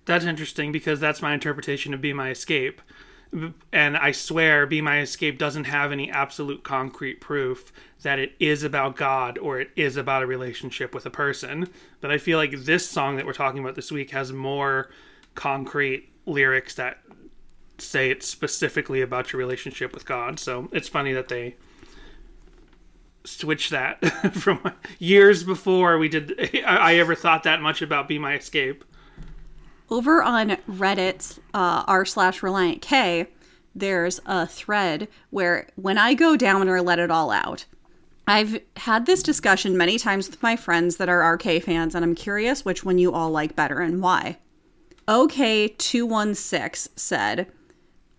[0.05, 2.83] That's interesting because that's my interpretation of Be My Escape.
[3.73, 8.63] And I swear, Be My Escape doesn't have any absolute concrete proof that it is
[8.63, 11.67] about God or it is about a relationship with a person.
[12.03, 14.91] But I feel like this song that we're talking about this week has more
[15.35, 16.99] concrete lyrics that
[17.79, 20.39] say it's specifically about your relationship with God.
[20.39, 21.57] So it's funny that they
[23.27, 24.05] switched that
[24.35, 28.85] from years before we did I, I ever thought that much about Be My Escape.
[29.91, 33.29] Over on Reddit, uh, r slash Relient K,
[33.75, 37.67] there's a thread where when I go down or let it all out,
[38.27, 42.17] I've had this discussion many times with my friends that are RK fans, and I'm
[42.17, 44.39] curious which one you all like better and why.
[45.07, 47.47] OK216 said,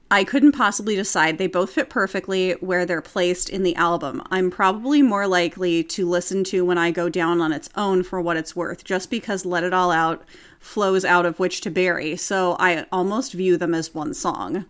[0.10, 1.38] I couldn't possibly decide.
[1.38, 4.22] They both fit perfectly where they're placed in the album.
[4.32, 8.22] I'm probably more likely to listen to when I go down on its own for
[8.22, 10.24] what it's worth, just because Let It All Out
[10.60, 14.66] flows out of which to bury, so I almost view them as one song.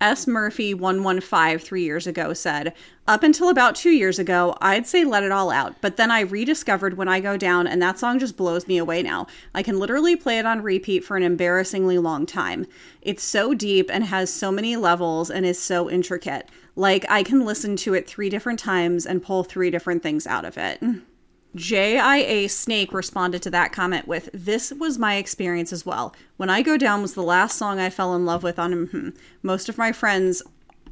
[0.00, 0.28] S.
[0.28, 2.72] Murphy 115 three years ago said,
[3.08, 6.20] Up until about two years ago, I'd say let it all out, but then I
[6.20, 9.26] rediscovered When I Go Down, and that song just blows me away now.
[9.54, 12.66] I can literally play it on repeat for an embarrassingly long time.
[13.02, 16.48] It's so deep and has so many levels and is so intricate.
[16.76, 20.44] Like, I can listen to it three different times and pull three different things out
[20.44, 20.80] of it.
[21.56, 26.14] JIA Snake responded to that comment with, This was my experience as well.
[26.36, 29.16] When I Go Down was the last song I fell in love with on mhm.
[29.42, 30.42] Most of my friends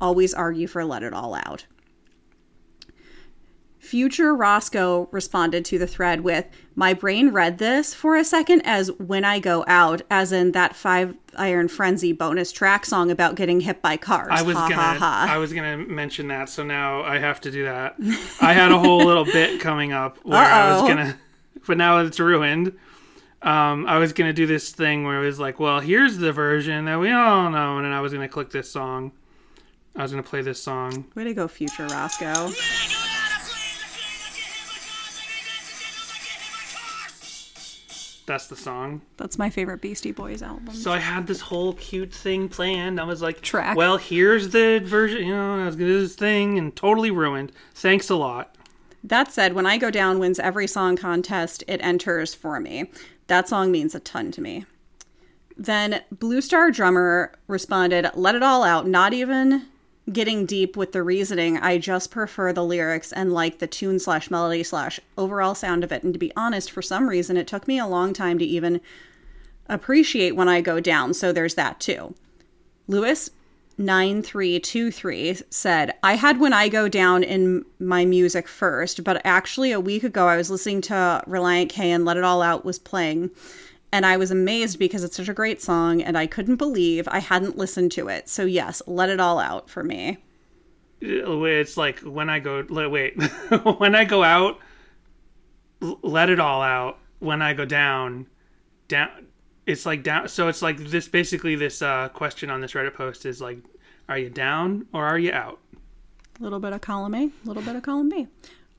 [0.00, 1.66] always argue for Let It All Out.
[3.86, 6.44] Future Roscoe responded to the thread with,
[6.74, 10.74] My brain read this for a second as When I Go Out, as in that
[10.74, 14.28] Five Iron Frenzy bonus track song about getting hit by cars.
[14.32, 15.26] I was ha, gonna ha, ha.
[15.30, 17.94] I was gonna mention that, so now I have to do that.
[18.40, 21.16] I had a whole little bit coming up where I was gonna
[21.66, 22.76] but now it's ruined.
[23.42, 26.86] Um, I was gonna do this thing where it was like, well, here's the version
[26.86, 29.12] that we all know, and then I was gonna click this song.
[29.94, 31.06] I was gonna play this song.
[31.14, 32.50] Way to go, Future Roscoe.
[38.26, 39.02] That's the song.
[39.16, 40.74] That's my favorite Beastie Boys album.
[40.74, 43.00] So I had this whole cute thing planned.
[43.00, 43.76] I was like, Track.
[43.76, 45.26] Well, here's the version.
[45.26, 47.52] You know, I was gonna do this thing and totally ruined.
[47.74, 48.56] Thanks a lot.
[49.04, 52.90] That said, when I Go Down wins every song contest it enters for me.
[53.28, 54.66] That song means a ton to me.
[55.56, 59.66] Then Blue Star Drummer responded, Let it all out, not even
[60.12, 61.58] getting deep with the reasoning.
[61.58, 65.90] I just prefer the lyrics and like the tune slash melody slash overall sound of
[65.90, 66.02] it.
[66.02, 68.80] And to be honest, for some reason, it took me a long time to even
[69.68, 71.12] appreciate when I go down.
[71.12, 72.14] So there's that too.
[72.86, 73.30] Lewis
[73.78, 79.80] 9323 said, I had When I Go Down in my music first, but actually a
[79.80, 83.30] week ago I was listening to Relient K and Let It All Out was playing.
[83.92, 87.20] And I was amazed because it's such a great song and I couldn't believe I
[87.20, 88.28] hadn't listened to it.
[88.28, 90.18] So, yes, Let It All Out for me.
[91.00, 92.64] It's like when I go.
[92.68, 93.22] Wait,
[93.78, 94.58] when I go out,
[95.80, 96.98] let it all out.
[97.18, 98.26] When I go down,
[98.88, 99.26] down.
[99.66, 100.28] It's like down.
[100.28, 101.08] So it's like this.
[101.08, 103.58] Basically, this uh, question on this Reddit post is like,
[104.08, 105.58] are you down or are you out?
[106.38, 108.26] A little bit of column A, a little bit of column B.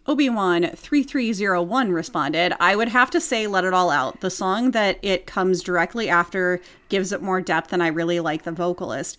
[0.08, 4.22] Obi-Wan 3301 responded, I would have to say Let It All Out.
[4.22, 8.44] The song that it comes directly after gives it more depth and I really like
[8.44, 9.18] the vocalist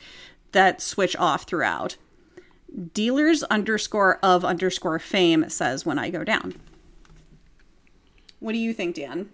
[0.53, 1.97] that switch off throughout.
[2.95, 6.55] Dealers underscore of underscore fame says when I go down.
[8.41, 9.29] What do you think, Dan?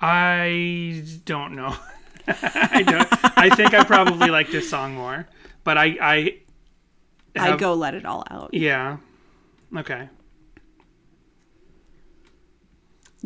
[0.00, 1.76] I don't know.
[2.28, 3.38] I don't.
[3.38, 5.26] I think I probably like this song more,
[5.64, 6.38] but I I.
[7.36, 8.52] I'd go Let It All Out.
[8.52, 8.98] Yeah.
[9.74, 10.08] Okay.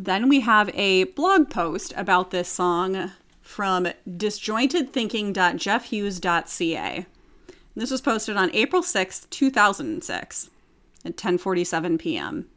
[0.03, 3.13] Then we have a blog post about this song
[3.43, 7.07] from disjointedthinking.jeffhughes.ca.
[7.77, 10.49] This was posted on April 6, 2006
[11.05, 12.49] at 10:47 p.m.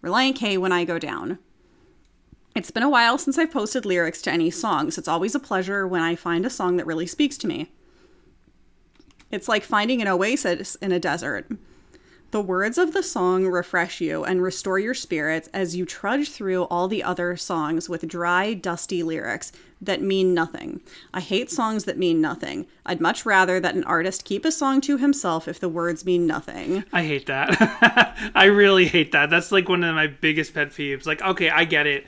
[0.00, 1.40] Relient K when I go down.
[2.54, 4.96] It's been a while since I've posted lyrics to any songs.
[4.96, 7.72] It's always a pleasure when I find a song that really speaks to me.
[9.32, 11.50] It's like finding an oasis in a desert.
[12.32, 16.64] The words of the song refresh you and restore your spirits as you trudge through
[16.64, 20.80] all the other songs with dry, dusty lyrics that mean nothing.
[21.14, 22.66] I hate songs that mean nothing.
[22.84, 26.26] I'd much rather that an artist keep a song to himself if the words mean
[26.26, 26.84] nothing.
[26.92, 28.16] I hate that.
[28.34, 29.30] I really hate that.
[29.30, 31.06] That's like one of my biggest pet peeves.
[31.06, 32.06] Like, okay, I get it.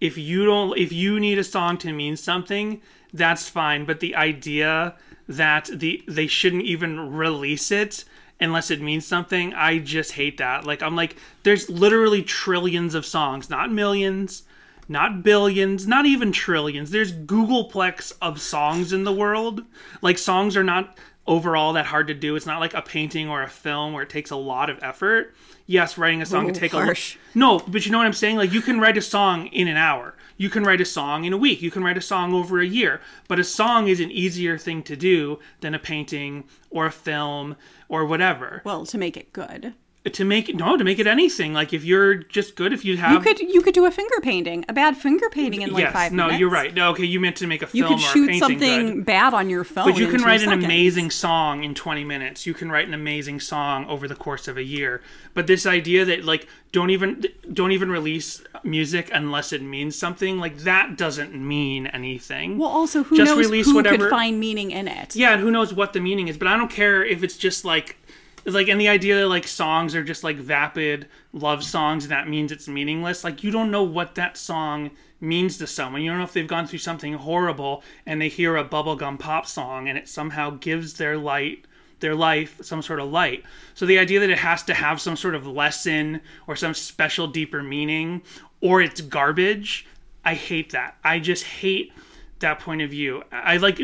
[0.00, 2.80] If you don't if you need a song to mean something,
[3.12, 4.96] that's fine, but the idea
[5.28, 8.04] that the they shouldn't even release it
[8.40, 9.52] unless it means something.
[9.54, 10.64] I just hate that.
[10.64, 14.44] Like I'm like there's literally trillions of songs, not millions,
[14.88, 16.90] not billions, not even trillions.
[16.90, 19.64] There's googolplex of songs in the world.
[20.02, 20.98] Like songs are not
[21.30, 22.34] overall that hard to do.
[22.34, 25.32] It's not like a painting or a film where it takes a lot of effort.
[25.64, 27.14] Yes, writing a song can Ooh, take harsh.
[27.14, 28.36] a no, but you know what I'm saying?
[28.36, 30.16] Like you can write a song in an hour.
[30.36, 31.62] You can write a song in a week.
[31.62, 33.00] You can write a song over a year.
[33.28, 37.56] But a song is an easier thing to do than a painting or a film
[37.88, 38.62] or whatever.
[38.64, 39.74] Well, to make it good.
[40.14, 41.52] To make it no, to make it anything.
[41.52, 44.14] Like if you're just good, if you have You could you could do a finger
[44.22, 46.40] painting, a bad finger painting in like yes, five no, minutes.
[46.40, 46.72] you're right.
[46.72, 49.04] No, okay, you meant to make a You could or a shoot painting something good.
[49.04, 49.84] bad on your phone.
[49.90, 50.64] But you can write an seconds.
[50.64, 52.46] amazing song in 20 minutes.
[52.46, 55.02] You can write an amazing song over the course of a year.
[55.34, 57.22] But this idea that like don't even
[57.52, 62.56] don't even release music unless it means something, like that doesn't mean anything.
[62.56, 65.14] Well, also, who Just knows release who whatever- could find meaning in it?
[65.14, 67.66] yeah, and who knows what the meaning is, but I don't care if it's just
[67.66, 67.96] like
[68.44, 72.28] like and the idea that like songs are just like vapid love songs and that
[72.28, 73.24] means it's meaningless.
[73.24, 74.90] Like you don't know what that song
[75.20, 76.02] means to someone.
[76.02, 79.46] You don't know if they've gone through something horrible and they hear a bubblegum pop
[79.46, 81.66] song and it somehow gives their light
[82.00, 83.44] their life some sort of light.
[83.74, 87.26] So the idea that it has to have some sort of lesson or some special
[87.26, 88.22] deeper meaning
[88.62, 89.86] or it's garbage,
[90.24, 90.96] I hate that.
[91.04, 91.92] I just hate
[92.40, 93.22] that point of view.
[93.30, 93.78] I like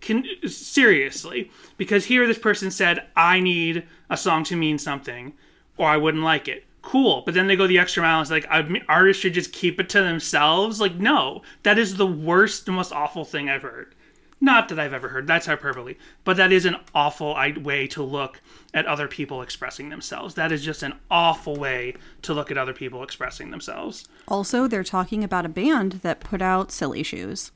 [0.00, 5.34] can seriously because here this person said I need a song to mean something
[5.76, 6.64] or I wouldn't like it.
[6.82, 8.22] Cool, but then they go the extra mile.
[8.22, 8.46] It's like
[8.88, 10.80] artists should just keep it to themselves.
[10.80, 13.94] Like no, that is the worst, the most awful thing I've heard.
[14.40, 15.26] Not that I've ever heard.
[15.26, 18.40] That's hyperbole, but that is an awful way to look
[18.72, 20.36] at other people expressing themselves.
[20.36, 24.06] That is just an awful way to look at other people expressing themselves.
[24.28, 27.50] Also, they're talking about a band that put out Silly Shoes.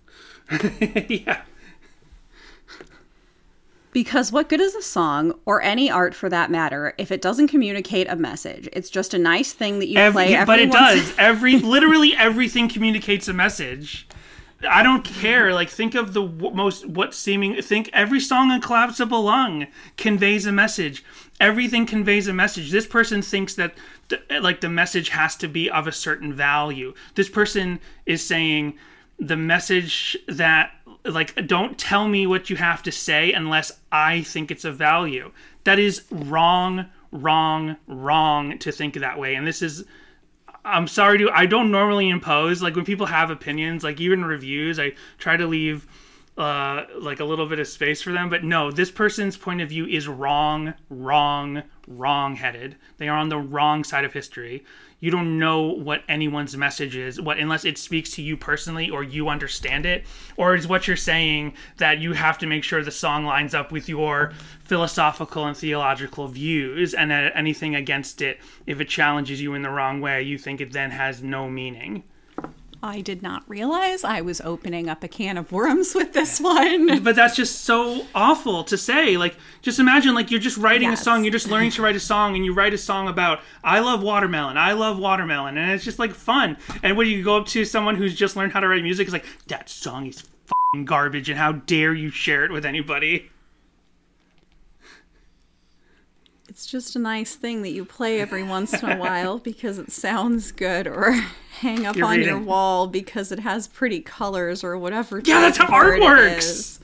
[1.08, 1.42] yeah.
[3.92, 7.48] Because what good is a song, or any art for that matter, if it doesn't
[7.48, 8.66] communicate a message?
[8.72, 11.12] It's just a nice thing that you play every but it does.
[11.18, 14.08] Every literally everything communicates a message.
[14.68, 15.52] I don't care.
[15.52, 19.66] Like think of the w- most what seeming think every song on Collapsible Lung
[19.98, 21.04] conveys a message.
[21.38, 22.70] Everything conveys a message.
[22.70, 23.74] This person thinks that
[24.08, 26.94] the, like the message has to be of a certain value.
[27.14, 28.78] This person is saying
[29.22, 30.72] the message that
[31.04, 35.30] like don't tell me what you have to say unless I think it's of value.
[35.64, 39.36] That is wrong, wrong, wrong to think that way.
[39.36, 39.84] And this is
[40.64, 44.80] I'm sorry to I don't normally impose like when people have opinions like even reviews
[44.80, 45.86] I try to leave
[46.36, 49.68] uh like a little bit of space for them but no this person's point of
[49.68, 54.64] view is wrong wrong wrong headed they are on the wrong side of history
[55.02, 59.02] you don't know what anyone's message is what unless it speaks to you personally or
[59.02, 60.06] you understand it
[60.36, 63.72] or is what you're saying that you have to make sure the song lines up
[63.72, 69.54] with your philosophical and theological views and that anything against it if it challenges you
[69.54, 72.04] in the wrong way you think it then has no meaning
[72.84, 77.02] I did not realize I was opening up a can of worms with this one.
[77.04, 81.00] but that's just so awful to say like just imagine like you're just writing Yes.
[81.00, 83.40] a song you're just learning to write a song and you write a song about
[83.62, 87.36] i love watermelon i love watermelon and it's just like fun and when you go
[87.36, 90.24] up to someone who's just learned how to write music it's like that song is
[90.72, 93.30] fing garbage and how dare you share it with anybody
[96.52, 99.90] It's just a nice thing that you play every once in a while because it
[99.90, 101.12] sounds good or
[101.60, 105.22] hang up You're on your wall because it has pretty colors or whatever.
[105.24, 106.78] Yeah, that's how art works.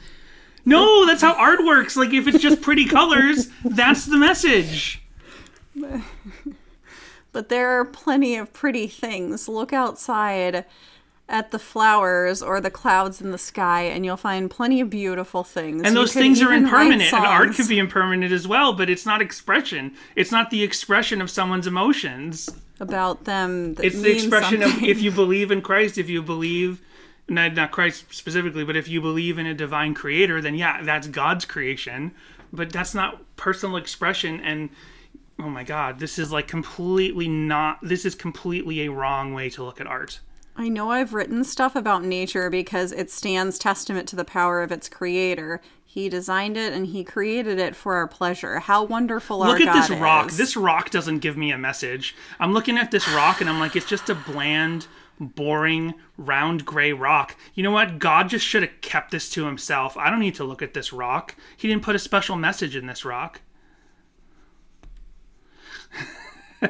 [0.65, 5.03] no that's how art works like if it's just pretty colors that's the message
[7.31, 9.49] But there are plenty of pretty things.
[9.49, 10.65] Look outside
[11.29, 15.45] at the flowers or the clouds in the sky and you'll find plenty of beautiful
[15.45, 15.83] things.
[15.83, 19.05] and You those things are impermanent and art could be impermanent as well but it's
[19.05, 19.95] not expression.
[20.17, 22.49] It's not the expression of someone's emotions.
[22.81, 26.81] About them it's the expression of if you believe in christ if you believe
[27.29, 31.09] not, not christ specifically but if you believe in a divine creator then yeah that's
[31.09, 32.13] god's creation.
[32.51, 34.71] But that's not personal expression and
[35.39, 39.63] oh my god this is like completely not this is completely a wrong way to
[39.63, 40.21] look at art
[40.61, 44.73] I know I've written stuff about nature because it stands testament to the power of
[44.73, 45.61] its creator.
[45.85, 48.59] He designed it and he created it for our pleasure.
[48.59, 50.31] How wonderful our Look at this rock.
[50.31, 50.37] is.
[50.37, 52.17] This rock doesn't give me a message.
[52.41, 54.89] I'm looking at this rock and I'm like, it's just a bland,
[55.21, 57.37] boring, round gray rock.
[57.55, 58.01] You know what?
[58.01, 59.97] God just should have kept this to himself.
[59.97, 61.37] I don't need to look at this rock.
[61.57, 63.43] He didn't put a special message in this rock.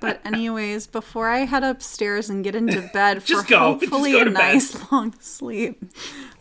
[0.00, 3.78] But anyways, before I head upstairs and get into bed for Just go.
[3.80, 4.34] Just hopefully a bed.
[4.34, 5.82] nice long sleep,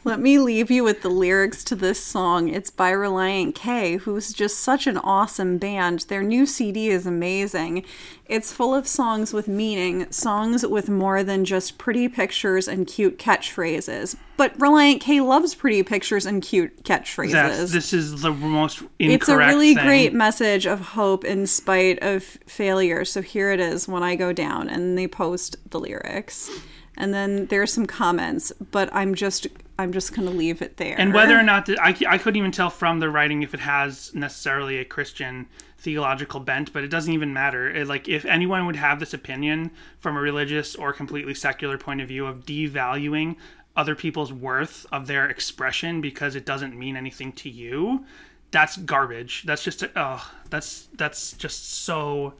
[0.06, 2.50] Let me leave you with the lyrics to this song.
[2.50, 6.02] It's by Relient K, who's just such an awesome band.
[6.10, 7.86] Their new CD is amazing.
[8.26, 13.18] It's full of songs with meaning, songs with more than just pretty pictures and cute
[13.18, 14.18] catchphrases.
[14.36, 17.32] But Relient K loves pretty pictures and cute catchphrases.
[17.32, 19.86] That's, this is the most it's a really thing.
[19.86, 23.06] great message of hope in spite of failure.
[23.06, 26.50] So here it is when I go down and they post the lyrics.
[26.98, 29.48] And then there's some comments, but I'm just
[29.78, 30.95] I'm just going to leave it there.
[31.00, 33.60] And whether or not the, I, I couldn't even tell from the writing if it
[33.60, 35.48] has necessarily a Christian
[35.80, 37.70] theological bent, but it doesn't even matter.
[37.70, 42.02] It, like if anyone would have this opinion from a religious or completely secular point
[42.02, 43.36] of view of devaluing
[43.76, 48.06] other people's worth of their expression because it doesn't mean anything to you,
[48.52, 49.44] that's garbage.
[49.44, 52.36] That's just oh, that's that's just so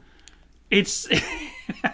[0.70, 1.08] it's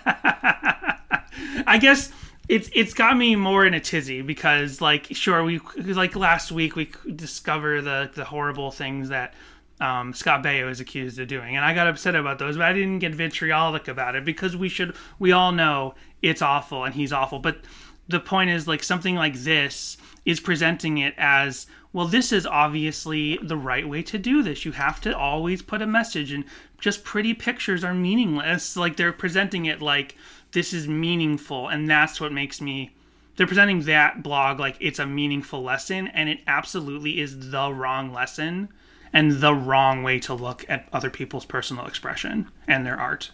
[1.66, 2.12] I guess
[2.50, 6.74] it's it's got me more in a tizzy because like sure we like last week
[6.74, 9.34] we discover the the horrible things that
[9.80, 12.72] um, Scott Baio is accused of doing, and I got upset about those, but I
[12.74, 17.12] didn't get vitriolic about it because we should we all know it's awful and he's
[17.12, 17.38] awful.
[17.38, 17.60] But
[18.08, 19.96] the point is like something like this
[20.26, 24.64] is presenting it as well this is obviously the right way to do this.
[24.64, 26.44] You have to always put a message and
[26.80, 28.76] just pretty pictures are meaningless.
[28.76, 30.16] Like they're presenting it like
[30.52, 32.94] this is meaningful and that's what makes me
[33.36, 38.12] they're presenting that blog like it's a meaningful lesson and it absolutely is the wrong
[38.12, 38.68] lesson
[39.12, 43.30] and the wrong way to look at other people's personal expression and their art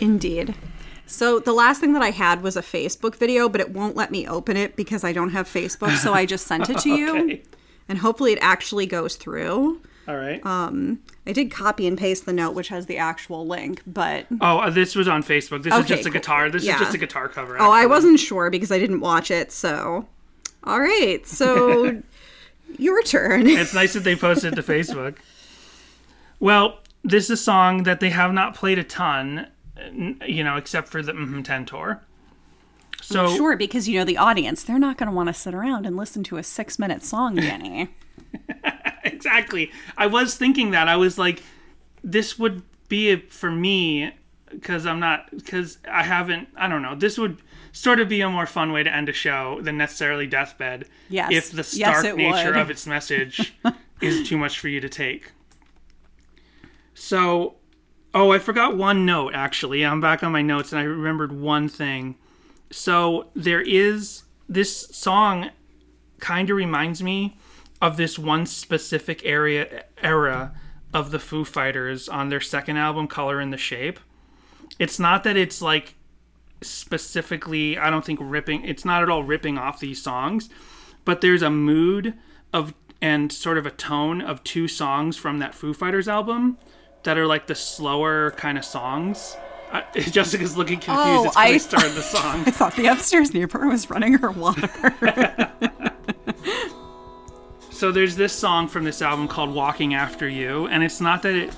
[0.00, 0.54] Indeed.
[1.06, 4.10] So the last thing that I had was a Facebook video, but it won't let
[4.10, 7.40] me open it because I don't have Facebook, so I just sent it to you.
[7.88, 9.80] And hopefully it actually goes through.
[10.08, 13.82] all right um, I did copy and paste the note which has the actual link,
[13.86, 16.74] but oh uh, this was on facebook this is just a guitar this Yeah.
[16.74, 20.06] is just a guitar cover oh, I wasn't sure because I didn't watch it, so
[20.66, 21.26] all right.
[21.26, 22.02] So
[22.78, 23.46] your turn.
[23.46, 25.16] it's nice that they posted it to Facebook.
[26.40, 29.46] Well, this is a song that they have not played a ton,
[30.26, 32.02] you know, except for the mm 10 tour.
[33.00, 35.86] So Sure, because you know the audience, they're not going to want to sit around
[35.86, 37.88] and listen to a six-minute song, Jenny.
[39.12, 41.42] exactly, I was thinking that I was like,
[42.02, 44.12] this would be a, for me
[44.50, 46.48] because I'm not because I haven't.
[46.56, 46.94] I don't know.
[46.94, 47.38] This would
[47.72, 50.86] sort of be a more fun way to end a show than necessarily deathbed.
[51.08, 51.30] Yes.
[51.32, 52.56] If the stark it nature would.
[52.56, 53.54] of its message
[54.00, 55.32] is too much for you to take.
[56.94, 57.56] So,
[58.14, 59.84] oh, I forgot one note actually.
[59.84, 62.16] I'm back on my notes and I remembered one thing.
[62.70, 65.50] So, there is this song
[66.18, 67.36] kind of reminds me
[67.80, 70.54] of this one specific area era
[70.94, 74.00] of the Foo Fighters on their second album Color in the Shape.
[74.78, 75.94] It's not that it's like
[76.62, 80.48] specifically I don't think ripping it's not at all ripping off these songs,
[81.04, 82.14] but there's a mood
[82.52, 86.56] of and sort of a tone of two songs from that Foo Fighters album
[87.02, 89.36] that are like the slower kind of songs.
[89.70, 90.98] Uh, Jessica's looking confused.
[90.98, 92.44] Oh, it's I- started the song.
[92.46, 94.70] I thought the upstairs neighbor was running her water.
[97.76, 101.34] So there's this song from this album called Walking After You, and it's not that
[101.34, 101.52] it.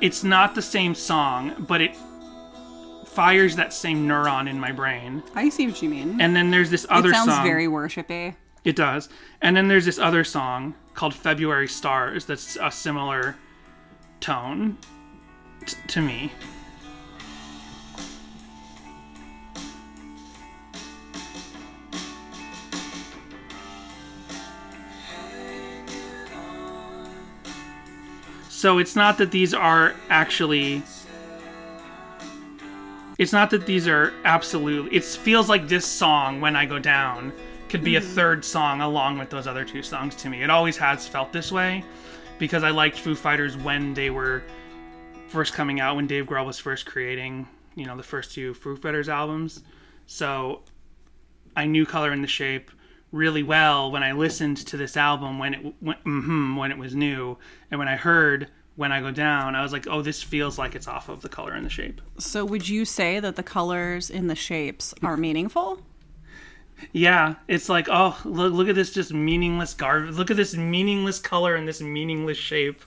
[0.00, 1.96] It's not the same song, but it
[3.06, 5.22] fires that same neuron in my brain.
[5.36, 6.20] I see what you mean.
[6.20, 7.22] And then there's this other song.
[7.22, 7.44] it sounds song.
[7.44, 8.34] very worshipy.
[8.64, 9.08] It does.
[9.40, 13.36] And then there's this other song called February Stars that's a similar
[14.18, 14.76] tone
[15.66, 16.32] t- to me.
[28.62, 30.84] So it's not that these are actually
[33.18, 37.32] it's not that these are absolute it feels like this song when i go down
[37.68, 38.14] could be a mm-hmm.
[38.14, 40.44] third song along with those other two songs to me.
[40.44, 41.82] It always has felt this way
[42.38, 44.44] because i liked foo fighters when they were
[45.26, 48.76] first coming out when dave grohl was first creating you know the first two foo
[48.76, 49.64] fighters albums.
[50.06, 50.62] So
[51.56, 52.70] i knew color in the shape
[53.12, 56.94] really well when i listened to this album when it when, mhm, when it was
[56.94, 57.36] new
[57.70, 60.74] and when i heard when i go down i was like oh this feels like
[60.74, 64.08] it's off of the color in the shape So would you say that the colors
[64.10, 65.80] in the shapes are meaningful?
[66.90, 70.16] Yeah, it's like, oh, look, look at this just meaningless garbage.
[70.16, 72.82] Look at this meaningless color and this meaningless shape.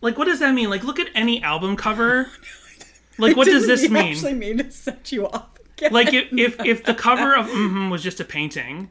[0.00, 0.70] Like, what does that mean?
[0.70, 2.30] Like, look at any album cover.
[3.20, 4.12] Like, what does this mean?
[4.12, 5.48] Actually, mean to set you off.
[5.90, 8.90] Like, if, if if the cover of mm-hmm was just a painting,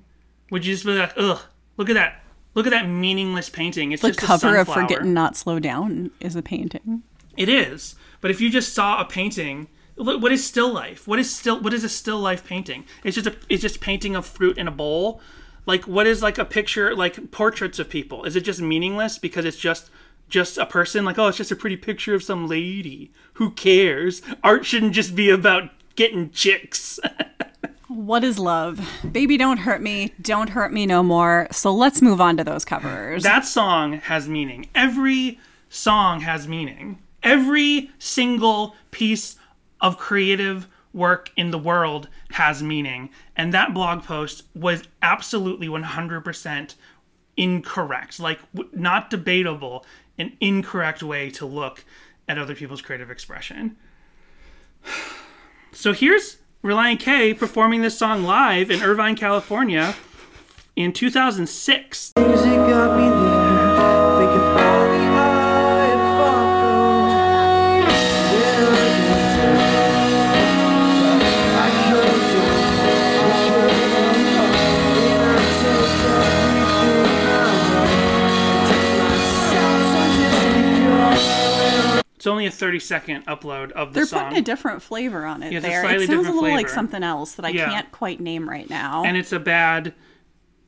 [0.52, 1.40] would you just be like, ugh,
[1.78, 2.24] look at that,
[2.54, 3.92] look at that meaningless painting?
[3.92, 4.68] It's the just a cover of.
[4.68, 7.04] Forget and Not Slow Down is a painting.
[7.36, 7.96] It is.
[8.22, 11.08] But if you just saw a painting what is still life?
[11.08, 12.86] What is still what is a still life painting?
[13.04, 15.22] It's just a it's just painting of fruit in a bowl.
[15.66, 18.24] Like what is like a picture like portraits of people?
[18.24, 19.90] Is it just meaningless because it's just
[20.30, 23.12] just a person like oh it's just a pretty picture of some lady.
[23.34, 24.22] Who cares?
[24.44, 27.00] Art shouldn't just be about getting chicks.
[27.90, 28.80] What is love?
[29.12, 30.14] Baby, don't hurt me.
[30.22, 31.48] Don't hurt me no more.
[31.52, 33.24] So let's move on to those covers.
[33.24, 34.70] that song has meaning.
[34.76, 37.00] Every song has meaning.
[37.24, 39.38] Every single piece
[39.82, 43.10] of creative work in the world has meaning.
[43.36, 46.76] And that blog post was absolutely 100%
[47.38, 48.20] incorrect.
[48.20, 49.86] Like, w- not debatable,
[50.18, 51.86] an incorrect way to look
[52.28, 53.78] at other people's creative expression.
[55.80, 59.94] So here's Relient K performing this song live in Irvine, California
[60.76, 62.14] in 2006.
[82.18, 84.24] It's only a 30 second upload of the They're song.
[84.26, 85.82] putting a different flavor on it Yeah, it's a there.
[85.84, 87.70] slightly It sounds a different little like something else that I Yeah.
[87.70, 89.04] can't quite name right now.
[89.06, 89.94] and it's a bad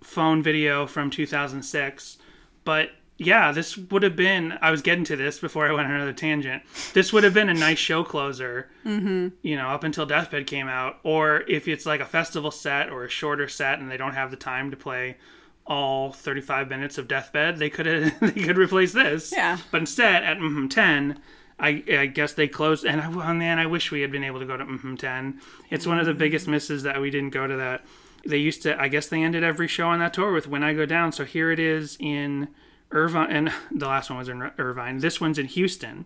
[0.02, 2.18] phone video from 2006.
[2.64, 4.58] But yeah, this would have been.
[4.62, 6.64] I was getting to this before I went on another tangent.
[6.94, 9.30] This would have been a nice show closer, mm-hmm.
[9.42, 11.00] you know, up until Deathbed came out.
[11.04, 14.32] Or if it's like a festival set or a shorter set and they don't have
[14.32, 15.18] the time to play
[15.66, 19.34] all 35 minutes of Deathbed, they could have they could replace this.
[19.36, 19.58] Yeah.
[19.72, 21.20] But instead, at mm 10,
[21.60, 22.86] I, I guess they closed.
[22.86, 25.42] And I, oh man, I wish we had been able to go to mm 10.
[25.70, 27.86] It's one of the biggest misses that we didn't go to that.
[28.26, 30.74] They used to, I guess they ended every show on that tour with When I
[30.74, 31.12] Go Down.
[31.12, 32.50] So here it is in
[32.92, 33.32] Irvine.
[33.32, 35.00] And the last one was in Irvine.
[35.00, 36.06] This one's in Houston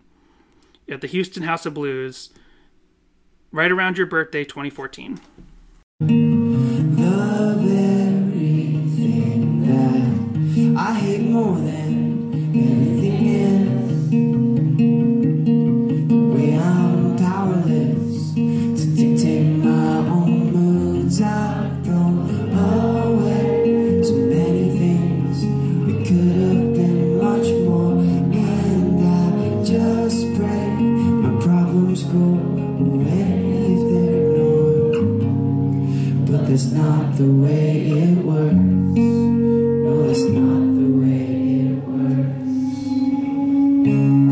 [0.88, 2.30] at the Houston House of Blues
[3.52, 5.20] right around your birthday, 2014.
[6.00, 6.06] The
[7.58, 9.62] very thing
[10.74, 11.63] that I hate more
[37.14, 38.54] not the way it works.
[38.54, 41.26] No, that's not the way
[41.60, 42.44] it works.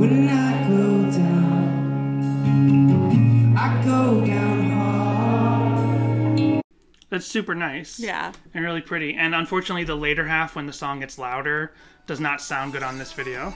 [0.00, 1.62] When I go down,
[3.56, 6.62] I go down hard.
[7.10, 7.98] That's super nice.
[8.00, 8.32] yeah.
[8.54, 9.14] And really pretty.
[9.14, 11.72] And unfortunately, the later half, when the song gets louder,
[12.06, 13.54] does not sound good on this video.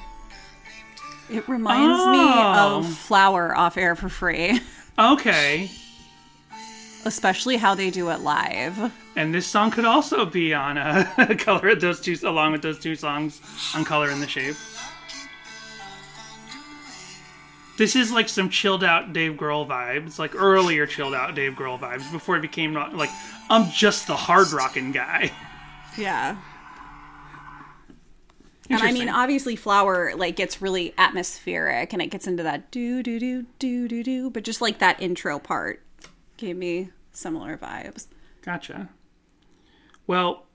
[1.29, 2.13] It reminds Oh.
[2.13, 2.89] me of oh.
[2.95, 4.61] Flower off air for free,
[4.99, 5.69] Okay.
[7.05, 8.93] especially how they do it live.
[9.17, 12.95] And this song could also be on uh, color those two along with those two
[12.95, 13.41] songs
[13.75, 14.57] on color in the shape.
[17.79, 21.79] This is like some chilled out Dave Grohl vibes, like earlier chilled out Dave Grohl
[21.79, 23.11] vibes before it became like
[23.49, 25.33] I'm just the hard rocking guy.
[25.97, 26.37] Yeah.
[28.69, 33.03] And I mean, obviously, Flower like gets really atmospheric, and it gets into that do
[33.03, 34.31] do do do do do.
[34.31, 35.83] But just like that intro part
[36.37, 38.07] gave me similar vibes.
[38.43, 38.89] Gotcha.
[40.07, 40.47] Well,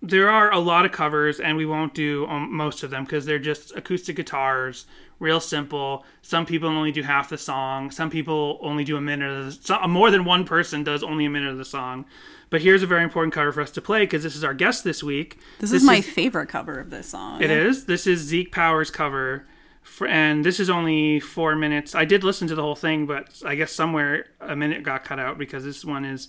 [0.00, 3.26] there are a lot of covers, and we won't do um, most of them because
[3.26, 4.86] they're just acoustic guitars,
[5.18, 6.04] real simple.
[6.22, 7.90] Some people only do half the song.
[7.90, 9.30] Some people only do a minute.
[9.30, 12.04] Of the, so, more than one person does only a minute of the song.
[12.50, 14.84] But here's a very important cover for us to play because this is our guest
[14.84, 15.38] this week.
[15.58, 17.42] This, is my favorite cover of this song.
[17.42, 17.86] It is.
[17.86, 19.46] This is Zeke Powers' cover,
[19.82, 21.94] for, and this is only four minutes.
[21.94, 25.18] I did listen to the whole thing, but I guess somewhere a minute got cut
[25.18, 26.28] out because this one is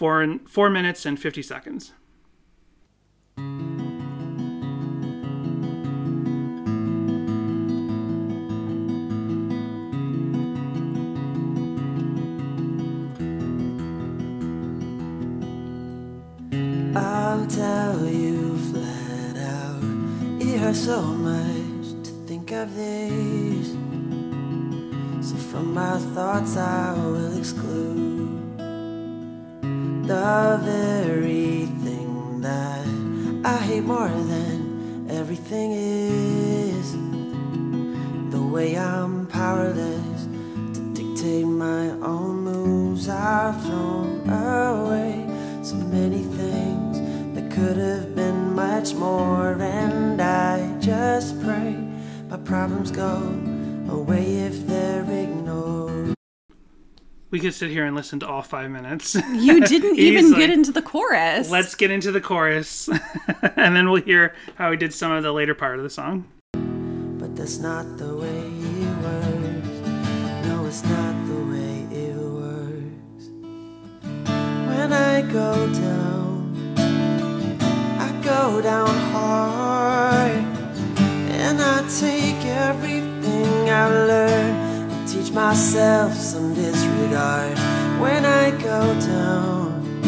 [0.00, 1.92] four four minutes and fifty seconds.
[16.96, 19.82] I'll tell you flat out,
[20.40, 23.66] it hurts so much to think of this.
[25.28, 28.19] So from my thoughts, I will exclude
[30.10, 32.84] the very thing that
[33.44, 36.94] I hate more than everything is
[38.32, 40.26] the way I'm powerless
[40.74, 43.08] to dictate my own moves.
[43.08, 45.28] I've thrown away
[45.62, 46.98] so many things
[47.36, 51.76] that could have been much more, and I just pray
[52.28, 53.14] my problems go
[53.88, 54.39] away.
[57.30, 59.14] We could sit here and listen to all five minutes.
[59.14, 60.40] You didn't even Easily.
[60.40, 61.48] get into the chorus.
[61.48, 62.88] Let's get into the chorus,
[63.56, 66.24] and then we'll hear how he did some of the later part of the song.
[66.52, 70.46] But that's not the way it works.
[70.48, 73.26] No, it's not the way it works.
[74.68, 76.74] When I go down,
[78.00, 80.44] I go down hard.
[81.42, 84.69] And I take everything I've learned and
[85.10, 87.58] teach myself some disregard.
[88.00, 90.00] When I go down,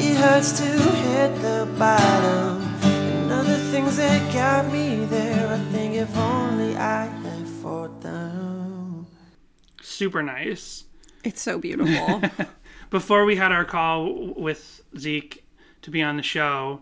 [0.00, 2.60] it hurts to hit the bottom.
[2.82, 9.06] And other things that got me there, I think if only I had fought them.
[9.80, 10.84] Super nice.
[11.22, 12.22] It's so beautiful.
[12.90, 15.44] Before we had our call with Zeke
[15.82, 16.80] to be on the show,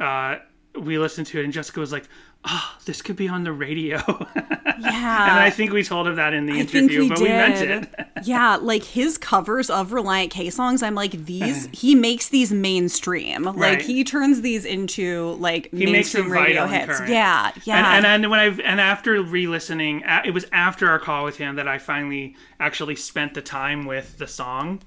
[0.00, 0.36] uh,
[0.78, 2.08] we listened to it, and Jessica was like,
[2.44, 3.98] "Oh, this could be on the radio."
[4.80, 5.30] yeah.
[5.30, 7.22] and I think we told him that in the I think interview, we but did.
[7.24, 8.06] we meant it.
[8.24, 13.44] yeah, like his covers of Relient K songs, I'm like, these, he makes these mainstream.
[13.44, 16.86] Like, he turns these into, like, He makes mainstream radio hits.
[16.98, 17.10] current.
[17.10, 17.96] Yeah, yeah.
[17.96, 21.56] And, and and when I've and after re-listening, it was after our call with him
[21.56, 24.80] that I finally actually spent the time with the song,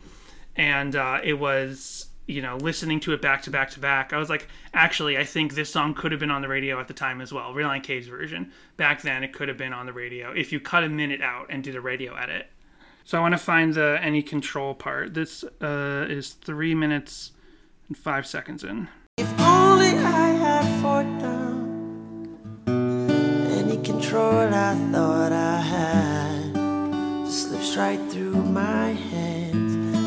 [0.55, 4.13] and uh, it was you know listening to it back to back to back.
[4.13, 6.87] I was like, actually, I think this song could have been on the radio at
[6.87, 7.53] the time as well.
[7.53, 10.83] Relient K's version back then, it could have been on the radio if you cut
[10.83, 12.47] a minute out and did a radio edit.
[13.03, 15.13] So I want to find the any control part.
[15.13, 17.31] This uh, is three minutes
[17.87, 18.87] and five seconds in.
[19.17, 20.65] If only I had
[23.65, 26.53] any control I thought I had
[27.25, 29.34] just slips right through my hands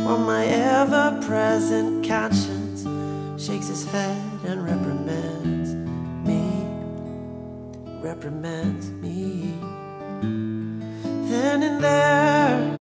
[0.09, 2.81] while my ever-present conscience
[3.39, 5.75] shakes its head and reprimands
[6.27, 6.65] me,
[8.01, 9.53] reprimands me.
[11.29, 12.79] Then and there.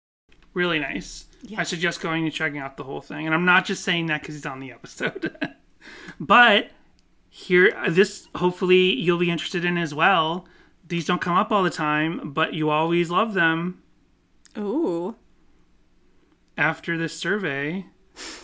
[0.54, 1.26] really nice.
[1.58, 3.26] I suggest going and checking out the whole thing.
[3.26, 5.36] And I'm not just saying that because he's on the episode,
[6.20, 6.70] but
[7.28, 10.46] here, this hopefully you'll be interested in as well.
[10.88, 13.82] These don't come up all the time, but you always love them.
[14.56, 15.16] Ooh.
[16.60, 17.86] After this survey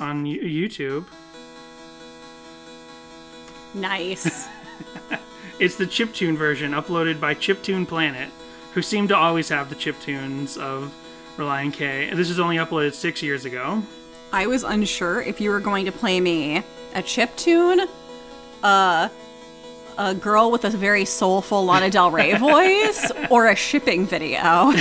[0.00, 1.04] on YouTube,
[3.74, 4.48] Nice.
[5.60, 8.30] it's the chiptune version uploaded by Chiptune Planet,
[8.72, 10.94] who seem to always have the chiptunes of
[11.36, 12.08] Relient K.
[12.14, 13.82] This was only uploaded six years ago.
[14.32, 16.62] I was unsure if you were going to play me
[16.94, 17.82] a chip tune,
[18.62, 19.10] uh,
[19.98, 24.72] a girl with a very soulful Lana Del Rey voice, or a shipping video.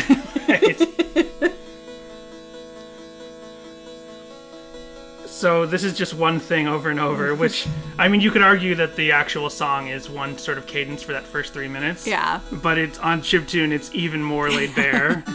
[5.46, 7.68] So this is just one thing over and over, which
[8.00, 11.12] I mean, you could argue that the actual song is one sort of cadence for
[11.12, 12.08] that first three minutes.
[12.08, 12.40] yeah.
[12.52, 15.24] But it's on chiptune, it's even more laid bare.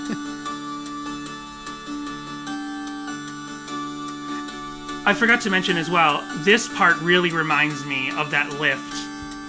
[5.06, 6.24] I forgot to mention as well.
[6.38, 8.96] This part really reminds me of that lift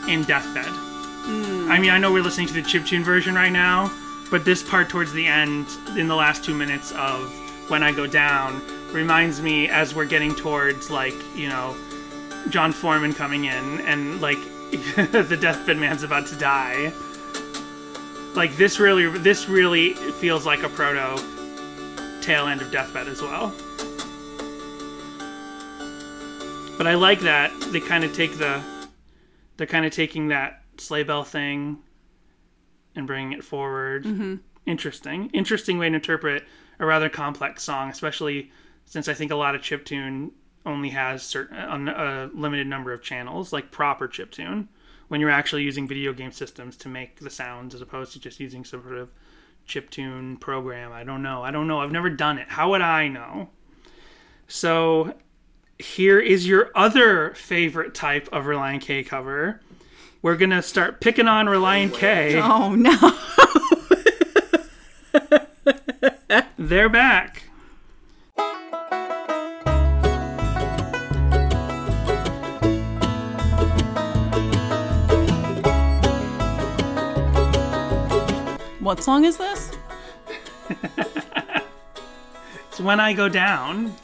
[0.08, 0.68] in Deathbed.
[0.68, 1.72] Hmm.
[1.72, 3.92] I mean, I know we're listening to the chiptune version right now,
[4.30, 5.66] but this part towards the end,
[5.98, 7.34] in the last two minutes of
[7.68, 8.62] When I Go Down,
[8.94, 11.76] reminds me as we're getting towards, like, you know,
[12.50, 14.38] Jon Foreman coming in and, like,
[14.72, 16.92] the deathbed man's about to die.
[18.36, 21.22] Like, this really, this really feels like a proto
[22.22, 23.54] tail end of Deathbed as well.
[26.78, 28.62] But I like that they kind of take the,
[29.58, 31.80] they're kind of taking that sleigh bell thing
[32.96, 34.06] and bringing it forward.
[34.06, 34.36] Mm-hmm.
[34.66, 36.44] Interesting, interesting way to interpret
[36.80, 38.52] a rather complex song, especially
[38.92, 40.32] since I think a lot of chiptune
[40.66, 44.68] only has certain a, a limited number of channels, like proper chiptune,
[45.08, 48.42] when you're actually using video game systems to make the sounds as opposed to just
[48.42, 49.14] using some sort of
[49.66, 50.92] chiptune program.
[50.92, 51.42] I don't know.
[51.42, 51.80] I don't know.
[51.80, 52.50] I've never done it.
[52.50, 53.48] How would I know?
[54.50, 55.14] So
[55.80, 59.62] here is your other favorite type of Relient K cover.
[60.22, 62.42] We're gonna start picking on Relient K.
[62.42, 62.92] Oh no.
[66.58, 67.44] They're back.
[78.92, 79.72] What song is this?
[82.68, 83.96] It's when I go down.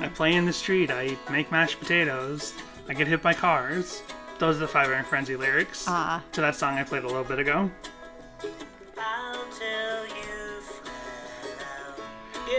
[0.00, 0.90] I play in the street.
[0.90, 2.52] I make mashed potatoes.
[2.88, 4.02] I get hit by cars.
[4.40, 6.24] Those are the Five Iron Frenzy lyrics Ah.
[6.32, 7.70] to that song I played a little bit ago.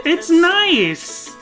[0.05, 1.35] It's nice.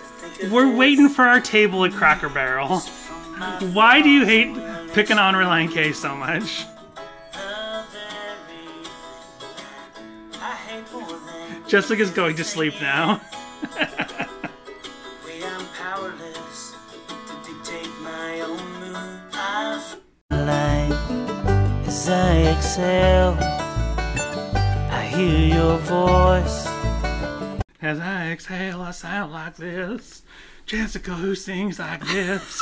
[0.50, 2.80] We're waiting for our table at Cracker Barrel.
[3.74, 4.56] Why do you hate
[4.94, 6.66] picking on Relient K so much?
[11.68, 13.20] Jessica's going to sleep now.
[15.26, 16.76] way I'm powerless
[17.08, 19.20] to dictate my own mood.
[19.34, 19.98] I
[20.30, 23.36] light as I exhale.
[24.92, 26.68] I hear your voice.
[27.82, 30.22] As I exhale, I sound like this.
[30.68, 32.62] Jessica who sings like this.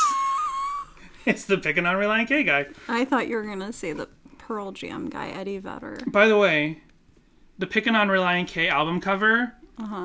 [1.25, 2.67] it's the picking on Relient K guy.
[2.87, 4.07] I thought you were gonna say the
[4.37, 5.99] Pearl Jam guy, Eddie Vedder.
[6.07, 6.82] By the way,
[7.63, 9.53] the Pickin' on Relient K album cover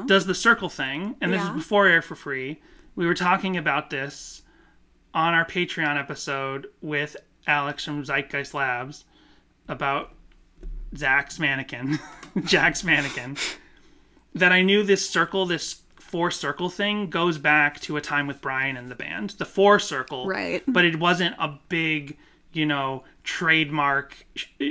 [0.06, 1.50] does the circle thing, and this Uh-huh.
[1.50, 1.56] Yeah.
[1.58, 2.60] is before Air for Free.
[2.94, 4.42] We were talking about this
[5.12, 7.16] on our Patreon episode with
[7.48, 9.06] Alex from Zeitgeist Labs
[9.66, 10.14] about
[10.96, 11.98] Zach's mannequin,
[12.44, 13.36] Jack's mannequin.
[14.36, 18.40] That I knew this circle, this four circle thing, goes back to a time with
[18.40, 19.30] Brian and the band.
[19.30, 20.62] The four circle, Right.
[20.68, 22.16] But it wasn't a big,
[22.58, 24.16] you know, trademark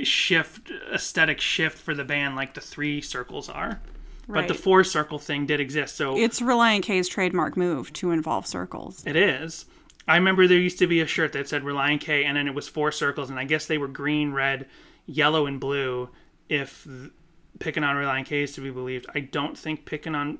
[0.02, 3.80] shift, aesthetic shift for the band like the three circles are.
[4.28, 8.46] But the four circle thing did exist, so It's Relient K's trademark move to involve
[8.46, 9.02] circles.
[9.06, 9.64] it is.
[10.06, 12.54] I remember there used to be a shirt that said Relient K, and then it
[12.54, 14.66] was four circles, and I guess they were green, red,
[15.06, 16.10] yellow, and blue.
[16.50, 17.10] If th-
[17.58, 20.38] picking on Relient K is to be believed, I don't think picking on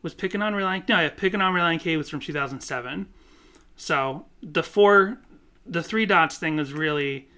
[0.00, 0.88] was picking on Relient.
[0.88, 3.06] No, yeah, picking on Relient K was from 2007.
[3.76, 5.18] So the four,
[5.68, 7.28] the three dots thing is really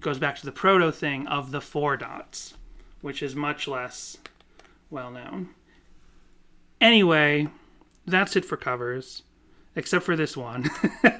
[0.00, 2.54] goes back to the proto thing of the four dots,
[3.00, 4.16] which is much less
[4.90, 5.50] well known.
[6.80, 7.48] Anyway,
[8.06, 9.22] that's it for covers
[9.76, 10.68] except for this one.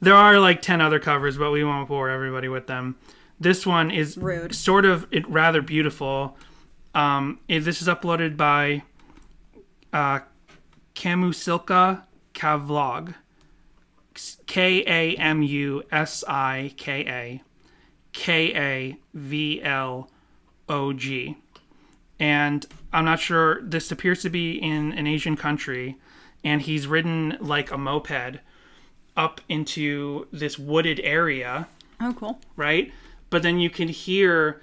[0.00, 2.96] there are like 10 other covers, but we won't bore everybody with them.
[3.40, 4.54] This one is Rude.
[4.54, 6.36] sort of it, rather beautiful.
[6.94, 8.82] Um, it- this is uploaded by
[9.92, 10.20] uh,
[10.94, 12.02] Kamusika
[12.34, 13.14] Kavlog.
[14.46, 17.42] K A M U S I K A
[18.12, 20.10] K A V L
[20.68, 21.36] O G
[22.20, 23.60] and I'm not sure.
[23.62, 25.96] This appears to be in an Asian country,
[26.44, 28.38] and he's ridden like a moped
[29.16, 31.66] up into this wooded area,
[32.00, 32.38] Oh, cool.
[32.54, 32.92] right?
[33.30, 34.60] But then you can hear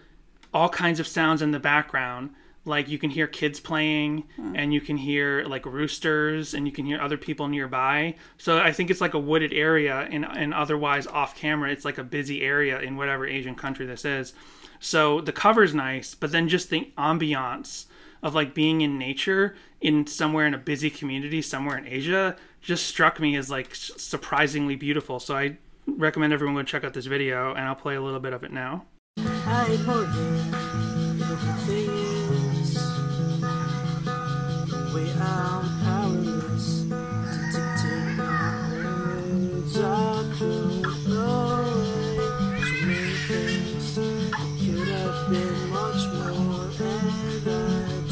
[0.53, 2.29] all kinds of sounds in the background.
[2.69, 4.55] Like you can hear kids playing, hmm.
[4.55, 8.13] and you can hear like roosters, and you can hear other people nearby.
[8.37, 11.97] So I think it's like a wooded area, and and otherwise off camera, it's like
[11.97, 14.33] a busy area in whatever Asian country this is.
[14.79, 17.87] So the cover's nice, but then just the ambiance
[18.21, 22.85] of like being in nature in somewhere in a busy community somewhere in Asia just
[22.85, 25.19] struck me as like surprisingly beautiful.
[25.19, 28.33] So I recommend everyone go check out this video, and I'll play a little bit
[28.33, 28.85] of it now.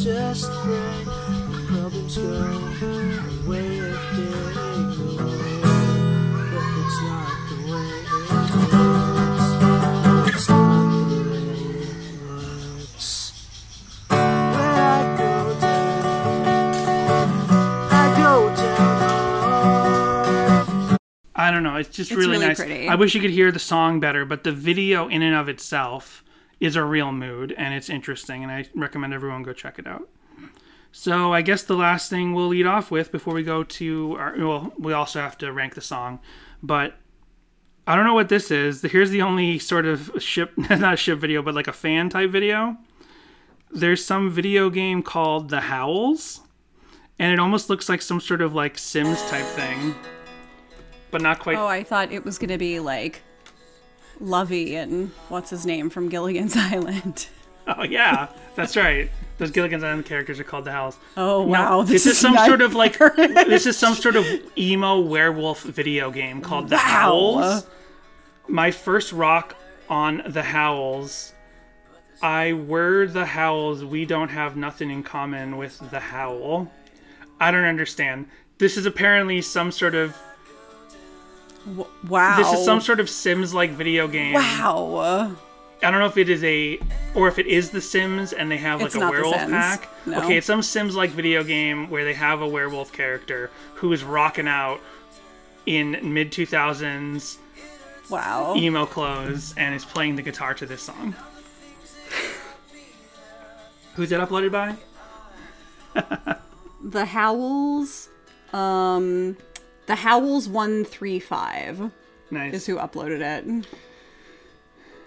[0.07, 1.03] Just pray
[1.67, 2.66] problems go
[21.37, 21.75] I don't know.
[21.75, 22.57] It's just It's really, really nice.
[22.57, 22.89] pretty.
[22.89, 26.23] I wish you could hear the song better, but the video in and of itself
[26.59, 30.09] is a real mood and it's interesting, and I recommend everyone go check it out.
[30.91, 34.33] So I guess the last thing we'll lead off with before we go to our
[34.37, 36.19] well, we also have to rank the song,
[36.63, 36.95] but
[37.85, 38.81] I don't know what this is.
[38.81, 42.31] Here's the only sort of ship, not a ship video, but like a fan type
[42.31, 42.77] video.
[43.69, 46.41] There's some video game called The Howls,
[47.19, 49.93] and it almost looks like some sort of like Sims type thing,
[51.11, 51.57] but not quite.
[51.57, 53.21] Oh, I thought it was gonna be like
[54.19, 57.27] Lovey and what's his name from Gilligan's Island.
[57.67, 59.09] Oh yeah, that's right.
[59.37, 60.97] Those Gilligan's Island characters are called the Howls.
[61.15, 64.25] Oh No, wow, this, is some sort of like this is some sort of
[64.57, 66.81] emo werewolf video game called The Wow.
[66.81, 67.67] Howls.
[68.47, 69.55] My first rock
[69.89, 71.33] on The Howls.
[72.21, 73.85] I were The Howls.
[73.85, 76.71] We don't have nothing in common with The Howl.
[77.39, 78.27] I don't understand.
[78.57, 80.15] This is apparently some sort of
[82.07, 82.37] wow.
[82.37, 84.33] this is some sort of Sims like video game.
[84.33, 85.35] wow.
[85.83, 86.79] I don't know if it is a
[87.13, 89.87] or if it is The Sims and they have like It's a werewolf pack.
[90.07, 90.23] No.
[90.23, 94.03] Okay, it's some Sims like video game where they have a werewolf character who is
[94.03, 94.79] rocking out
[95.67, 97.37] in mid 2000s
[98.09, 98.55] Wow.
[98.55, 101.13] emo clothes and is playing the guitar to this song.
[103.95, 104.75] Who's it uploaded by?
[106.83, 108.09] The Howls,
[108.53, 109.35] um,
[109.87, 111.91] the Howls one three five
[112.29, 112.53] Nice.
[112.53, 113.65] is who uploaded it.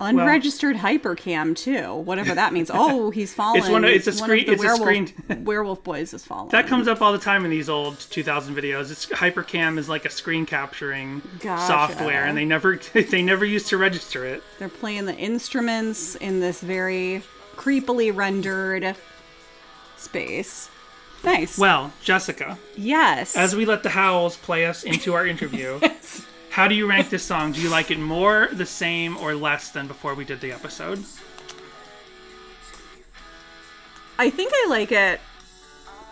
[0.02, 2.70] Unregistered HyperCam 2, whatever that means.
[2.74, 3.70] Oh, he's fallen.
[3.70, 5.12] one of- it's a screen- it's a werewolf, screen-
[5.44, 6.48] werewolf boys is fallen.
[6.48, 8.90] That comes up all the time in these old 2000 videos.
[8.90, 11.66] It's hypercam is like a screen capturing Gotcha.
[11.66, 14.42] software, and they never they never used to register it.
[14.58, 17.22] They're playing the instruments in this very
[17.56, 18.96] creepily rendered
[19.98, 20.70] space.
[21.22, 21.58] Nice.
[21.58, 23.36] Well, Jessica, yes.
[23.36, 25.78] as we let the howls play us into our interview,
[26.50, 27.52] how do you rank this song?
[27.52, 31.04] Do you like it more, the same, or less than before we did the episode?
[34.18, 35.20] I think I like it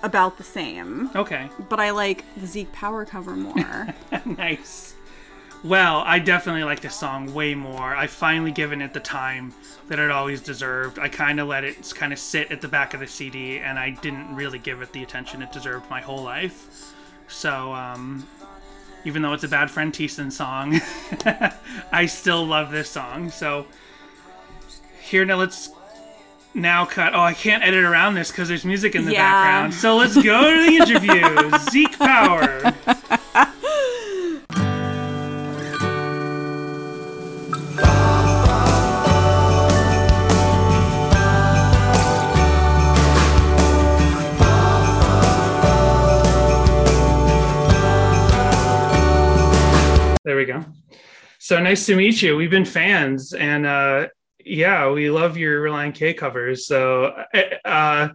[0.02, 3.88] about the same, Okay, but I like the Zeke Power cover more.
[4.24, 4.94] nice.
[5.64, 7.94] Well, I definitely like this song way more.
[7.96, 9.52] I've finally given it the time
[9.88, 10.98] that it always deserved.
[11.00, 13.76] I kind of let it kind of sit at the back of the CD, and
[13.78, 16.92] I didn't really give it the attention it deserved my whole life.
[17.26, 18.26] So, um,
[19.04, 20.80] even though it's a Bad Friend Thiessen song,
[21.92, 23.28] I still love this song.
[23.30, 23.66] So,
[25.02, 25.70] here now let's
[26.54, 27.14] now cut.
[27.14, 29.22] Oh, I can't edit around this because there's music in the Yeah.
[29.32, 29.74] background.
[29.74, 31.58] So let's go to the interview.
[31.70, 32.72] Zeke Power.
[50.28, 50.62] There we go.
[51.38, 52.36] So nice to meet you.
[52.36, 54.08] We've been fans, and uh,
[54.44, 56.66] yeah, we love your Relient K covers.
[56.66, 57.24] So,
[57.64, 58.08] uh,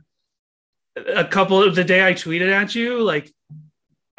[0.95, 3.33] a couple of the day I tweeted at you, like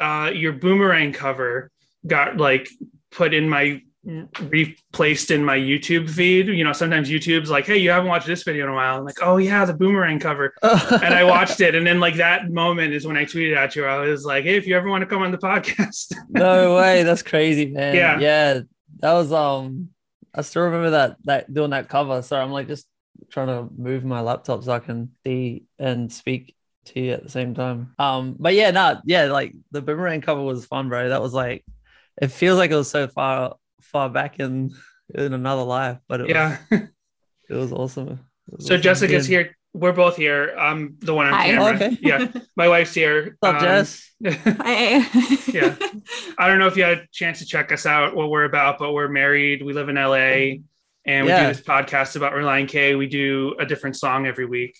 [0.01, 1.71] uh, your boomerang cover
[2.05, 2.67] got like
[3.13, 6.47] put in my replaced in my YouTube feed.
[6.47, 9.05] You know, sometimes YouTube's like, "Hey, you haven't watched this video in a while." I'm
[9.05, 12.93] like, "Oh yeah, the boomerang cover," and I watched it, and then like that moment
[12.93, 13.85] is when I tweeted at you.
[13.85, 17.03] I was like, "Hey, if you ever want to come on the podcast." no way,
[17.03, 17.95] that's crazy, man.
[17.95, 18.19] Yeah.
[18.19, 18.59] yeah,
[18.99, 19.89] that was um.
[20.33, 22.21] I still remember that that doing that cover.
[22.21, 22.87] So I'm like just
[23.29, 26.55] trying to move my laptop so I can see and speak
[26.85, 27.93] to you at the same time.
[27.97, 31.09] Um, but yeah, no, yeah, like the boomerang cover was fun, bro.
[31.09, 31.65] That was like,
[32.21, 33.55] it feels like it was so far
[33.91, 34.71] far back in
[35.13, 36.57] in another life, but it yeah.
[36.71, 36.79] was,
[37.49, 38.07] it was awesome.
[38.09, 38.17] It
[38.57, 39.57] was So awesome Jessica's being- here.
[39.73, 40.55] We're both here.
[40.57, 41.47] I'm the one on Hi.
[41.47, 41.75] camera.
[41.75, 41.97] Okay.
[42.01, 43.35] Yeah, my wife's here.
[43.41, 44.11] What's up, Um, Jess?
[44.25, 45.75] I, Yeah.
[46.37, 48.79] I don't know if you had a chance to check us out, what we're about,
[48.79, 49.63] but we're married.
[49.65, 50.63] We live in LA,
[51.05, 51.47] and we Yeah.
[51.47, 52.95] do this podcast about Relient K.
[52.95, 54.77] We do a different song every week.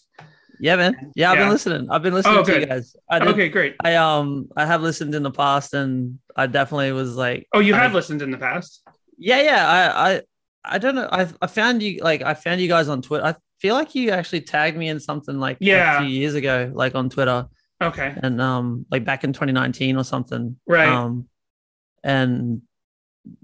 [0.61, 1.11] Yeah, man.
[1.13, 1.43] Yeah, I've Yeah.
[1.43, 1.87] been listening.
[1.91, 2.95] I've been listening Oh, to you guys.
[3.11, 3.75] I did, Okay, great.
[3.83, 7.75] I um I have listened in the past and I definitely was like Oh, you
[7.75, 8.81] I- have listened in the past.
[9.17, 9.67] Yeah, yeah.
[9.69, 10.21] I I
[10.65, 11.07] I don't know.
[11.11, 13.25] I I found you like I found you guys on Twitter.
[13.25, 15.97] I feel like you actually tagged me in something like Yeah.
[15.97, 17.47] a few years ago, like on Twitter.
[17.81, 18.15] Okay.
[18.23, 20.57] And um like back in 2019 or something.
[20.67, 20.87] Right.
[20.87, 21.27] Um
[22.03, 22.61] and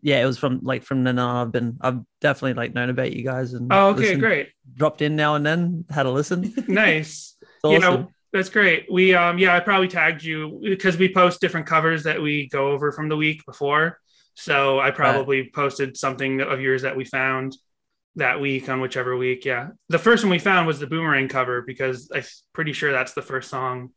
[0.01, 3.13] yeah, it was from like from then on I've been I've definitely like known about
[3.13, 4.49] you guys and Oh, okay, listened- great.
[4.75, 6.53] dropped in now and then, had a listen.
[6.67, 7.35] Nice.
[7.63, 7.73] awesome.
[7.73, 8.85] You know, that's great.
[8.91, 12.71] We um yeah, I probably tagged you because we post different covers that we go
[12.71, 13.99] over from the week before.
[14.33, 17.55] So I probably posted something of yours that we found
[18.15, 19.45] that week on whichever week.
[19.45, 19.69] Yeah.
[19.89, 23.21] The first one we found was the boomerang cover because I'm pretty sure that's the
[23.21, 23.91] first song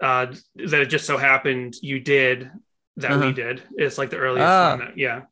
[0.00, 0.26] uh
[0.56, 2.50] that it just so happened you did
[2.96, 3.32] that we Uh-huh.
[3.32, 3.62] did.
[3.76, 4.70] It's like the earliest Ah.
[4.70, 5.22] one that, yeah.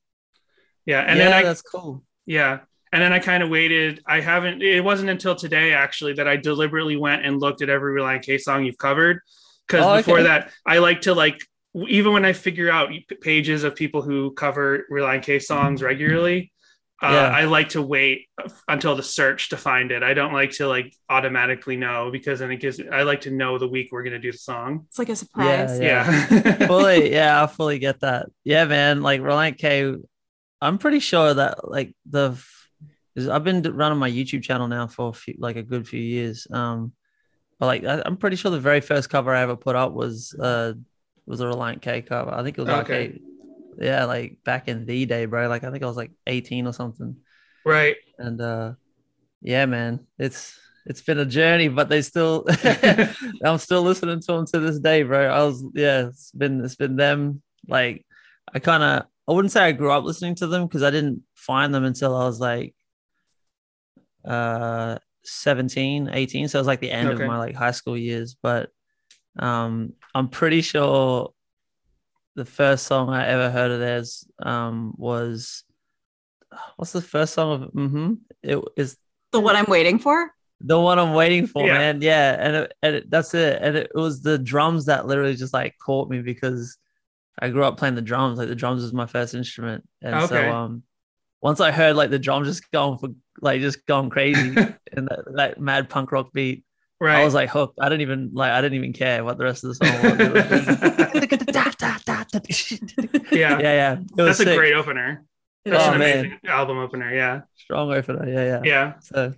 [0.86, 1.00] Yeah.
[1.00, 2.02] And yeah, then I that's cool.
[2.26, 2.60] yeah.
[2.92, 4.02] And then I kind of waited.
[4.06, 7.92] I haven't, it wasn't until today actually that I deliberately went and looked at every
[8.00, 9.20] Relient K song you've covered.
[9.68, 10.28] Cause Oh, before okay.
[10.28, 11.38] that, I like to like,
[11.74, 12.90] even when I figure out
[13.20, 16.52] pages of people who cover Relient K songs regularly,
[17.02, 17.28] uh, Yeah.
[17.28, 18.26] I like to wait
[18.66, 20.02] until the search to find it.
[20.02, 23.58] I don't like to like automatically know because then it gives, I like to know
[23.58, 24.86] the week we're going to do the song.
[24.88, 25.78] it's like a surprise.
[25.78, 26.28] Yeah.
[26.30, 26.66] Yeah.
[26.66, 29.94] fully yeah i fully get that yeah man like relient k
[30.60, 32.36] i'm pretty sure that like the,
[33.30, 36.46] i've been running my youtube channel now for a few, like a good few years
[36.50, 36.92] um
[37.60, 40.72] but like i'm pretty sure the very first cover i ever put up was uh
[41.28, 43.20] was a relient k cover i think it was like Okay.
[43.78, 45.48] a, yeah like back in the day bro.
[45.48, 47.16] Like i think i was like 18 or something.
[47.64, 47.96] Right.
[48.18, 48.72] and uh
[49.42, 52.46] yeah man it's it's been a journey but they still
[53.44, 55.26] i'm still listening to them to this day bro.
[55.28, 57.42] I was yeah it's been it's been them.
[57.68, 58.04] Like
[58.54, 61.22] i kind of i wouldn't say i grew up listening to them because i didn't
[61.34, 62.74] find them until i was like
[64.24, 67.22] uh 17 18 so it was like the end Okay.
[67.24, 68.36] of my like high school years.
[68.42, 68.70] But
[69.38, 71.32] um i'm pretty sure
[72.36, 75.64] the first song i ever heard of theirs um was
[76.76, 78.96] what's the first song of mm-hmm it is
[79.32, 80.30] The one I'm waiting for?
[80.60, 81.78] the one I'm waiting for, Yeah.
[81.78, 82.00] man.
[82.02, 83.60] Yeah, and it, and it, that's it.
[83.62, 86.76] And it, was the drums that literally just like caught me because
[87.40, 88.38] I grew up playing the drums.
[88.38, 90.34] Like the drums was my first instrument, and Okay.
[90.34, 90.82] so um,
[91.42, 93.10] once I heard like the drums just going for
[93.40, 94.56] like just going crazy
[94.96, 96.64] and that, that mad punk rock beat,
[97.00, 97.20] Right.
[97.20, 97.78] I was like hooked.
[97.80, 100.12] I didn't even like I didn't even care what the rest of the song was.
[103.32, 103.58] yeah.
[103.58, 103.92] yeah, yeah.
[104.16, 105.24] It was That's a great opener.
[105.64, 106.40] That's Oh, an man.
[106.46, 107.14] album opener.
[107.14, 107.42] Yeah.
[107.56, 108.28] strong opener.
[108.28, 108.60] Yeah, yeah.
[108.64, 108.94] Yeah.
[109.00, 109.34] So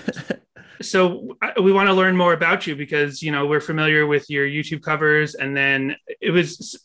[0.82, 4.46] so we want to learn more about you because you know we're familiar with your
[4.46, 6.84] youtube covers and then it was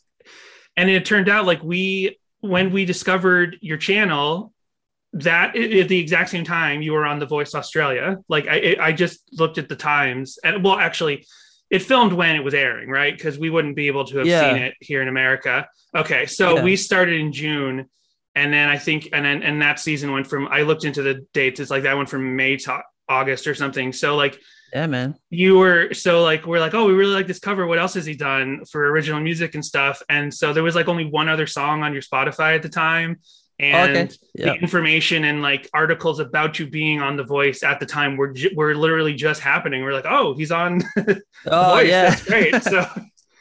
[0.76, 4.52] and it turned out like we when we discovered your channel
[5.14, 8.92] that at the exact same time you were on the voice australia like i i
[8.92, 11.24] just looked at the times and well actually
[11.70, 14.52] it filmed when it was airing right because we wouldn't be able to have Yeah.
[14.52, 15.66] seen it here in america
[15.96, 16.62] okay so Yeah.
[16.64, 17.86] we started in june
[18.34, 21.26] and then i think and then and that season went from i looked into the
[21.32, 24.38] dates it's like that went from may to august or something so like
[24.74, 25.14] yeah, man.
[25.30, 28.04] you were so like we're like oh we really like this cover what else has
[28.04, 31.46] he done for original music and stuff and so there was like only one other
[31.46, 33.16] song on your spotify at the time
[33.60, 34.16] and okay.
[34.34, 34.52] Yeah.
[34.52, 38.32] the information and like articles about you being on the voice at the time were
[38.32, 42.10] ju- were literally just happening we're like oh he's on the Oh voice yeah.
[42.10, 42.86] that's great so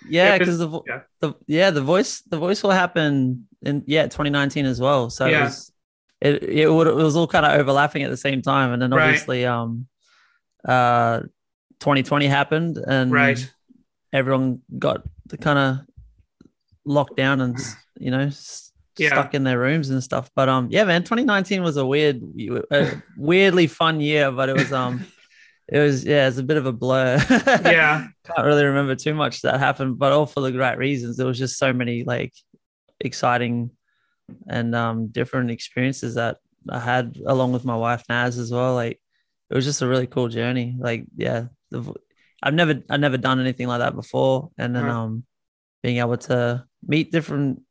[0.09, 1.01] yeah, because the, vo- yeah.
[1.19, 5.09] the yeah the voice the voice will happen in yeah 2019 as well.
[5.09, 5.41] So Yeah.
[5.41, 5.71] it was
[6.21, 8.91] it it, would, it was all kind of overlapping at the same time, and then
[8.91, 9.03] Right.
[9.09, 9.87] obviously um
[10.65, 11.19] uh
[11.81, 13.51] 2020 happened and right
[14.13, 15.79] everyone got the kind of
[16.85, 17.57] locked down and
[17.99, 18.66] you know s-
[18.99, 19.09] Yeah.
[19.09, 20.29] stuck in their rooms and stuff.
[20.35, 22.21] But um yeah man 2019 was a weird
[22.71, 25.05] a weirdly fun year, but it was um.
[25.69, 27.17] It was yeah, it's a bit of a blur.
[27.29, 31.17] yeah can't really remember too much that happened, but all for the right reasons.
[31.17, 32.31] There was just so many like
[33.01, 33.71] exciting
[34.47, 36.37] and um different experiences that
[36.69, 38.75] I had along with my wife Naz as well.
[38.75, 39.01] Like
[39.49, 40.77] it was just a really cool journey.
[40.79, 41.93] Like yeah, the,
[42.41, 44.93] I've never I've never done anything like that before, and then Right.
[44.93, 45.25] um
[45.83, 47.61] being able to meet different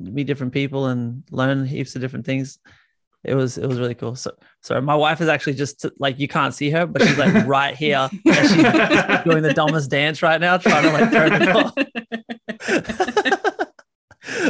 [0.00, 2.58] meet different people and learn heaps of different things.
[3.22, 4.16] It was it was really cool.
[4.16, 4.32] So
[4.62, 7.76] sorry, my wife is actually just like you can't see her, but she's like right
[7.76, 8.08] here.
[8.24, 11.74] And she's doing the dumbest dance right now, trying to like turn it off.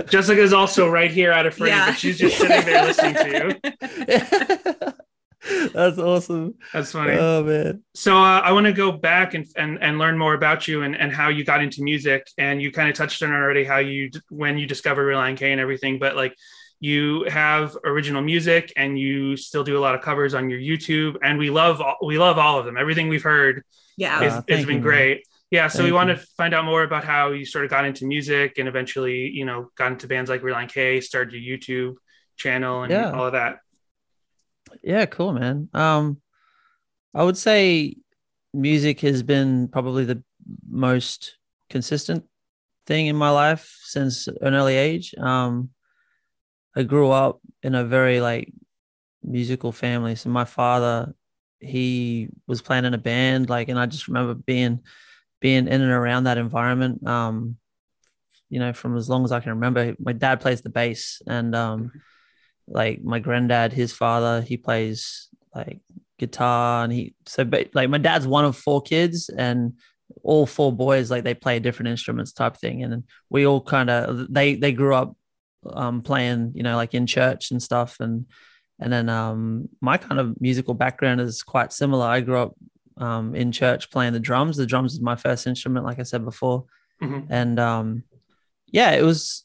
[0.08, 1.86] jessica's also right here out of frame Yeah.
[1.90, 4.92] but she's just sitting there listening to you
[5.74, 6.54] That's awesome.
[6.72, 7.82] that's funny Oh man.
[7.94, 10.96] So uh, I want to go back and, and and learn more about you and,
[10.96, 12.26] and how you got into music.
[12.38, 15.60] And you kind of touched on already how you when you discovered Relient K and
[15.60, 15.98] everything.
[15.98, 16.34] But like
[16.80, 21.16] you have original music and you still do a lot of covers on your YouTube.
[21.22, 22.76] And we love all, we love all of them.
[22.78, 23.62] Everything we've heard
[23.98, 24.22] Yeah.
[24.22, 24.80] is, Ah, has been you, man.
[24.80, 25.22] great.
[25.50, 25.68] Yeah.
[25.68, 28.06] So we Thank want to find out more about how you sort of got into
[28.06, 31.94] music and eventually you know got into bands like Relient K, started your YouTube
[32.36, 33.10] channel and Yeah.
[33.12, 33.58] all of that.
[34.82, 35.68] Yeah, cool, man.
[35.74, 36.20] Um,
[37.14, 37.96] I would say
[38.52, 40.22] music has been probably the
[40.68, 41.36] most
[41.68, 42.24] consistent
[42.86, 45.14] thing in my life since an early age.
[45.16, 45.70] Um,
[46.76, 48.52] I grew up in a very like
[49.22, 50.14] musical family.
[50.14, 51.14] So my father,
[51.60, 54.80] he was playing in a band, like, and I just remember being
[55.40, 57.06] being in and around that environment.
[57.06, 57.56] Um,
[58.48, 59.94] you know, from as long as I can remember.
[59.98, 61.92] My dad plays the bass, and um,
[62.70, 65.80] like my granddad, his father, he plays like
[66.18, 69.74] guitar, and he so ba- like my dad's one of four kids, and
[70.22, 73.90] all four boys like they play different instruments type thing, and then we all kind
[73.90, 75.16] of they they grew up
[75.74, 78.24] um playing you know like in church and stuff and
[78.78, 82.06] and then um my kind of musical background is quite similar.
[82.06, 82.54] I grew up
[82.96, 84.56] um in church playing the drums.
[84.56, 86.64] The drums is my first instrument like i said before.
[87.02, 87.26] Mhm.
[87.30, 88.04] and um
[88.72, 89.44] yeah it was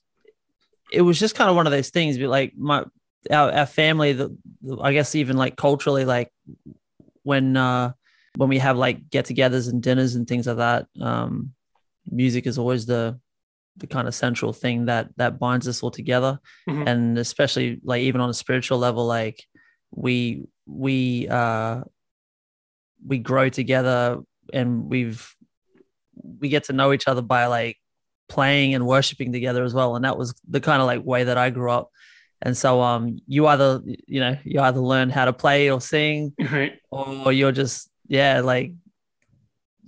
[0.91, 2.83] it was just kind of one of those things but like my
[3.31, 4.35] our, our family the,
[4.81, 6.31] i guess even like culturally like
[7.23, 7.91] when uh
[8.37, 11.51] when we have like get-togethers and dinners and things like that um
[12.09, 13.19] music is always the
[13.77, 16.39] the kind of central thing that that binds us all together.
[16.69, 16.87] Mhm.
[16.87, 19.43] and especially like even on a spiritual level like
[19.91, 21.81] we we uh
[23.05, 24.19] we grow together
[24.53, 25.33] and we've
[26.39, 27.77] we get to know each other by like
[28.29, 29.95] playing and worshiping together as well.
[29.95, 31.89] And that was the kind of like way that I grew up
[32.45, 36.33] and so um you either you know you either learn how to play or sing
[36.51, 36.79] Right.
[36.91, 38.71] or you're just yeah like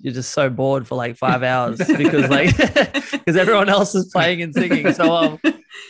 [0.01, 2.55] you're just so bored for like five hours because like
[3.11, 5.39] because everyone else is playing and singing so um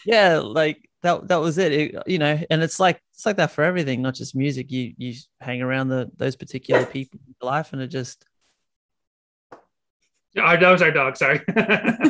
[0.05, 1.71] yeah like that that was it.
[1.71, 4.93] it you know and it's like it's like that for everything not just music you
[4.97, 8.25] you hang around the those particular people in your life and it just
[10.37, 11.17] Our, that was our dog.
[11.17, 11.41] Sorry.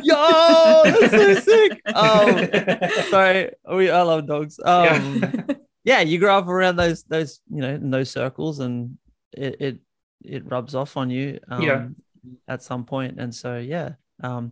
[0.04, 2.50] yo that's so sick um
[3.10, 5.56] sorry we i love dogs um Yeah.
[5.84, 8.98] yeah, you grow up around those those you know in those circles, and
[9.32, 9.76] it it,
[10.24, 11.40] it rubs off on you.
[11.50, 11.88] Um, Yeah.
[12.50, 13.92] At some point, and so yeah,
[14.22, 14.52] um,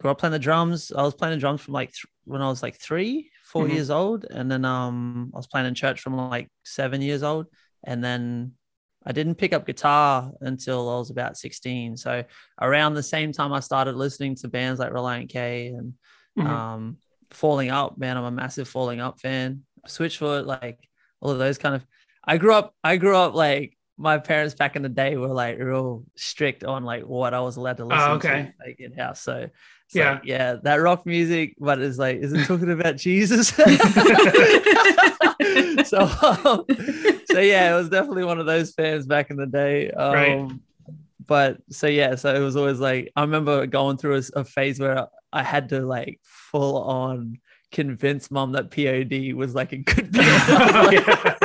[0.00, 0.90] grew up playing the drums.
[0.90, 3.72] I was playing the drums from like th- when I was like three, 4 Mhm.
[3.74, 7.46] years old, and then um I was playing in church from like seven years old,
[7.84, 8.52] and then
[9.06, 11.96] I didn't pick up guitar until I was about 16.
[11.96, 12.24] So
[12.60, 15.94] around the same time I started listening to bands like Relient K and
[16.38, 16.46] Mhm.
[16.46, 16.96] um
[17.30, 19.62] Falling Up, man, I'm a massive Falling Up fan.
[19.88, 20.78] Switchfoot, like
[21.20, 21.84] all of those kind of
[22.24, 25.58] I grew up I grew up like my parents back in the day were like
[25.58, 28.52] real strict on like what I was allowed to listen okay.
[28.58, 29.20] to like in house.
[29.20, 29.48] So
[29.92, 30.12] Yeah.
[30.14, 33.48] like, yeah, that rock music, but it's like, is it talking about Jesus?
[35.84, 36.08] so,
[36.44, 36.64] um,
[37.34, 39.90] so yeah, it was definitely one of those fans back in the day.
[39.90, 40.50] Um, Right.
[41.26, 44.78] But so yeah, so it was always like I remember going through a, a phase
[44.78, 47.38] where I had to like full on
[47.72, 51.36] convince mom that POD was like a good band.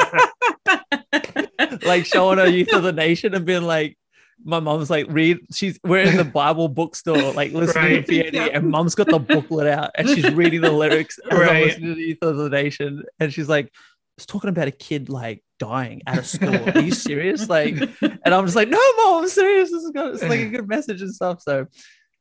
[1.84, 3.98] like showing her Youth of the Nation and being like,
[4.44, 8.06] my mom's like, read, she's, we're in the Bible bookstore, like listening Right.
[8.06, 11.66] to POD, and mom's got the booklet out and she's reading the lyrics I'm Right.
[11.66, 13.04] listening to the Youth of the Nation.
[13.20, 13.74] And she's like,
[14.18, 16.70] it's talking about a kid like dying at a school.
[16.76, 17.48] Are you serious?
[17.48, 19.70] Like, and I'm just like, no, mom, I'm serious.
[19.72, 20.16] This is good.
[20.16, 21.42] It's like a good message and stuff.
[21.42, 21.68] So,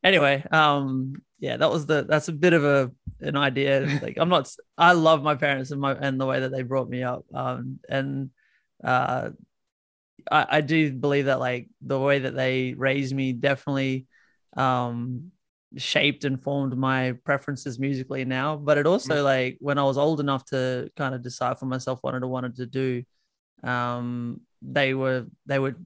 [0.05, 2.91] anyway, um, yeah, that was the that's a bit of a
[3.21, 4.01] an idea.
[4.03, 4.53] Like, I'm not.
[4.77, 7.25] I love my parents and my and the way that they brought me up.
[7.33, 8.31] Um, and
[8.85, 9.31] uh,
[10.31, 14.07] I, I do believe that like the way that they raised me definitely
[14.57, 15.31] um
[15.77, 20.19] shaped and formed my preferences musically now but it also like when i was old
[20.19, 23.03] enough to kind of decide for myself what i wanted to do
[23.63, 25.77] um they were they were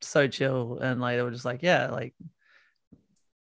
[0.00, 2.14] so chill and like they were just like yeah like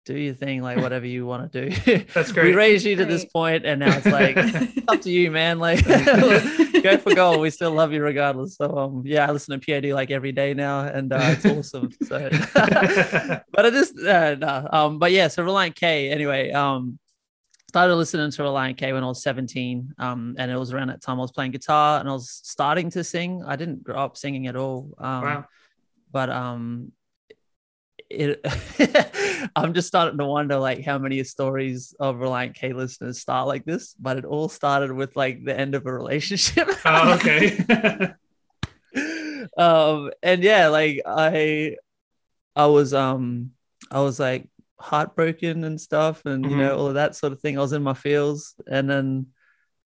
[0.06, 2.06] do your thing like whatever you want to do.
[2.14, 2.46] That's great.
[2.46, 4.38] we raised you to this point and now it's like
[4.88, 5.58] up to you man.
[5.58, 5.84] Like
[6.84, 7.42] go for gold.
[7.42, 8.56] We still love you regardless.
[8.56, 11.92] So um yeah i listen to pod like every day now and uh, it's awesome.
[12.04, 12.30] So
[13.52, 17.00] but it is uh, no, um but yeah so relient k anyway um
[17.76, 21.02] started listening to relient k when i was 17 um and it was around that
[21.02, 24.16] time i was playing guitar and i was starting to sing i didn't grow up
[24.16, 25.46] singing at all um Wow.
[26.10, 26.94] but um
[28.10, 28.40] it
[29.58, 33.66] i'm just starting to wonder like how many stories of relient k listeners start like
[33.66, 37.58] this but it all started with like the end of a relationship Oh, okay.
[39.58, 41.76] um and yeah like i
[42.56, 43.52] i was um
[43.92, 44.48] i was like
[44.78, 47.82] heartbroken and stuff and you know all of that sort of thing i was in
[47.82, 49.26] my feels and then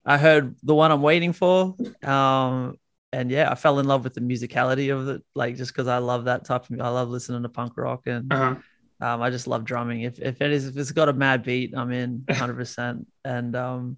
[0.05, 2.75] i heard the one i'm waiting for um
[3.13, 5.99] and yeah i fell in love with the musicality of it like just because i
[5.99, 8.55] love that type of i love listening to punk rock and uh-huh.
[9.01, 10.01] um, I just love drumming.
[10.01, 12.55] If if it is if it's got a mad beat, I'm in 100.
[12.55, 13.97] percent And um,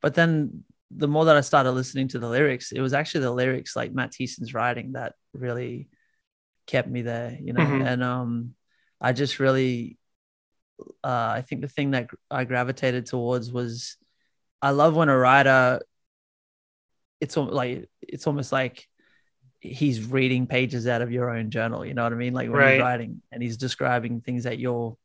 [0.00, 3.30] but then the more that I started listening to the lyrics, it was actually the
[3.30, 5.88] lyrics like Matt Thiessen's writing that really
[6.66, 7.64] kept me there, you know.
[7.64, 7.86] Mhm.
[7.86, 8.54] And um,
[9.00, 9.97] I just really,
[11.04, 13.96] uh, I think the thing that I gravitated towards was,
[14.62, 15.80] I love when a writer.
[17.20, 18.86] It's like it's almost like
[19.60, 21.84] he's reading pages out of your own journal.
[21.84, 22.32] You know what I mean?
[22.32, 22.72] Like when Right.
[22.74, 24.96] he's writing and he's describing things that you're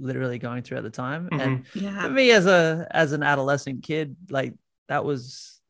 [0.00, 1.28] literally going through at the time.
[1.32, 1.64] And
[2.02, 4.54] for me as a as an adolescent kid, like
[4.88, 5.60] that was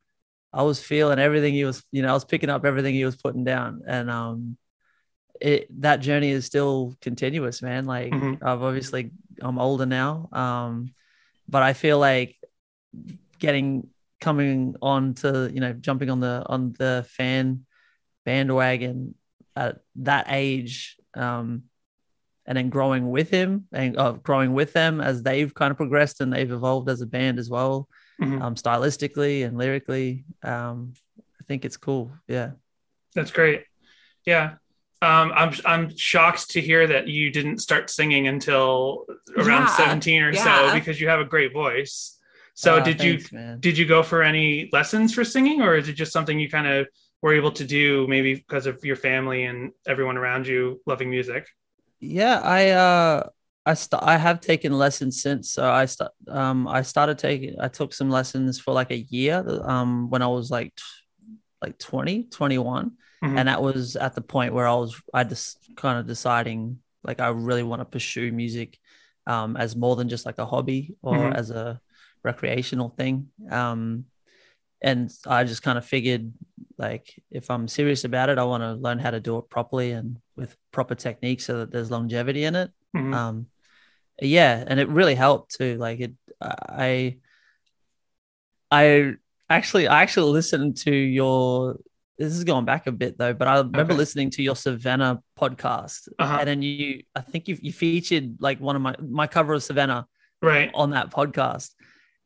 [0.53, 3.16] I was feeling everything he was, you know, I was picking up everything he was
[3.16, 3.82] putting down.
[3.87, 4.57] And um
[5.41, 7.85] it that journey is still continuous, man.
[7.87, 8.39] Like Mhm.
[8.43, 9.11] I've obviously
[9.41, 10.29] I'm older now.
[10.33, 10.95] Um,
[11.49, 12.37] but I feel like
[13.39, 13.89] getting
[14.21, 17.65] coming on to, you know, jumping on the on the fan
[18.25, 19.15] bandwagon
[19.57, 21.65] at that age um
[22.47, 26.21] and then growing with him and uh, growing with them as they've kind of progressed
[26.21, 27.89] and they've evolved as a band as well
[28.21, 28.43] Mhm.
[28.43, 32.51] um stylistically and lyrically um i think it's cool yeah
[33.15, 33.65] That's great.
[34.27, 34.57] Yeah.
[35.02, 39.06] Um, I'm I'm shocked to hear that you didn't start singing until
[39.36, 42.18] around Yeah, 17 or so because you have a great voice.
[42.55, 43.60] So Uh, did thanks, you man.
[43.60, 46.66] did you go for any lessons for singing or is it just something you kind
[46.66, 46.86] of
[47.22, 51.47] were able to do maybe because of your family and everyone around you loving music?
[52.01, 53.28] yeah i uh
[53.66, 57.68] i st- i have taken lessons since so i st- um i started taking i
[57.68, 60.82] took some lessons for like a year um when i was like t-
[61.62, 63.38] like 20 21 Mhm.
[63.38, 67.20] and that was at the point where i was i just kind of deciding like
[67.20, 68.78] i really want to pursue music
[69.26, 71.34] um as more than just like a hobby or Mhm.
[71.36, 71.80] as a
[72.22, 74.05] recreational thing um
[74.82, 76.32] and i just kind of figured
[76.78, 79.90] like if i'm serious about it i want to learn how to do it properly
[79.92, 83.14] and with proper techniques so that there's longevity in it Mhm.
[83.14, 83.47] um
[84.22, 87.16] yeah and it really helped too like it i
[88.70, 89.14] i
[89.48, 91.76] actually i actually listened to your
[92.20, 93.94] this is going back a bit though but i remember Okay.
[93.94, 96.36] listening to your savannah podcast Uh-huh.
[96.40, 99.62] and then you i think you, you featured like one of my my cover of
[99.62, 100.06] savannah
[100.42, 100.70] Right.
[100.74, 101.70] on that podcast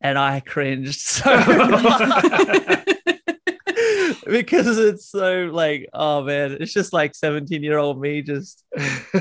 [0.01, 1.23] and I cringed so.
[4.29, 8.63] because it's so like oh man it's just like 17 year old me just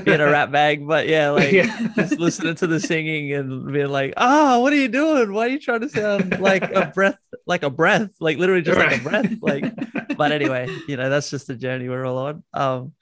[0.05, 0.87] being a rat bag.
[0.87, 1.89] But yeah like Yeah.
[1.95, 5.33] just listening to the singing and being like ah what are you doing?
[5.33, 8.11] Why are you trying to sound like a breath like a breath?
[8.21, 9.65] Like literally just like a breath like
[10.17, 12.43] but anyway you know that's just the journey we're all on.
[12.55, 12.93] Um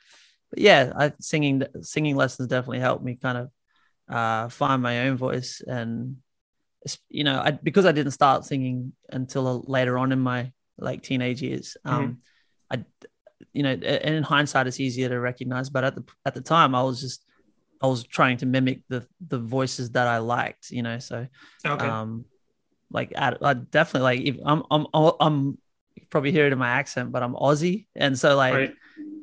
[0.50, 3.50] but yeah i singing singing lessons definitely helped me kind of
[4.14, 5.62] uh find my own voice.
[5.66, 6.16] And
[7.08, 10.50] you know I, because i didn't start singing until later on in my
[10.82, 12.18] like teenage years um
[12.70, 12.84] i
[13.52, 16.74] you know and in hindsight it's easier to recognize but at the at the time
[16.74, 17.24] i was just
[17.82, 21.26] i was trying to mimic the the voices that i liked you know so
[21.64, 21.86] okay.
[21.86, 22.24] um
[22.92, 25.58] like I, I definitely like if I'm I'm I'm
[25.94, 28.74] you probably hear it in my accent, but I'm Aussie, and so like right.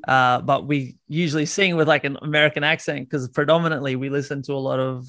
[0.07, 4.53] uh, but we usually sing with like an American accent because predominantly we listen to
[4.53, 5.07] a lot of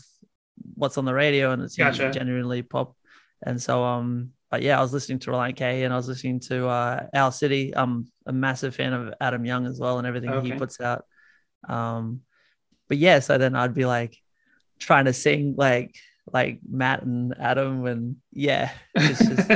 [0.75, 2.13] what's on the radio and it's Gotcha.
[2.13, 2.95] genuinely pop.
[3.43, 6.41] And so, um, but yeah, I was listening to Relient K and I was listening
[6.41, 7.73] to uh, Owl City.
[7.77, 11.05] I'm a massive fan of Adam Young as well and everything he puts out.
[11.69, 12.21] Um,
[12.89, 14.17] but yeah, so then I'd be like
[14.79, 15.95] trying to sing like
[16.33, 19.51] like Matt and Adam, and yeah, it's just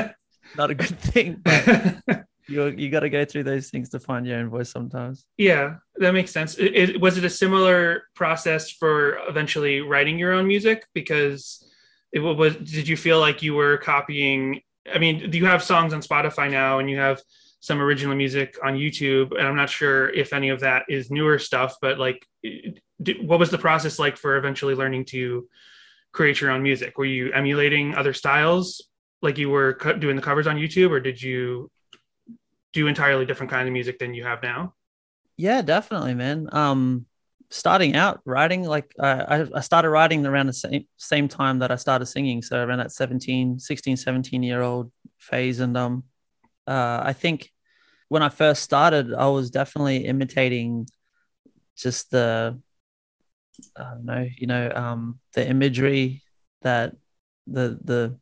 [0.56, 1.40] not a good thing.
[1.44, 5.24] But you you got to go through those things to find your own voice sometimes.
[5.38, 6.56] Yeah, that makes sense.
[6.58, 10.86] It, it- was it a similar process for eventually writing your own music?
[10.94, 11.66] Because
[12.12, 12.56] it was.
[12.56, 14.60] Did you feel like you were copying?
[14.92, 17.20] I mean, do you have songs on Spotify now, and you have
[17.60, 21.38] some original music on YouTube, and I'm not sure if any of that is newer
[21.38, 21.76] stuff.
[21.80, 22.26] But like,
[23.22, 25.48] what was the process like for eventually learning to
[26.12, 26.98] create your own music?
[26.98, 28.86] Were you emulating other styles,
[29.22, 31.70] like you were doing the covers on YouTube, or did you
[32.74, 34.74] do entirely different kind of music than you have now?
[35.38, 36.50] Yeah, definitely, man.
[36.52, 37.06] Um,
[37.50, 39.10] starting out writing, like I,
[39.42, 42.78] I- I started writing around the same same time that I started singing, so around
[42.78, 46.04] that 17, 16, 17 year old phase, and um,
[46.66, 47.50] uh, I think
[48.08, 50.86] when I first started, I was definitely imitating
[51.76, 52.58] just the,
[53.76, 56.22] I don't know, you know, um, the imagery
[56.62, 56.94] that
[57.46, 58.18] the the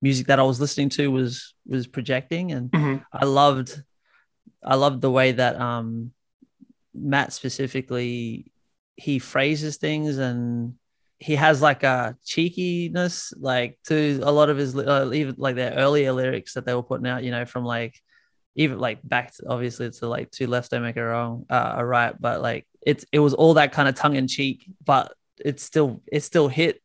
[0.00, 3.04] music that I was listening to was was projecting, and Mhm.
[3.12, 3.82] I loved
[4.62, 6.12] I loved the way that um
[6.94, 8.52] Matt specifically
[8.96, 10.74] he phrases things and
[11.18, 15.72] he has like a cheekiness like to a lot of his uh, even like their
[15.72, 18.00] earlier lyrics that they were putting out you know from like
[18.56, 21.84] even like back to, obviously to like two left don't make a wrong uh a
[21.84, 25.62] right but like it's it was all that kind of tongue in cheek but it's
[25.62, 26.80] still it still hit.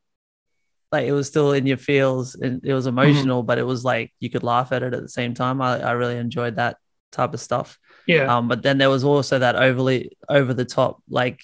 [0.91, 4.11] Like it was still in your feels and it was emotional but it was like
[4.19, 5.61] you could laugh at it at the same time.
[5.61, 6.77] I, I really enjoyed that
[7.11, 7.77] type of stuff
[8.09, 8.37] Yeah.
[8.37, 11.41] um, but then there was also that overly over the top like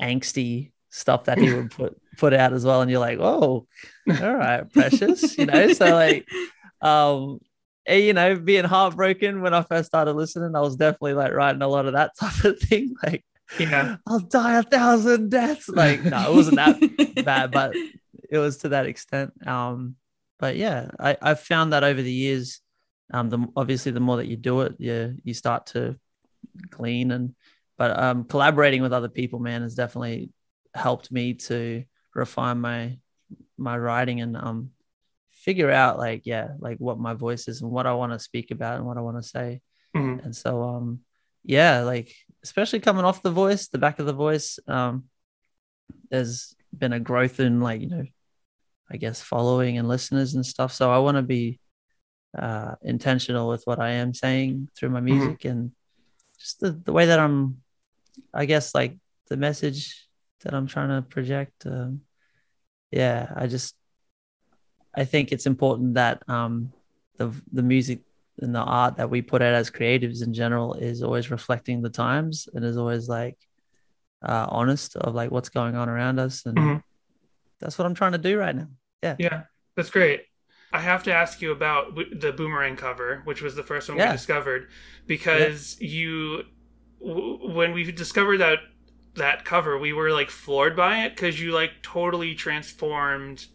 [0.00, 3.66] angsty stuff that he would put put out as well, and you're like, oh,
[4.08, 5.72] all right, precious, you know.
[5.72, 6.26] So like,
[6.80, 7.40] um,
[7.86, 11.62] eh, you know, being heartbroken when I first started listening, I was definitely like writing
[11.62, 13.24] a lot of that type of thing, like.
[13.58, 13.96] Yeah.
[14.06, 15.70] I'll die a thousand deaths.
[15.70, 17.74] Like, no, it wasn't that bad, but
[18.28, 19.32] it was to that extent.
[19.46, 19.96] Um,
[20.38, 22.60] but yeah, I, I've found that over the years,
[23.12, 25.98] um, the obviously the more that you do it, you you start to
[26.70, 27.34] glean and
[27.76, 30.30] but um collaborating with other people, man, has definitely
[30.74, 32.98] helped me to refine my
[33.56, 34.70] my writing and um
[35.30, 38.50] figure out like yeah, like what my voice is and what I want to speak
[38.50, 39.60] about and what I want to say.
[39.96, 40.24] Mhm.
[40.24, 41.00] And so um
[41.44, 45.04] yeah, like especially coming off the voice, the back of the voice, um
[46.10, 48.04] there's been a growth in like, you know,
[48.90, 50.72] I guess following and listeners and stuff.
[50.72, 51.60] So I want to be
[52.36, 55.72] uh intentional with what I am saying through my music and
[56.38, 57.62] just the, the way that I'm
[58.34, 58.96] I guess like
[59.28, 60.06] the message
[60.40, 61.66] that I'm trying to project.
[61.66, 62.02] Um
[62.90, 63.74] yeah, I just
[64.94, 66.72] I think it's important that um
[67.16, 68.00] the the music
[68.40, 71.90] and the art that we put out as creatives in general is always reflecting the
[71.90, 73.36] times and is always like
[74.22, 76.82] uh honest of like what's going on around us and Mhm.
[77.60, 78.68] that's what I'm trying to do right now.
[79.02, 79.16] Yeah.
[79.18, 79.42] Yeah,
[79.76, 80.22] that's great.
[80.72, 84.10] I have to ask you about the boomerang cover, which was the first one Yeah.
[84.10, 84.68] we discovered,
[85.06, 86.44] because you,
[87.00, 88.58] w- when we discovered that
[89.14, 93.46] that cover, we were like floored by it because you like totally transformed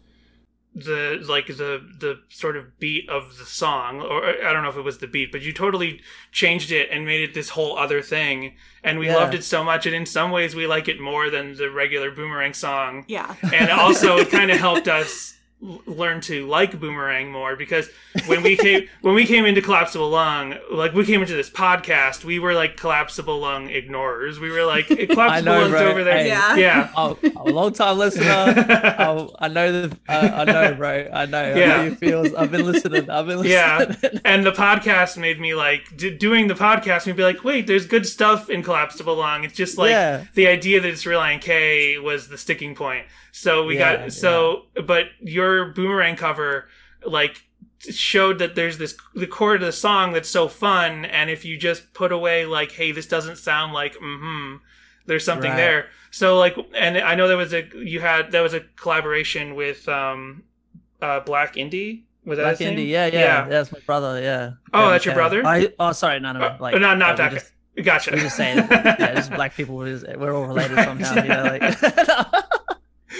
[0.74, 4.76] the like the the sort of beat of the song or I don't know if
[4.76, 6.00] it was the beat but you totally
[6.32, 9.14] changed it and made it this whole other thing and we Yeah.
[9.14, 12.10] loved it so much and in some ways we like it more than the regular
[12.10, 13.36] boomerang song Yeah.
[13.52, 15.43] and also it kind of helped us l-
[15.86, 17.88] learn to like Boomerang more because
[18.26, 22.24] when we came when we came into Collapsible Lung, like we came into this podcast,
[22.24, 24.38] we were like Collapsible Lung ignorers.
[24.38, 25.90] We were like Collapsible know, Lung's bro.
[25.90, 26.18] over there.
[26.18, 26.28] Hey.
[26.28, 26.56] Yeah.
[26.56, 26.92] yeah.
[26.96, 28.24] Oh, I'm a long time listener.
[28.28, 29.98] I, I know the.
[30.08, 31.08] I, I know, bro.
[31.12, 31.38] I know.
[31.42, 31.76] I Yeah.
[31.76, 32.34] know your feels.
[32.34, 33.08] I've been listening.
[33.08, 33.52] I've been listening.
[33.52, 37.42] Yeah, and the podcast made me like d- doing the podcast made me be like,
[37.44, 39.44] wait, there's good stuff in Collapsible Lung.
[39.44, 40.24] It's just like Yeah.
[40.34, 43.06] the idea that it's Relient K was the sticking point.
[43.36, 46.68] So we Yeah, got so, but your boomerang cover
[47.04, 47.42] like
[47.90, 51.56] showed that there's this the chord of the song that's so fun, and if you
[51.58, 54.58] just put away like, hey, this doesn't sound like mm-hmm,
[55.06, 55.56] there's something Right.
[55.56, 55.86] there.
[56.12, 59.88] So like, and I know there was a you had that was a collaboration with
[59.88, 60.44] um
[61.02, 62.04] uh Black Indie.
[62.24, 62.58] Was that Black?
[62.72, 62.86] Indie.
[62.88, 64.22] Yeah, yeah, That's my brother.
[64.22, 64.52] Yeah.
[64.72, 65.44] Oh, Yeah, that's your brother?
[65.44, 66.20] I, oh, sorry.
[66.20, 66.46] No, no, no.
[66.46, 67.50] Uh, Like, no, not uh, that just-
[67.82, 68.12] Gotcha.
[68.12, 69.74] We're just saying, yeah, just black people.
[69.74, 71.14] We're, just, we're all related somehow.
[71.20, 71.62] You know, like.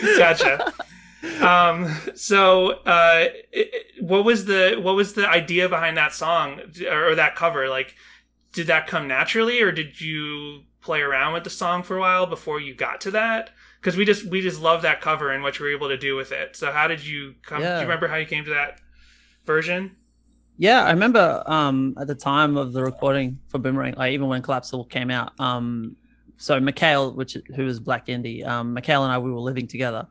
[0.02, 0.72] gotcha.
[1.40, 6.60] Um, so, uh, it- what was the what was the idea behind that song
[6.90, 7.68] or, that cover?
[7.68, 7.94] Like,
[8.52, 12.26] did that come naturally, or did you play around with the song for a while
[12.26, 13.50] before you got to that?
[13.80, 16.14] Because we just we just love that cover and what you were able to do
[16.16, 16.56] with it.
[16.56, 17.62] So, how did you come?
[17.62, 18.80] Do you remember how you came to that
[19.46, 19.96] version?
[20.56, 24.40] Yeah, I remember um, at the time of the recording for Boomerang, like even when
[24.42, 25.32] Collapsible came out.
[25.40, 25.96] Um,
[26.36, 30.06] so Mikhail, which who was Black Indie, um, Mikhail and I we were living together,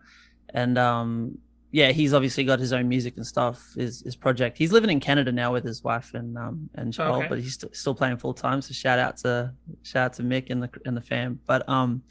[0.53, 1.37] and um,
[1.71, 3.73] yeah, he's obviously got his own music and stuff.
[3.75, 4.57] His his project.
[4.57, 7.27] He's living in Canada now with his wife and um and Joel, Okay.
[7.27, 8.61] but he's st- still playing full time.
[8.61, 11.39] So shout out to shout out to Mick and the and the fam.
[11.47, 12.03] But um,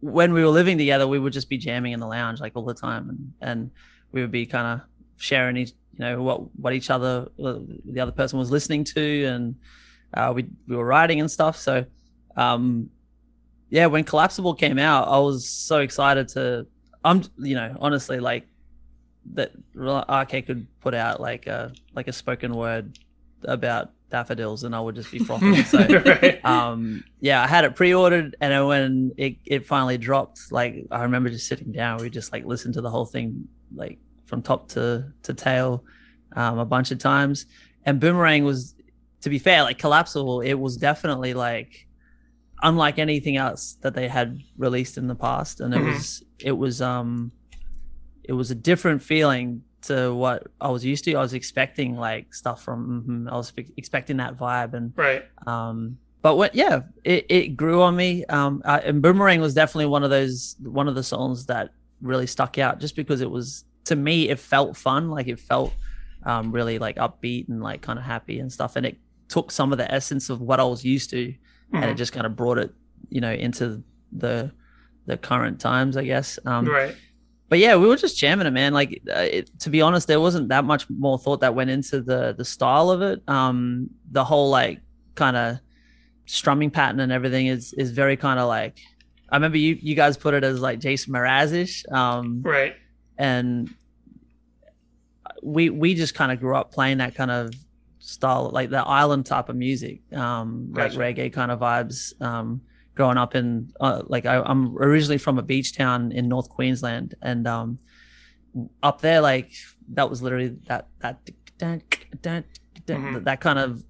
[0.00, 2.64] when we were living together, we would just be jamming in the lounge like all
[2.64, 3.70] the time, and and
[4.12, 4.86] we would be kind of
[5.16, 9.24] sharing each, you know, what what each other uh, the other person was listening to,
[9.24, 9.54] and
[10.14, 11.56] uh, we we were writing and stuff.
[11.56, 11.84] So,
[12.40, 12.90] um,
[13.68, 16.66] yeah, when Collapsible came out, I was so excited to.
[17.04, 18.46] I'm, you know, honestly, like
[19.34, 22.98] that RK could put out like a like a spoken word
[23.44, 25.54] about daffodils, and I would just be frothing.
[25.64, 26.44] So right.
[26.44, 31.02] um yeah i had it pre-ordered and then when it, it finally dropped like i
[31.02, 34.68] remember just sitting down we just like listened to the whole thing like from top
[34.68, 35.84] to to tail
[36.34, 37.46] um a bunch of times
[37.84, 38.74] and boomerang was
[39.20, 41.86] to be fair like collapsible it was definitely like
[42.62, 45.86] unlike anything else that they had released in the past and it Mhm.
[45.86, 47.32] was it was um
[48.24, 51.14] it was a different feeling to what I was used to.
[51.14, 55.24] I was expecting like stuff from mhm, I was expecting that vibe and Right.
[55.46, 59.86] um but what yeah it, it grew on me um uh, and boomerang was definitely
[59.86, 61.70] one of those one of the songs that
[62.02, 65.72] really stuck out just because it was to me it felt fun like it felt
[66.24, 69.72] um really like upbeat and like kind of happy and stuff and it took some
[69.72, 71.32] of the essence of what i was used to
[71.72, 71.96] and it Mhm.
[71.98, 72.72] just kind of brought it
[73.08, 73.82] you know into
[74.12, 74.50] the
[75.06, 76.94] the current times i guess um right.
[77.48, 78.72] but yeah, we were just jamming it, man.
[78.72, 82.00] Like, uh, it, to be honest, there wasn't that much more thought that went into
[82.00, 83.18] the the style of it.
[83.28, 84.78] Um, the whole like
[85.16, 85.58] kind of
[86.26, 88.78] strumming pattern and everything is is very kind of like.
[89.32, 92.74] I remember you you guys put it as like Jason Mraz-ish, um, Right.
[93.18, 93.68] and
[95.42, 97.52] we we just kind of grew up playing that kind of
[98.10, 100.98] style, like the island type of music, um, Gotcha.
[100.98, 101.98] like reggae kind of vibes.
[102.20, 102.62] Um,
[102.96, 107.14] growing up in uh, like I, I'm originally from a beach town in North Queensland,
[107.22, 107.78] and um,
[108.82, 109.50] up there, like
[109.94, 111.16] that was literally that that
[112.86, 113.24] Mhm.
[113.24, 113.82] that kind of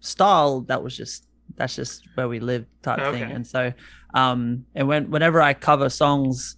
[0.00, 0.62] style.
[0.62, 1.26] That was just
[1.56, 3.22] that's just where we lived type thing.
[3.22, 3.72] And so,
[4.14, 6.56] um, and when whenever I cover songs,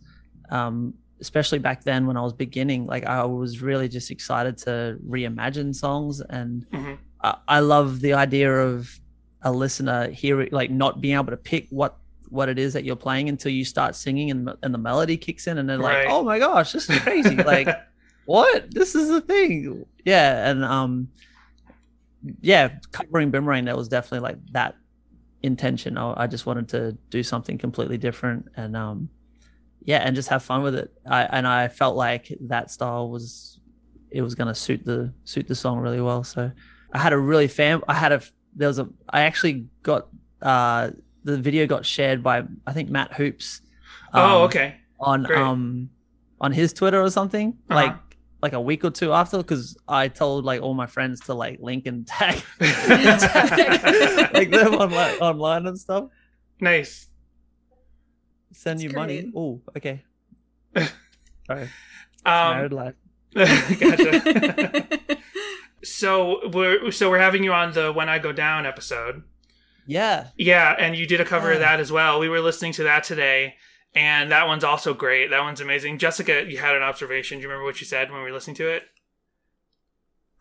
[0.50, 4.98] um, especially back then when I was beginning, like I was really just excited to
[5.06, 6.98] reimagine songs, and Mhm.
[7.22, 8.98] I, I love the idea of
[9.42, 11.96] a listener hearing, like not being able to pick what
[12.28, 15.46] what it is that you're playing until you start singing and, and the melody kicks
[15.46, 17.68] in, and they're like, "Oh my gosh, this is crazy!" like
[18.24, 18.70] what?
[18.70, 19.84] This is a thing.
[20.04, 21.08] Yeah and um
[22.40, 24.76] yeah covering boomerang that was definitely like that
[25.42, 25.96] intention.
[25.96, 29.08] I, I just wanted to do something completely different and um
[29.84, 30.92] yeah and just have fun with it.
[31.06, 33.60] I and i felt like that style was
[34.10, 36.50] it was going to suit the suit the song really well so
[36.92, 38.20] i had a really fan i had a
[38.56, 40.08] there was a i actually got
[40.42, 40.90] uh
[41.24, 43.60] the video got shared by i think matt hoopes
[44.14, 44.76] oh, um, okay.
[44.98, 45.38] on Great.
[45.38, 45.90] um
[46.40, 47.74] on his Twitter or something, Uh-huh.
[47.74, 47.96] like
[48.42, 51.58] like a week or two after, because I told like all my friends to like
[51.60, 56.04] link and tag, tag like them online online and stuff.
[56.58, 57.08] Nice.
[58.52, 59.30] Send That's you money.
[59.36, 60.02] Oh, okay.
[61.46, 61.68] Sorry,
[62.24, 62.94] Um, married life.
[63.34, 65.18] gotcha.
[65.82, 69.22] So we're so we're having you on the When I Go Down episode.
[69.86, 72.20] Yeah, Yeah, and you did a cover of that as well.
[72.20, 73.56] We were listening to that today,
[73.94, 75.30] and that one's also great.
[75.30, 75.98] That one's amazing.
[75.98, 77.38] Jessica, you had an observation.
[77.38, 78.84] Do you remember what you said when we were listening to it?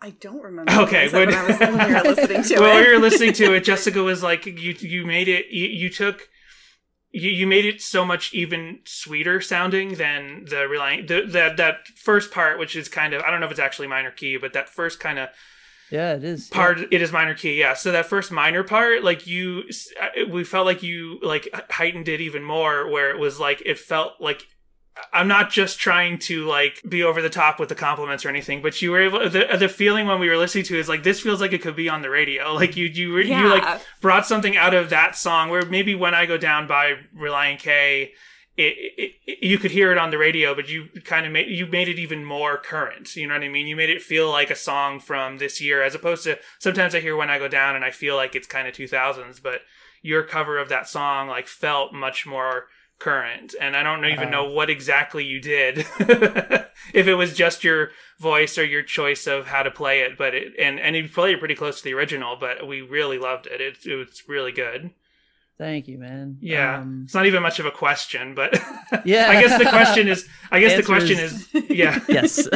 [0.01, 0.71] I don't remember.
[0.71, 2.73] Okay, what I said when, I was, when we were listening to well, it.
[2.75, 5.47] when we were listening to it, Jessica was like, "You you made it.
[5.49, 6.29] You, you took."
[7.11, 11.87] You, you made it so much even sweeter sounding than the relying the, that that
[11.95, 14.53] first part, which is kind of I don't know if it's actually minor key, but
[14.53, 15.29] that first kind of
[15.89, 16.47] Yeah, it is.
[16.49, 19.63] part it is minor key yeah so that first minor part like you
[19.99, 23.79] uh, we felt like you like heightened it even more where it was like it
[23.79, 24.45] felt like
[25.13, 28.61] i'm not just trying to like be over the top with the compliments or anything
[28.61, 31.03] but you were able the, the feeling when we were listening to it is like
[31.03, 33.63] this feels like it could be on the radio like you you were- you like
[34.01, 38.11] brought something out of that song where maybe when i go down by relient k
[38.57, 41.47] it, it, it, you could hear it on the radio, but you kind of made
[41.47, 43.15] you made it even more current.
[43.15, 43.67] You know what I mean?
[43.67, 46.99] You made it feel like a song from this year, as opposed to sometimes I
[46.99, 49.39] hear when I go down and I feel like it's kind of two thousands.
[49.39, 49.61] But
[50.01, 52.65] your cover of that song like felt much more
[52.99, 55.79] current, and I don't even know what exactly you did.
[56.93, 60.35] if it was just your voice or your choice of how to play it, but
[60.35, 63.47] it and and you played it pretty close to the original, but we really loved
[63.47, 63.61] it.
[63.61, 64.91] It, it was really good.
[65.57, 66.37] Thank you, man.
[66.39, 68.53] Yeah, Um, it's not even much of a question, but
[69.05, 69.29] Yeah.
[69.29, 72.47] I guess the question is, I guess the question is- is, yeah, yes.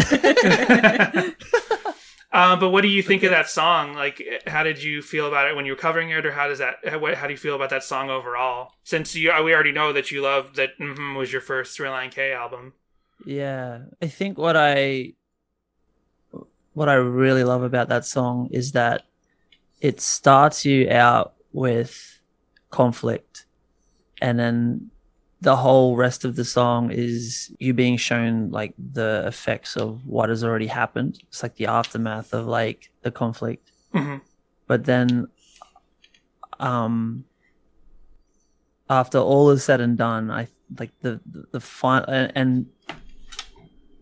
[2.34, 3.94] Uh, but what do you think of that song?
[3.94, 6.60] Like, how did you feel about it when you were covering it, or how does
[6.60, 6.78] that?
[6.84, 8.72] How, how do you feel about that song overall?
[8.84, 12.34] Since you, we already know that you love that mm was your first Line K
[12.34, 12.74] album.
[13.24, 15.14] Yeah, I think what I
[16.74, 19.04] what I really love about that song is that
[19.80, 22.20] it starts you out with
[22.72, 23.46] conflict
[24.22, 24.90] and then
[25.44, 30.30] the whole rest of the song is you being shown like the effects of what
[30.30, 31.20] has already happened.
[31.28, 33.72] It's like the aftermath of like the conflict.
[33.94, 34.22] Mhm.
[34.68, 35.28] But then
[36.60, 37.26] um
[38.90, 40.48] after all is said and done, I
[40.80, 42.66] like the the, the final and, and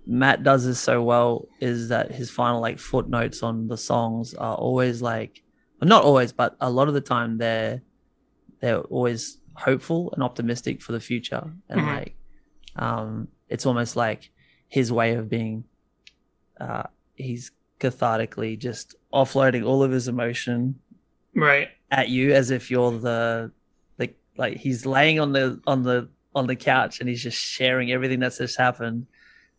[0.05, 4.55] Matt does this so well is that his final like footnotes on the songs are
[4.55, 5.41] always like
[5.79, 7.81] well, not always, but a lot of the time they're
[8.59, 11.51] they're always hopeful and optimistic for the future.
[11.69, 11.87] And Mhm.
[11.95, 12.15] like
[12.77, 14.31] um it's almost like
[14.69, 15.65] his way of being
[16.59, 16.83] uh
[17.15, 20.75] he's cathartically just offloading all of his emotion
[21.35, 21.69] Right.
[21.89, 23.51] at you as if you're the
[23.99, 27.91] like like he's laying on the on the on the couch and he's just sharing
[27.91, 29.05] everything that's just happened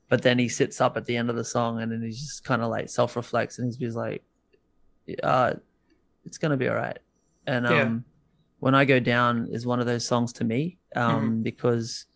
[0.08, 2.44] but then he sits up at the end of the song and then he just
[2.44, 4.22] kind of like self-reflects and he's just like
[5.22, 5.52] uh
[6.24, 6.98] it's gonna be all right
[7.46, 8.04] and um.
[8.62, 12.06] When i go down is one of those songs to me um because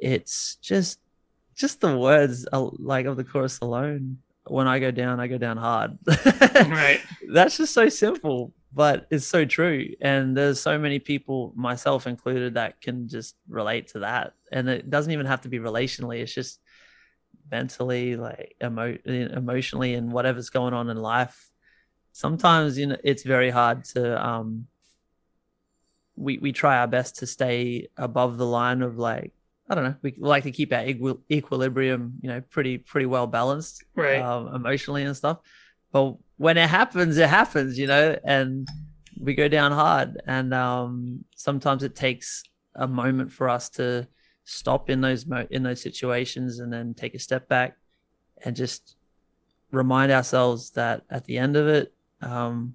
[0.00, 0.98] it's just
[1.54, 4.18] just the words uh, like of the chorus alone.
[4.46, 5.90] When i go down i go down hard.
[6.80, 7.00] Right.
[7.32, 9.94] that's just so simple but it's so true.
[10.00, 14.34] And there's so many people myself included that can just relate to that.
[14.52, 16.60] And it doesn't even have to be relationally it's just
[17.50, 21.38] mentally like emo- emotionally and whatever's going on in life.
[22.12, 24.66] Sometimes you know it's very hard to um
[26.18, 29.32] we we try our best to stay above the line of like
[29.70, 29.96] I don't know.
[30.02, 34.20] We like to keep our equi- equilibrium, you know, pretty pretty well balanced, Right.
[34.20, 35.38] Um, emotionally and stuff.
[35.92, 38.66] But when it happens, it happens, you know, and
[39.20, 40.20] we go down hard.
[40.26, 42.42] And um, sometimes it takes
[42.74, 44.08] a moment for us to
[44.44, 47.76] stop in those mo- in those situations and then take a step back
[48.44, 48.96] and just
[49.70, 51.92] remind ourselves that at the end of it,
[52.22, 52.74] um,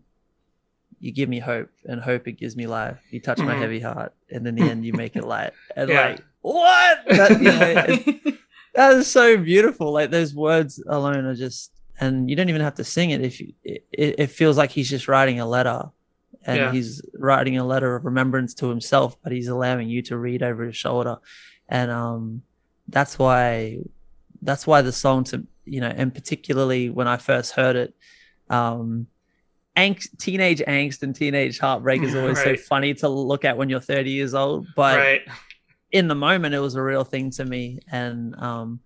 [1.03, 2.97] you give me hope, and hope it gives me life.
[3.11, 3.59] You touch my Mhm.
[3.63, 5.51] heavy heart, and in the end, you make it light.
[5.75, 6.01] And Yeah.
[6.07, 6.95] like, what?
[7.19, 8.33] That, you know,
[8.75, 9.91] that is so beautiful.
[9.91, 13.21] Like those words alone are just, and you don't even have to sing it.
[13.21, 15.81] If you, it, it it feels like he's just writing a letter,
[16.45, 16.71] and Yeah.
[16.71, 20.63] he's writing a letter of remembrance to himself, but he's allowing you to read over
[20.63, 21.17] his shoulder,
[21.67, 22.43] and um,
[22.87, 23.79] that's why,
[24.41, 27.93] that's why the song to you know, and particularly when I first heard it,
[28.49, 29.07] um,
[29.75, 32.57] angst, teenage angst and teenage heartbreak is always Right.
[32.59, 35.21] so funny to look at when you're 30 years old, but right.
[35.91, 38.79] in the moment it was a real thing to me and um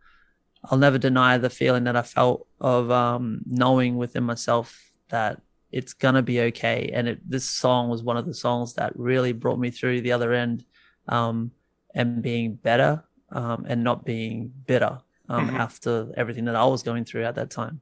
[0.65, 5.39] i'll never deny the feeling that i felt of um knowing within myself that
[5.71, 9.31] it's gonna be okay and it this song was one of the songs that really
[9.33, 10.65] brought me through the other end
[11.07, 11.51] um
[11.93, 14.99] and being better um and not being bitter
[15.29, 15.59] um Mhm.
[15.59, 17.79] after everything that i was going through at that time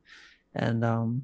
[0.54, 1.24] and um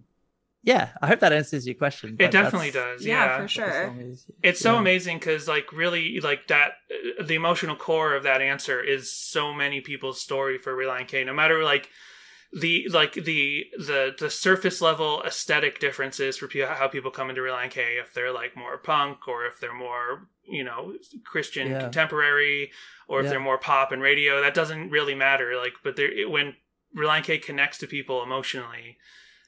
[0.63, 3.05] yeah i hope that answers your question It definitely does.
[3.05, 3.41] yeah, Yeah.
[3.41, 3.85] for sure.
[3.87, 4.25] song is.
[4.43, 4.79] It's so Yeah.
[4.79, 6.73] amazing because, like, really, like that,
[7.19, 11.23] uh, the emotional core of that answer is so many people's story for Relient K.
[11.23, 11.89] No matter like
[12.53, 17.41] the like the the the surface level aesthetic differences for people, how people come into
[17.41, 20.93] Relient K if they're like more punk or if they're more you know
[21.23, 21.79] Christian Yeah.
[21.81, 22.71] contemporary
[23.07, 23.29] or if Yeah.
[23.31, 26.55] they're more pop and radio that doesn't really matter like but there it, when
[26.95, 28.97] Relient K connects to people emotionally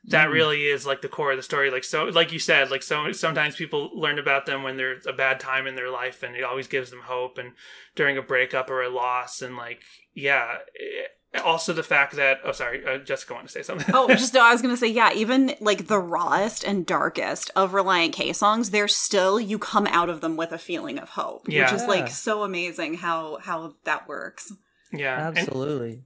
[0.06, 0.34] that Mm.
[0.34, 3.12] really is like the core of the story like so like you said like so
[3.14, 6.44] sometimes people learn about them when there's a bad time in their life and it
[6.44, 7.54] always gives them hope and
[7.96, 9.80] during a breakup or a loss and like
[10.14, 14.08] yeah eh, also the fact that oh sorry uh, jessica wanted to say something oh,
[14.10, 18.14] just no, I was gonna say, yeah, even like the rawest and darkest of Relient
[18.14, 21.48] K songs, they're still you come out of them with a feeling of hope.
[21.50, 21.64] Yeah.
[21.64, 21.88] Which is Yeah.
[21.88, 24.54] like so amazing how how that works.
[24.92, 26.04] yeah And Absolutely.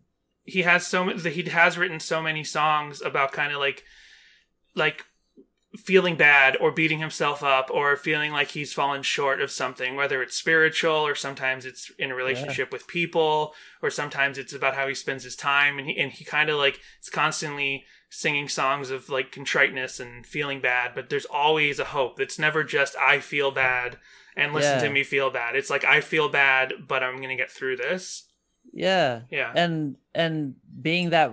[0.48, 3.84] He has so he has written so many songs about kind of like
[4.76, 5.06] like
[5.76, 10.24] feeling bad or beating himself up or feeling like he's fallen short of something whether
[10.24, 13.54] it's spiritual or sometimes it's in a relationship with people
[13.84, 16.58] or sometimes it's about how he spends his time and he and he kind of
[16.58, 21.86] like it's constantly singing songs of like contriteness and feeling bad but there's always a
[21.86, 23.98] hope it's never just i feel bad
[24.36, 24.84] and listen Yeah.
[24.86, 25.56] to me feel bad.
[25.56, 28.24] It's like i feel bad but i'm gonna get through this
[28.78, 29.22] Yeah.
[29.32, 31.32] yeah and and being that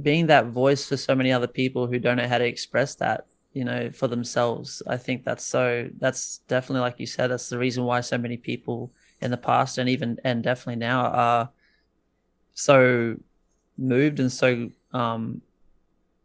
[0.00, 3.26] being that voice for so many other people who don't know how to express that
[3.52, 7.58] you know for themselves i think that's so that's definitely like you said that's the
[7.58, 11.50] reason why so many people in the past and even and definitely now are
[12.54, 13.16] so
[13.76, 15.40] moved and so um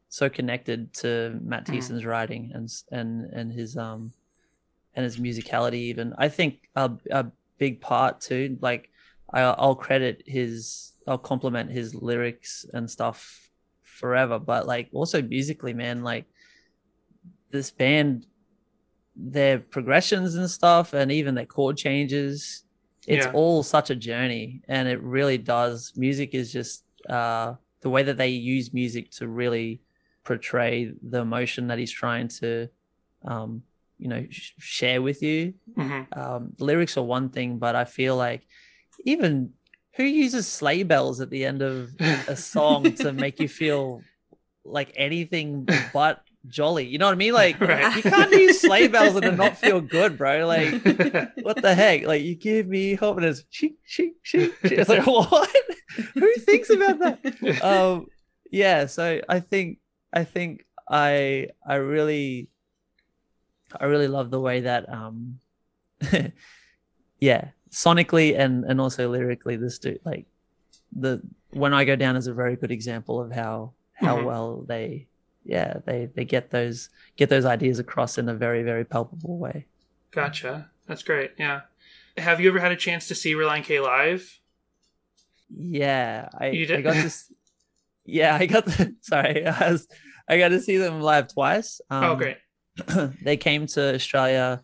[0.10, 1.66] so connected to Matt.
[1.66, 4.12] Thiessen's writing and and and his um
[4.96, 7.26] and his musicality even i think a, a
[7.58, 8.90] big part too like
[9.32, 13.50] I, I'll credit his, I'll compliment his lyrics and stuff
[13.84, 14.40] forever.
[14.40, 16.26] But like also musically, man, like
[17.52, 18.26] this band,
[19.16, 22.66] their progressions and stuff, and even their chord changes,
[23.08, 23.32] it's Yeah.
[23.34, 25.94] all such a journey, and it really does.
[25.96, 29.82] Music is just uh, the way that they use music to really
[30.24, 32.68] portray the emotion that he's trying to,
[33.26, 33.64] um,
[34.00, 38.16] you know, sh- share with you hmm um, lyrics are one thing, but I feel
[38.16, 38.48] like
[39.04, 39.54] even
[39.96, 41.90] who uses sleigh bells at the end of
[42.28, 44.02] a song to make you feel
[44.64, 46.86] like anything but jolly?
[46.86, 47.34] You know what I mean?
[47.34, 47.96] Like Right.
[47.96, 50.46] you can't use sleigh bells and not feel good, bro.
[50.48, 50.82] Like
[51.42, 52.04] what the heck?
[52.06, 54.14] Like you give me hope and it's chic, chic.
[54.22, 54.54] chic.
[54.64, 55.50] It's like what?
[56.14, 57.62] who thinks about that?
[57.64, 58.08] um
[58.52, 59.80] yeah so i think
[60.14, 62.50] i think i i really
[63.80, 65.40] i really love the way that um
[67.20, 70.26] yeah sonically and and also lyrically this dude like
[70.96, 71.22] the
[71.52, 74.24] when i go down is a very good example of how how Mhm.
[74.26, 75.08] well they
[75.44, 79.66] yeah they they get those get those ideas across in a very very palpable way
[80.12, 80.70] Gotcha.
[80.88, 81.32] That's great.
[81.38, 81.62] Yeah.
[82.18, 84.40] Have you ever had a chance to see Relient K live?
[85.50, 87.32] Yeah, I, You I got this.
[88.06, 88.96] Yeah, I got the.
[89.02, 89.88] Sorry, I was.
[90.30, 91.82] I got to see them live twice.
[91.90, 92.38] Um, oh, great.
[93.22, 94.64] they came to Australia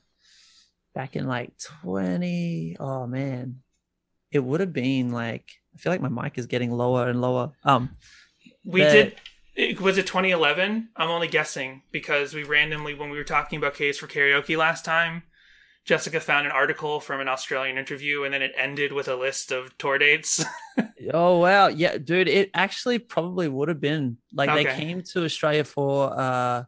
[0.94, 2.78] back in like twenty.
[2.80, 3.62] Oh man,
[4.32, 5.50] it would have been like.
[5.74, 7.54] I feel like my mic is getting lower and lower.
[7.64, 7.96] Um,
[8.66, 9.16] We did.
[9.56, 10.90] It, was it 2011?
[10.96, 14.86] I'm only guessing because we randomly, when we were talking about K's for Karaoke last
[14.86, 15.24] time,
[15.84, 19.52] Jessica found an article from an Australian interview and then it ended with a list
[19.52, 20.46] of tour dates.
[21.14, 25.64] oh wow, yeah, dude, it actually probably would have been like they came to Australia
[25.64, 26.64] for uh,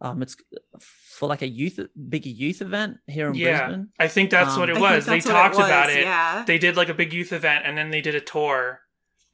[0.00, 0.36] um, it's
[0.80, 3.66] for like a youth bigger youth event here in yeah.
[3.66, 3.88] Brisbane.
[3.98, 5.04] I think that's Um, what it was.
[5.04, 6.02] think They that's what talked about was, it.
[6.04, 6.44] Yeah.
[6.46, 8.80] They did like a big youth event and then they did a tour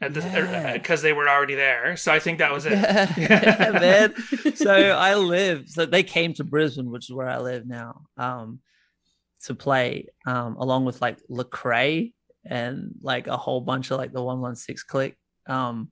[0.01, 0.73] at the Yeah.
[0.73, 1.97] because they were already there.
[1.97, 2.73] So I think that was it.
[2.73, 3.78] Yeah, Yeah.
[3.78, 4.15] man.
[4.57, 5.69] So I live.
[5.69, 8.59] So they came to Brisbane, which is where I live now, um,
[9.45, 12.12] to play, um, along with like Lecrae
[12.45, 15.17] and like a whole bunch of like the one one six click.
[15.47, 15.91] Um,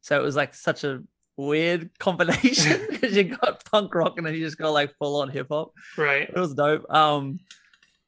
[0.00, 1.02] so it was like such a
[1.36, 5.28] weird combination because you got punk rock and then you just got like full on
[5.30, 5.72] hip hop.
[5.96, 6.28] Right.
[6.28, 6.90] It was dope.
[6.92, 7.40] Um,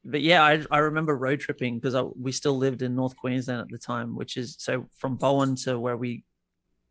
[0.05, 3.69] but yeah, I, I remember road tripping because we still lived in North Queensland at
[3.69, 6.23] the time, which is so from Bowen to where we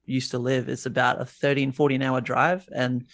[0.05, 2.69] used to live, it's about a 13, 14 hour drive.
[2.75, 3.07] And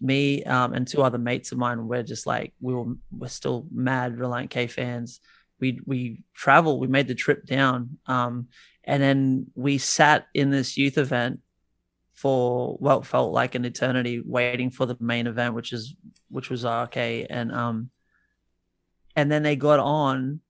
[0.00, 3.66] me um, and two other mates of mine, we're just like, we were, we're still
[3.72, 5.20] mad Relient K fans.
[5.58, 7.98] We, we traveled, we made the trip down.
[8.06, 8.48] Um,
[8.84, 11.40] and then we sat in this youth event
[12.16, 15.94] for what felt like an eternity waiting for the main event, which is,
[16.28, 16.96] which was RK.
[16.96, 17.90] And, um,
[19.14, 20.40] and then they got on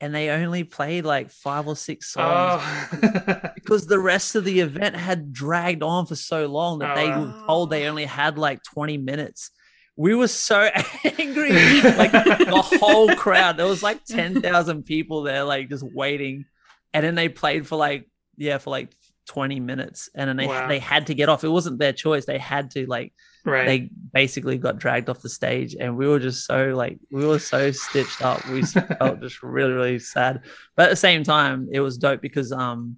[0.00, 3.40] and they only played like five or six songs Oh.
[3.54, 7.08] because the rest of the event had dragged on for so long that Oh, they
[7.10, 7.20] wow.
[7.20, 9.50] were told they only had like 20 minutes.
[9.96, 10.60] We were so
[11.18, 11.50] angry.
[11.82, 16.46] like the whole crowd, there was like 10,000 people there, like just waiting.
[16.94, 18.08] And then they played for like,
[18.38, 18.88] yeah, for like
[19.30, 20.66] 20 minutes and then they Wow.
[20.66, 21.44] they had to get off.
[21.44, 22.24] It wasn't their choice.
[22.24, 23.12] They had to like
[23.44, 23.64] Right.
[23.64, 27.38] they basically got dragged off the stage and we were just so like we were
[27.38, 28.44] so stitched up.
[28.48, 28.62] We
[28.98, 30.42] felt just really, really sad.
[30.74, 32.96] But at the same time, it was dope because um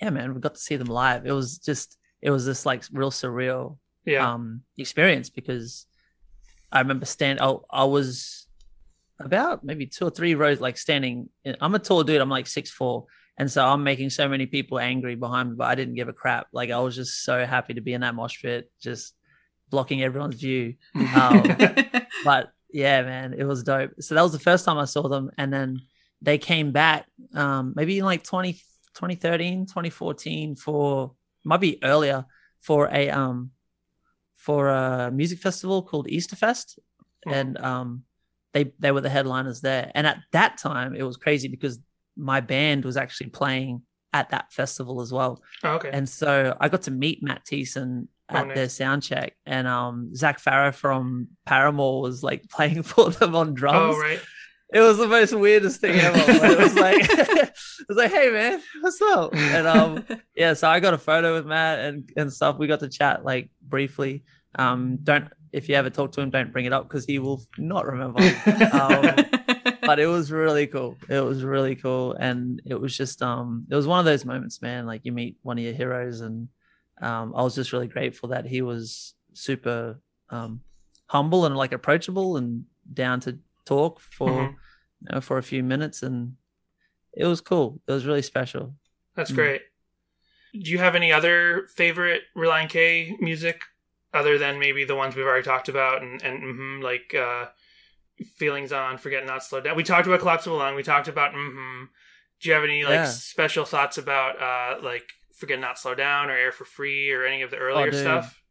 [0.00, 1.26] yeah, man, we got to see them live.
[1.26, 4.30] It was just it was this like real surreal yeah.
[4.32, 5.86] um experience because
[6.70, 8.46] I remember stand I, I was
[9.18, 12.46] about maybe two or three rows like standing in, I'm a tall dude, I'm like
[12.46, 13.06] six four.
[13.40, 16.12] And so I'm making so many people angry behind me, but I didn't give a
[16.12, 16.48] crap.
[16.52, 19.14] Like I was just so happy to be in that mosh pit, just
[19.70, 20.74] blocking everyone's view.
[20.94, 21.44] Um,
[22.24, 23.92] but yeah, man, it was dope.
[24.00, 25.30] So that was the first time I saw them.
[25.38, 25.80] And then
[26.20, 31.12] they came back um, maybe in like 20, 2013, 2014 for,
[31.42, 32.26] might be earlier,
[32.60, 33.52] for a um
[34.36, 36.78] for a music festival called Easterfest.
[37.26, 37.32] Mhm.
[37.32, 38.04] And um
[38.52, 39.90] they they were the headliners there.
[39.94, 41.78] And at that time it was crazy because
[42.20, 43.82] my band was actually playing
[44.12, 45.42] at that festival as well.
[45.64, 45.90] Oh, okay.
[45.92, 48.54] And so I got to meet Matt Thiessen Oh, at nice.
[48.54, 53.54] their sound check, and um, Zac Farro from Paramore was like playing for them on
[53.54, 53.96] drums.
[53.96, 54.20] oh, right.
[54.72, 56.16] It was the most weirdest thing ever.
[56.16, 57.52] it was like, it
[57.88, 59.34] was like, hey man, what's up?
[59.34, 60.04] And um,
[60.36, 62.56] yeah, so I got a photo with Matt and and stuff.
[62.56, 64.22] We got to chat like briefly.
[64.54, 67.42] Um, don't if you ever talk to him, don't bring it up because he will
[67.58, 68.20] not remember.
[68.72, 69.39] um,
[69.82, 70.96] but it was really cool.
[71.08, 74.60] It was really cool, and it was just um, it was one of those moments,
[74.62, 74.86] man.
[74.86, 76.48] Like you meet one of your heroes, and
[77.00, 80.00] um, I was just really grateful that he was super
[80.30, 80.60] um,
[81.06, 84.52] humble and like approachable and down to talk for Mhm.
[84.52, 86.36] you know, for a few minutes, and
[87.12, 87.80] it was cool.
[87.86, 88.74] It was really special.
[89.16, 89.36] That's Mm.
[89.36, 89.62] great.
[90.52, 93.62] Do you have any other favorite Relient K music
[94.12, 97.46] other than maybe the ones we've already talked about and, and mhm, like uh,
[98.36, 99.76] feelings on Forget Not Slow Down?
[99.76, 100.74] We talked about Collapsible Lung.
[100.74, 101.86] We talked about mm
[102.40, 103.04] Do you have any like Yeah.
[103.06, 107.42] special thoughts about uh, like Forget Not Slow Down or Air for Free or any
[107.42, 108.42] of the earlier Oh, stuff?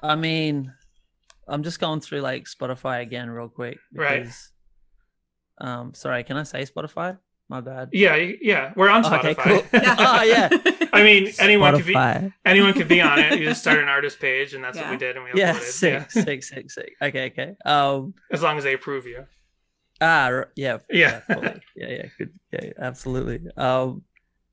[0.00, 0.72] I mean,
[1.48, 3.78] I'm just going through like Spotify again real quick.
[3.92, 4.20] Right.
[4.22, 4.52] Because,
[5.60, 7.18] um, sorry, can I say Spotify?
[7.50, 7.88] My bad.
[7.92, 8.72] Yeah, yeah.
[8.76, 9.30] We're on Spotify.
[9.30, 9.62] Okay, cool.
[9.98, 10.48] oh yeah.
[10.92, 13.38] I mean, anyone could be anyone could be on it.
[13.38, 15.62] You just start an artist page, and that's what we did, and we Yeah, uploaded.
[15.62, 16.92] sick, sick, sick, sick.
[17.00, 17.54] Okay, okay.
[17.64, 19.24] Um, as long as they approve you.
[20.00, 21.20] ah, r- yeah, Yeah.
[21.28, 23.40] yeah, yeah, good, yeah, absolutely.
[23.56, 24.02] Um,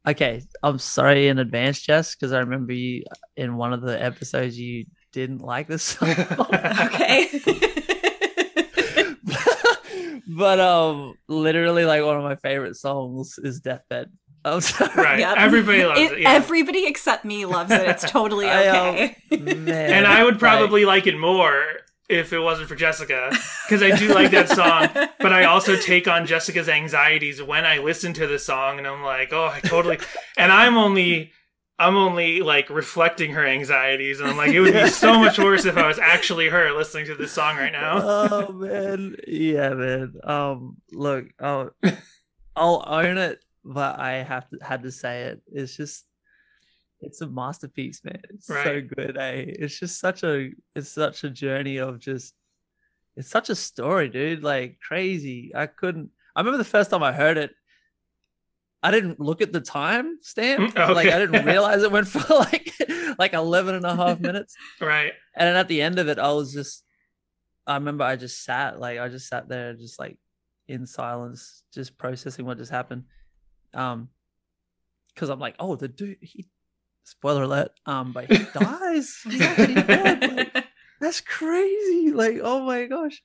[0.08, 3.04] okay, I'm sorry in advance, Jess, because I remember you
[3.36, 6.10] in one of the episodes you didn't like this song.
[6.12, 7.42] okay.
[10.38, 14.12] But um, literally, like one of my favorite songs is "Deathbed."
[14.44, 14.92] I'm sorry.
[14.96, 15.20] Right.
[15.20, 15.38] Yep.
[15.38, 16.12] Everybody loves it.
[16.12, 16.32] It- yeah.
[16.34, 17.82] Everybody except me loves it.
[17.90, 19.18] It's totally I, um, okay.
[19.40, 21.64] Man, and I would like- probably like it more
[22.08, 23.32] if it wasn't for Jessica
[23.66, 24.90] because I do like that song,
[25.20, 29.02] but I also take on Jessica's anxieties when I listen to the song, and I'm
[29.02, 29.98] like, oh, I totally.
[30.38, 31.32] And I'm only,
[31.78, 35.66] I'm only like reflecting her anxieties, and I'm like, it would be so much worse
[35.66, 38.00] if I was actually her listening to this song right now.
[38.02, 40.14] oh man, yeah, man.
[40.24, 41.72] Um, look, I'll,
[42.56, 45.42] I'll own it, but I have to had to say it.
[45.52, 46.06] It's just,
[47.02, 48.22] it's a masterpiece, man.
[48.30, 49.18] It's so good.
[49.18, 49.46] Eh?
[49.48, 52.36] It's just such a, it's such a journey of just,
[53.18, 54.44] it's such a story, dude.
[54.44, 55.52] Like crazy.
[55.54, 56.12] I couldn't.
[56.36, 57.52] I remember the first time I heard it.
[58.86, 60.76] I didn't look at the time stamp.
[60.76, 62.72] Mm, Like I didn't realize it went for like
[63.18, 64.56] like 11 and a half minutes.
[64.80, 65.14] Right.
[65.36, 66.84] And then at the end of it, I was just,
[67.66, 70.18] I remember I just sat, like, I just sat there, just like
[70.68, 73.06] in silence, just processing what just happened.
[73.74, 74.10] Um,
[75.14, 76.46] because I'm like, oh, the dude, he,
[77.06, 79.18] spoiler alert, um, but he dies.
[79.24, 80.52] He's actually dead.
[80.54, 80.66] Like,
[81.00, 82.12] that's crazy.
[82.12, 83.22] Like, oh my gosh.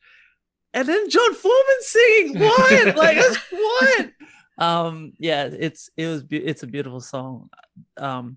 [0.72, 2.96] And then Jon Foreman singing, what?
[2.96, 4.10] like, that's what?
[4.58, 7.48] Um, yeah, it's it was it's a beautiful song.
[7.96, 8.36] Um,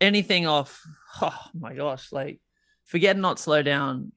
[0.00, 0.80] anything off,
[1.22, 2.40] oh my gosh, like
[2.84, 4.12] forget not slow down.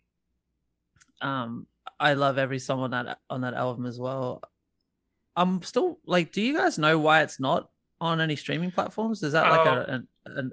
[1.21, 1.67] Um,
[1.99, 4.41] I love every song on that on that album as well.
[5.35, 7.69] I'm still like, do you guys know why it's not
[8.01, 9.23] on any streaming platforms?
[9.23, 9.71] Is that like Oh.
[9.71, 10.51] a, an, an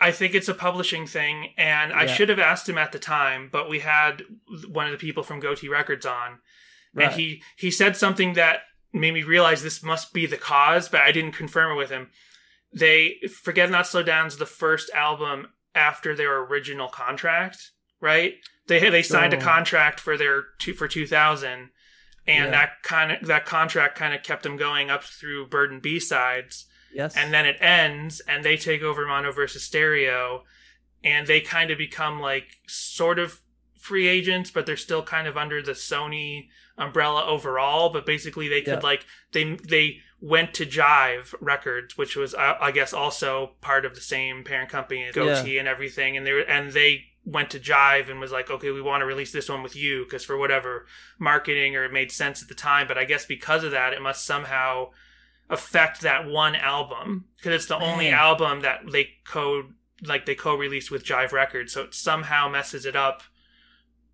[0.00, 3.48] I think it's a publishing thing, and I should have asked him at the time,
[3.50, 4.22] but we had
[4.68, 6.38] one of the people from Gotee Records on,
[6.94, 7.06] Right.
[7.06, 8.60] and he he said something that
[8.92, 12.10] made me realize this must be the cause, but I didn't confirm it with him.
[12.72, 17.70] They Forget Not Slow Down's the first album after their original contract,
[18.00, 18.34] right?
[18.66, 19.40] They they signed a oh.
[19.40, 21.70] contract for their two for two thousand,
[22.26, 22.50] and Yeah.
[22.50, 26.66] that kind of that contract kind of kept them going up through Burn the B-Sides
[26.92, 27.16] yes?
[27.16, 30.44] and then it ends and they take over mono versus stereo
[31.02, 33.40] and they kind of become like sort of
[33.78, 36.48] free agents but they're still kind of under the sony
[36.80, 38.90] umbrella overall but basically they could Yeah.
[38.92, 43.94] like they they went to Jive Records, which was uh, I guess also part of
[43.94, 48.10] the same parent company, Gotee and everything, and they were, and they went to Jive
[48.10, 50.84] and was like, okay, we want to release this one with you because for whatever
[51.18, 54.02] marketing or it made sense at the time, but I guess because of that, it
[54.02, 54.90] must somehow
[55.48, 59.68] affect that one album because it's the only album that they co
[60.02, 63.22] like they co-released with Jive Records, so it somehow messes it up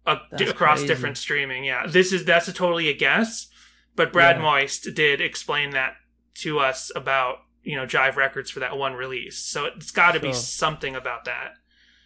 [0.06, 0.18] uh,
[0.48, 0.86] across crazy.
[0.86, 1.64] different streaming.
[1.64, 3.48] Yeah, this is that's a totally a guess,
[3.94, 4.42] but Brad Yeah.
[4.42, 5.94] Moist did explain that
[6.36, 10.20] to us about you know Jive Records for that one release, so it's got to
[10.20, 11.52] be something about that.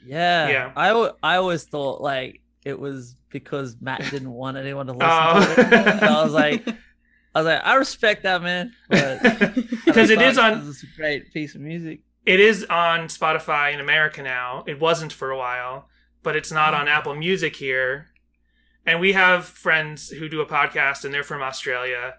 [0.07, 0.49] Yeah.
[0.49, 0.73] Yeah.
[0.77, 5.55] I, I always thought like it was because Matt didn't want anyone to listen Oh.
[5.55, 5.73] to it.
[5.73, 6.67] And I was like,
[7.35, 9.23] I was like, I respect that man, but
[9.85, 12.01] because it is on a great piece of music.
[12.27, 14.65] it is on Spotify in America now.
[14.67, 15.89] It wasn't for a while,
[16.23, 18.09] but it's not on Apple Music here.
[18.87, 22.15] And we have friends who do a podcast, and they're from Australia,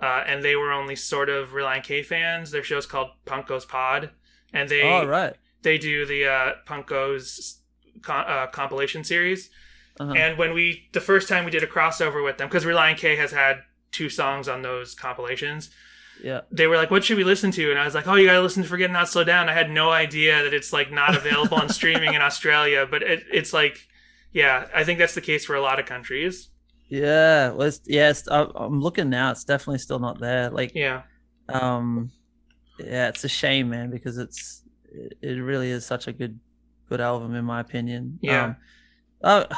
[0.00, 2.50] uh, and they were only sort of Relient K fans.
[2.50, 4.10] Their show's called Punko's Pod,
[4.52, 5.34] and they oh right.
[5.62, 7.60] they do the uh, Punko's
[8.02, 9.50] con- uh, compilation series.
[9.98, 10.12] Uh-huh.
[10.12, 13.16] And when we the first time we did a crossover with them, because Relient K
[13.16, 13.62] has had
[13.92, 15.70] two songs on those compilations,
[16.22, 16.40] yeah.
[16.50, 18.40] they were like, "What should we listen to?" And I was like, "Oh, you gotta
[18.40, 21.56] listen to Forget Not Slow Down." I had no idea that it's like not available
[21.56, 23.86] on streaming in Australia, but it, it's like,
[24.32, 26.48] yeah, I think that's the case for a lot of countries.
[26.88, 27.50] Yeah.
[27.50, 28.10] Well, it's, yeah.
[28.10, 29.30] It's, I, I'm looking now.
[29.30, 30.50] It's definitely still not there.
[30.50, 31.02] Like, Yeah,
[31.48, 32.10] um,
[32.78, 34.62] yeah, it's a shame, man, because it's
[34.92, 36.38] it, it really is such a good
[36.88, 38.18] good album in my opinion.
[38.20, 38.44] Yeah.
[38.44, 38.56] Um,
[39.22, 39.56] uh,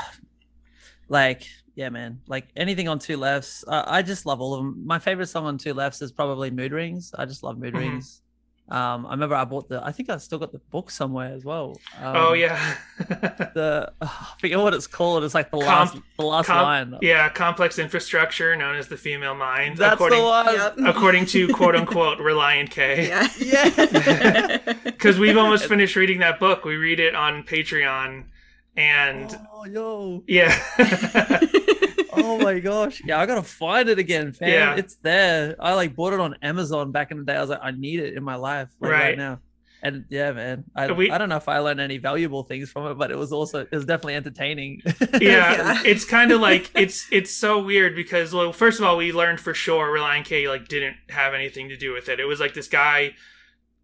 [1.08, 1.46] like
[1.78, 2.20] yeah, man.
[2.26, 4.82] Like anything on Two Lefts, I, I just love all of them.
[4.84, 7.14] My favorite song on Two Lefts is probably Mood Rings.
[7.16, 7.78] I just love Mood Mhm.
[7.78, 8.20] Rings.
[8.70, 9.82] Um, I remember I bought the.
[9.82, 11.80] I think I still got the book somewhere as well.
[12.02, 15.24] Um, oh yeah, The I forget what it's called.
[15.24, 16.98] It's like the Comp- last the last Com- line.
[17.00, 20.54] yeah, complex infrastructure known as the female mind, That's according the one.
[20.54, 20.74] Yep.
[20.96, 23.08] according to quote unquote Relient K.
[23.08, 23.28] Yeah.
[23.38, 24.72] Yeah.
[24.84, 26.64] Because we've almost finished reading that book.
[26.66, 28.24] We read it on Patreon,
[28.78, 30.22] and Oh yo.
[30.28, 30.56] yeah,
[32.12, 33.02] oh my gosh.
[33.04, 34.48] Yeah, I gotta find it again, fam.
[34.48, 34.74] Yeah.
[34.76, 35.56] It's there.
[35.58, 37.34] I like bought it on Amazon back in the day.
[37.36, 39.00] I was like, I need it in my life like, right.
[39.00, 39.18] Right.
[39.18, 39.40] now.
[39.80, 40.64] And yeah, man.
[40.74, 43.16] I, We- I don't know if I learned any valuable things from it, but it
[43.16, 44.82] was also it was definitely entertaining.
[44.84, 45.82] yeah, Yeah.
[45.84, 49.38] it's kind of like it's it's so weird because well, first of all, we learned
[49.40, 52.18] for sure Relient K like didn't have anything to do with it.
[52.18, 53.14] It was like this guy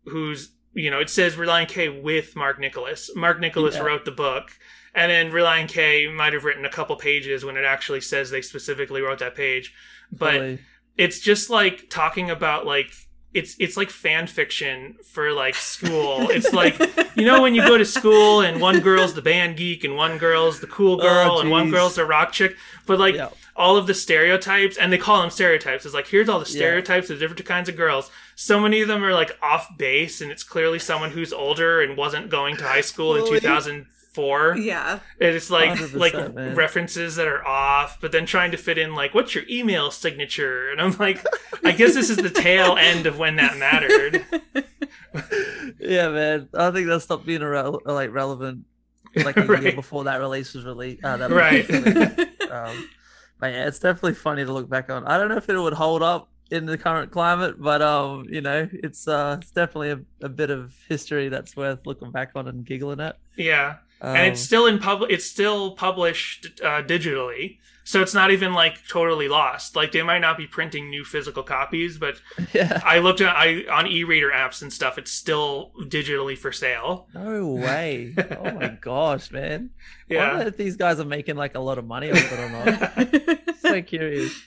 [0.06, 3.08] who's you know it says Relient K with Mark Nicholas.
[3.14, 3.82] Mark Nicholas Yeah.
[3.82, 4.50] wrote the book,
[4.94, 8.42] and then Relient K might have written a couple pages when it actually says they
[8.42, 9.74] specifically wrote that page.
[10.12, 10.60] But
[10.96, 12.92] it's just like talking about like
[13.32, 16.30] it's it's like fan fiction for like school.
[16.30, 16.78] it's like
[17.16, 20.18] you know when you go to school and one girl's the band geek and one
[20.18, 22.56] girl's the cool oh, girl oh, and one girl's the rock chick,
[22.86, 23.30] but like yeah.
[23.56, 25.84] all of the stereotypes and they call them stereotypes.
[25.84, 27.14] It's like here's all the stereotypes yeah.
[27.14, 28.12] of different kinds of girls.
[28.36, 31.96] So many of them are like off base and it's clearly someone who's older and
[31.96, 34.56] wasn't going to high school in 2000 four.
[34.56, 35.00] Yeah.
[35.20, 36.14] And it's like like
[36.56, 40.70] references that are off, but then trying to fit in like what's your email signature?
[40.70, 41.24] And I'm like,
[41.64, 44.24] I guess this is the tail end of when that mattered.
[45.78, 46.48] yeah, man.
[46.54, 48.64] I think that stopped being a re- like relevant
[49.16, 49.62] like a right.
[49.62, 51.04] year before that release was uh, released.
[51.04, 51.68] Uh, right.
[52.44, 52.88] Um,
[53.40, 55.04] but yeah, it's definitely funny to look back on.
[55.06, 58.40] I don't know if it would hold up in the current climate, but um, you
[58.40, 62.46] know, it's uh, it's definitely a, a bit of history that's worth looking back on
[62.46, 63.18] and giggling at.
[63.36, 65.10] Yeah, um, and it's still in public.
[65.10, 69.76] It's still published uh, digitally, so it's not even like totally lost.
[69.76, 72.20] Like they might not be printing new physical copies, but
[72.52, 74.98] yeah, I looked at I on e-reader apps and stuff.
[74.98, 77.08] It's still digitally for sale.
[77.14, 78.14] no way.
[78.40, 79.70] oh my gosh, man.
[80.10, 80.30] I Yeah.
[80.32, 83.56] wonder if these guys are making like a lot of money off it or not.
[83.60, 84.38] so curious.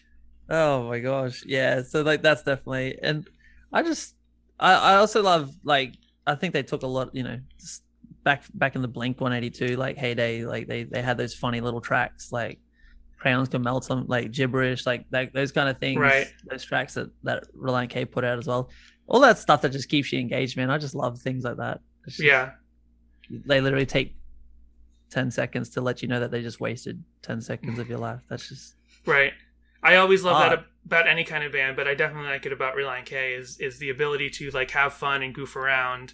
[0.49, 1.43] Oh my gosh.
[1.47, 1.81] Yeah.
[1.83, 3.27] So like that's definitely and
[3.73, 4.13] I just
[4.59, 5.93] I, I also love like
[6.27, 7.81] I think they took a lot, you know, just
[8.27, 11.79] back back in the Blink 182 like heyday, like they they had those funny little
[11.79, 12.59] tracks like
[13.17, 15.97] crayons can melt some like gibberish, like that those kind of things.
[15.99, 16.27] Right.
[16.49, 18.69] Those tracks that that Relient K put out as well.
[19.07, 20.69] All that stuff that just keeps you engaged, man.
[20.69, 21.79] I just love things like that.
[22.05, 22.51] Just- Yeah.
[23.29, 24.17] they literally take
[25.11, 28.19] 10 seconds to let you know that they just wasted 10 seconds of your life.
[28.29, 28.75] That's just
[29.05, 29.31] Right.
[29.81, 30.51] I always love Odd.
[30.51, 33.57] that about any kind of band, but I definitely like it about Relient K is
[33.59, 36.13] is the ability to like have fun and goof around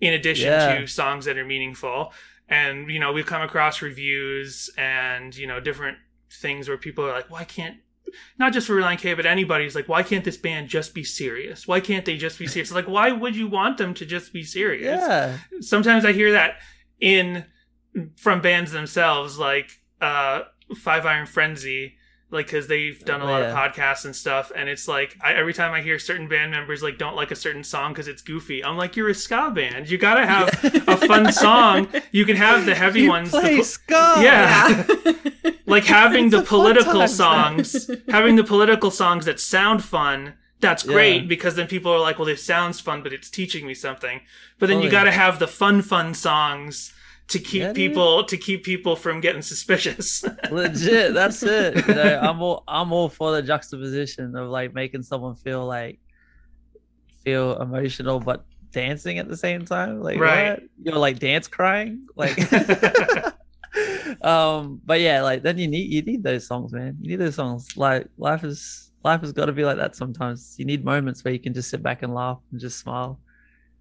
[0.00, 0.78] in addition Yeah.
[0.80, 2.12] to songs that are meaningful.
[2.48, 5.98] And you know, we've come across reviews and you know different
[6.32, 7.76] things where people are like, "Why can't
[8.38, 11.68] not just for Relient K, but anybody's like, why can't this band just be serious?
[11.68, 12.72] Why can't they just be serious?
[12.72, 15.00] Like, why would you want them to just be serious?
[15.00, 15.36] yeah.
[15.60, 16.56] sometimes I hear that
[16.98, 17.44] in
[18.16, 19.70] from bands themselves, like
[20.00, 20.42] uh,
[20.76, 21.98] Five Iron Frenzy.
[22.32, 25.32] Like because they've done a Oh, lot of podcasts and stuff and it's like I,
[25.34, 28.22] every time i hear certain band members like don't like a certain song because it's
[28.22, 29.90] goofy i'm like you're a ska band.
[29.90, 30.48] You gotta have
[30.88, 31.88] a fun song.
[32.12, 34.14] You can have the heavy ones the Play po- ska.
[34.20, 34.86] yeah.
[35.66, 39.84] Like having the It's a fun political time, songs having the political songs that sound
[39.84, 41.28] fun that's great Yeah.
[41.28, 44.20] because then people are like well this sounds fun but it's teaching me something.
[44.58, 44.90] But then you Totally.
[44.90, 46.92] gotta have the fun fun songs
[47.30, 50.24] to keep Yeah, people to keep people from getting suspicious.
[50.50, 51.86] Legit that's it.
[51.88, 55.98] You know i'm all i'm all for the juxtaposition of like making someone feel like
[57.24, 60.00] feel emotional but dancing at the same time.
[60.00, 60.50] Like Right.
[60.52, 60.62] what?
[60.82, 62.06] you're like dance crying?
[62.16, 62.36] Like
[64.22, 66.96] um but yeah like then you need you need those songs man.
[67.00, 67.76] You need those songs.
[67.76, 70.56] Like life is life has got to be like that sometimes.
[70.58, 73.20] You need moments where you can just sit back and laugh and just smile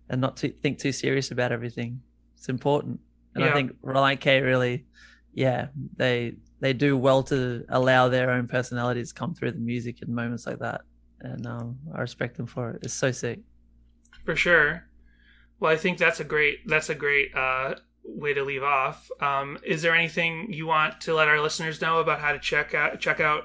[0.10, 2.02] and not to think too serious about everything.
[2.38, 3.00] It's important
[3.40, 3.52] and Yeah.
[3.52, 4.86] i think relient k really
[5.34, 10.14] yeah they they do well to allow their own personalities come through the music in
[10.14, 10.82] moments like that
[11.22, 13.40] and um i respect them for it it's so sick
[14.26, 14.84] For sure.
[15.60, 19.10] Well, I think that's a great that's a great uh, way to leave off.
[19.22, 22.74] Um, is there anything you want to let our listeners know about how to check
[22.74, 23.44] out check out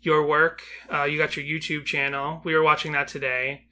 [0.00, 0.62] your work?
[0.92, 2.40] Uh, you got your YouTube channel.
[2.44, 3.65] We were watching that today.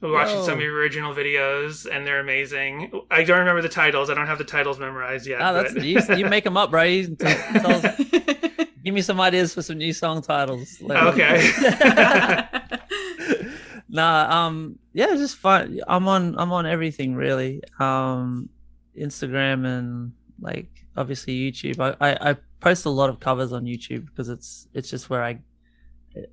[0.00, 0.46] We were watching Whoa.
[0.46, 2.90] some of your original videos, and they're amazing.
[3.10, 4.08] I don't remember the titles.
[4.08, 5.42] I don't have the titles memorized yet.
[5.42, 7.98] Ah, that's you, you make them up bro you tell, tell us,
[8.84, 12.48] give me some ideas for some new song titles Let- Okay.
[13.92, 18.48] nah um yeah just fun i'm on i'm on everything really um
[18.96, 24.06] instagram and like obviously youtube I, I i post a lot of covers on youtube
[24.06, 25.40] because it's it's just where i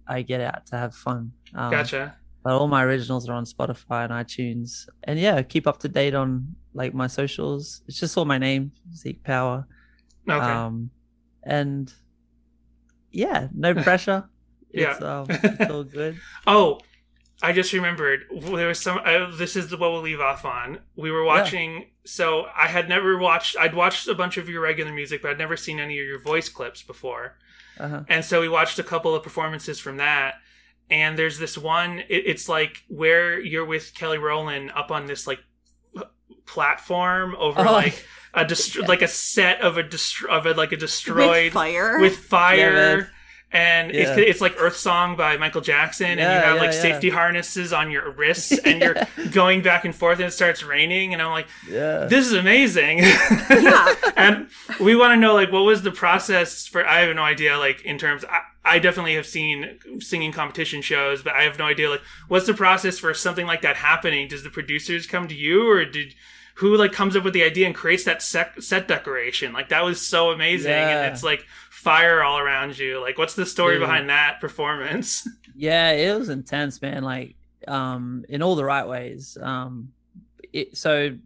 [0.08, 2.16] i get out to have fun um, gotcha.
[2.48, 6.16] But all my originals are on spotify and itunes and yeah keep up to date
[6.16, 9.68] on like my socials it's just all my name zeke power
[10.30, 10.46] Okay.
[10.46, 10.90] um
[11.44, 11.94] and
[13.12, 14.24] yeah no pressure
[14.72, 14.92] Yeah.
[14.94, 16.80] it's um it's all good Oh,
[17.42, 18.22] I just remembered.
[18.32, 18.98] There was some.
[19.06, 20.80] Uh, this is the what we'll leave off on.
[20.96, 21.92] We were watching.
[22.04, 23.56] So I had never watched.
[23.60, 26.20] I'd watched a bunch of your regular music, but I'd never seen any of your
[26.20, 27.38] voice clips before.
[27.80, 28.04] uh-huh.
[28.10, 30.36] And so we watched a couple of performances from that.
[30.90, 32.00] And there's this one.
[32.00, 35.40] It, it's like where you're with Kelly Rowland up on this like
[36.46, 37.72] platform over Oh.
[37.72, 41.54] like a dest- like a set of a dest- of a like a destroyed With
[41.54, 42.00] fire.
[42.00, 43.10] with fire.
[43.54, 43.86] Yeah, man.
[43.86, 44.02] and Yeah.
[44.16, 46.82] it's, it's like Earth Song by Michael Jackson, and you have yeah, like yeah.
[46.82, 48.96] safety harnesses on your wrists, and you're
[49.32, 53.00] going back and forth, and it starts raining, and I'm like, yeah this is amazing.
[53.50, 53.96] Yeah.
[54.18, 54.48] and
[54.80, 56.86] we want to know like what was the process for?
[56.86, 57.58] I have no idea.
[57.58, 61.66] Like in terms, I, I definitely have seen singing competition shows, but I have no
[61.66, 64.28] idea like what's the process for something like that happening?
[64.28, 66.14] Does the producers come to you, or did
[66.56, 69.54] who like comes up with the idea and creates that sec- set decoration?
[69.54, 71.04] Like that was so amazing, Yeah.
[71.06, 71.46] and it's like
[71.78, 73.00] fire all around you.
[73.00, 73.82] Like what's the story Dude.
[73.82, 75.28] behind that performance?
[75.58, 77.36] yeah it was intense man like
[77.68, 79.92] um in all the right ways um
[80.54, 81.18] it, so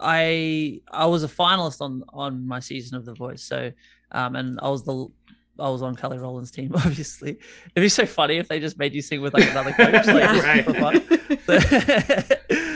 [0.00, 3.72] i i was a finalist on on my season of the voice so
[4.10, 5.06] um and i was the
[5.58, 7.30] I was on Kelly Rowland's team, obviously.
[7.30, 7.40] It'd
[7.76, 10.66] be so funny if they just made you sing with like another coach, like
[11.46, 12.28] just for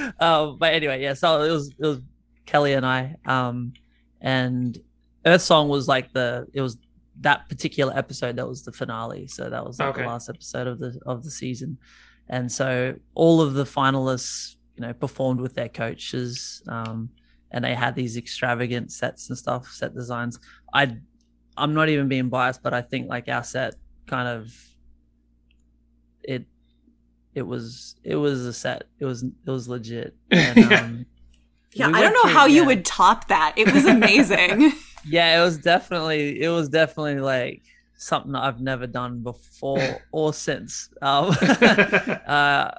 [0.09, 0.15] fun.
[0.19, 1.13] um, but anyway, yeah.
[1.13, 2.01] So it was it was
[2.47, 3.75] Kelly and I, um,
[4.19, 4.79] and
[5.27, 6.79] Earth Song was like the it was
[7.21, 9.27] that particular episode that was the finale.
[9.27, 10.03] So that was like Okay.
[10.03, 11.79] the last episode of the of the season,
[12.29, 17.11] and so all of the finalists, you know, performed with their coaches, um,
[17.51, 20.39] and they had these extravagant sets and stuff, set designs.
[20.73, 20.97] I,
[21.57, 23.75] I'm not even being biased, but I think like our set
[24.07, 24.55] kind of
[26.23, 26.47] it
[27.35, 31.07] it was it was a set it was it was legit and, um,
[31.73, 33.55] yeah, we I don't know through- how you would top that.
[33.57, 34.73] It was amazing.
[35.05, 37.63] yeah it was definitely it was definitely like
[37.97, 40.89] something that i've never done before or since.
[41.03, 41.31] Um
[42.27, 42.71] uh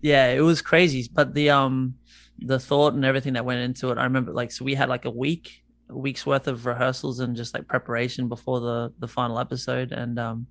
[0.00, 1.94] yeah it was crazy but the um
[2.38, 5.04] the thought and everything that went into it i remember like so we had like
[5.04, 9.38] a week a week's worth of rehearsals and just like preparation before the the final
[9.38, 10.46] episode and um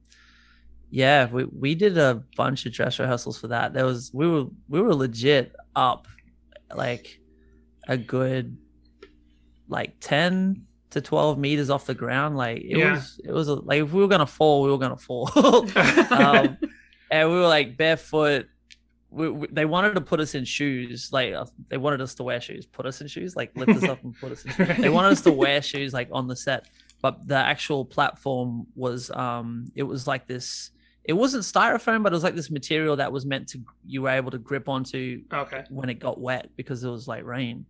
[0.90, 3.74] yeah we we did a bunch of dress rehearsals for that.
[3.74, 6.08] There was we were we were legit up
[6.74, 7.20] like
[7.88, 8.58] a good
[9.68, 10.66] like 10
[10.96, 12.94] to 12 meters off the ground like it Yeah.
[12.94, 15.30] was it was a, like if we were gonna fall we were gonna fall
[16.12, 16.58] um,
[17.12, 18.48] and we were like barefoot.
[19.10, 22.24] We, we, they wanted to put us in shoes, like uh, they wanted us to
[22.24, 24.52] wear shoes, put us in shoes, like lift us up and put us in.
[24.68, 24.78] Shoes.
[24.78, 26.68] They wanted us to wear shoes, like on the set,
[27.02, 30.72] but the actual platform was, um, it was like this.
[31.06, 34.10] It wasn't styrofoam, but it was like this material that was meant to you were
[34.10, 35.64] able to grip onto okay.
[35.70, 37.66] when it got wet because it was like rain.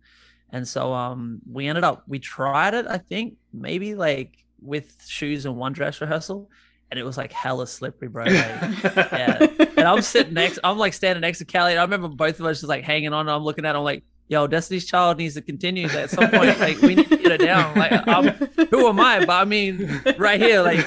[0.50, 5.44] And so um we ended up we tried it, I think, maybe like with shoes
[5.46, 6.50] and one dress rehearsal.
[6.90, 8.24] and it was like hella slippery, bro.
[8.24, 9.46] Like, yeah.
[9.76, 11.72] And I'm sitting next, I'm like standing next to Kelly.
[11.72, 13.28] And I remember both of us just like hanging on.
[13.28, 15.86] I'm looking at him like, yo, Destiny's Child needs to continue.
[15.86, 17.76] Like, at some point, like we need to get it down.
[17.76, 18.28] Like, I'm,
[18.70, 19.20] who am I?
[19.20, 20.80] But I mean, right here, like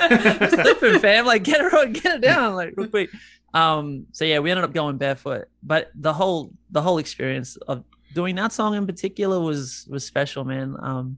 [0.50, 1.26] slipping, fam.
[1.28, 3.12] Like, get it, get it down, like real quick.
[3.54, 7.84] Um, so yeah, we ended up going barefoot, but the whole the whole experience of
[8.14, 10.76] doing that song in particular was was special, man.
[10.80, 11.18] Um,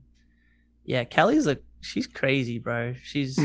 [0.84, 2.94] yeah, Kelly's a she's crazy, bro.
[3.02, 3.38] She's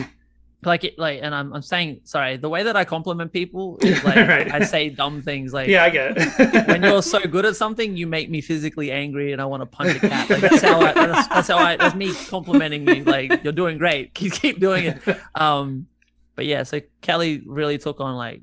[0.64, 2.38] like it, like, and I'm I'm saying sorry.
[2.38, 4.52] The way that I compliment people is like Right.
[4.52, 6.68] I say dumb things like yeah, I get it.
[6.68, 9.66] when you're so good at something, you make me physically angry, and I want to
[9.66, 10.30] punch a cat.
[10.30, 10.94] Like that's how I.
[10.94, 11.78] That's, that's how I.
[11.78, 13.04] That's me complimenting me.
[13.04, 14.14] Like you're doing great.
[14.18, 15.18] Keep keep doing it.
[15.36, 15.88] Um,
[16.36, 18.42] but yeah, so Kelly really took on like.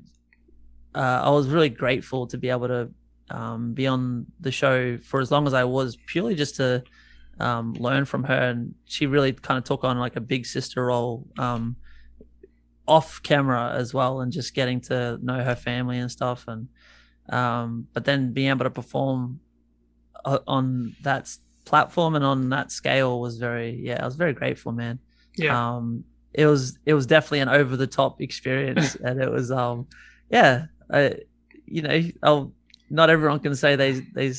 [0.93, 2.89] Uh, I was really grateful to be able to
[3.29, 6.83] um, be on the show for as long as I was, purely just to
[7.39, 10.85] um, learn from her, and she really kind of took on like a big sister
[10.85, 11.27] role.
[11.37, 11.75] Um,
[12.87, 16.67] off camera as well and just getting to know her family and stuff and
[17.29, 19.39] um but then being able to perform
[20.23, 21.27] uh, on that
[21.65, 24.99] platform and on that scale was very yeah I was very grateful man
[25.35, 25.77] Yeah.
[25.77, 29.87] um it was it was definitely an over the top experience and it was um
[30.29, 31.15] yeah I,
[31.65, 32.53] you know I'll,
[32.89, 34.33] not everyone can say they they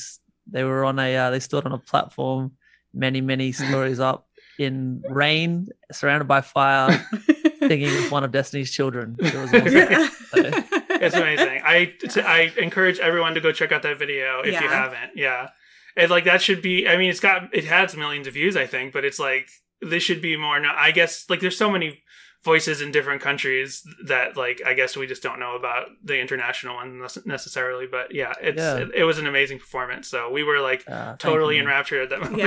[0.47, 2.53] they were on a uh, they stood on a platform
[2.95, 4.27] many many stories up
[4.59, 7.07] in rain surrounded by fire
[7.59, 9.17] singing with one of Destiny's children.
[9.19, 10.11] It was awesome.
[10.31, 11.61] So, it's amazing.
[11.65, 15.13] I t- I encourage everyone to go check out that video if you haven't.
[15.15, 15.51] Yeah,
[15.97, 16.89] and like that should be.
[16.89, 19.49] I mean, it's got it has millions of views, I think, but it's like
[19.81, 20.59] this should be more.
[20.61, 22.03] No, I guess like there's so many
[22.45, 26.77] voices in different countries that like I guess we just don't know about the international
[26.77, 27.87] one necessarily.
[27.91, 28.77] But yeah, it's Yeah.
[28.79, 30.09] It, it was an amazing performance.
[30.09, 31.71] So we were like uh, totally you, man.
[31.73, 32.39] enraptured at that moment.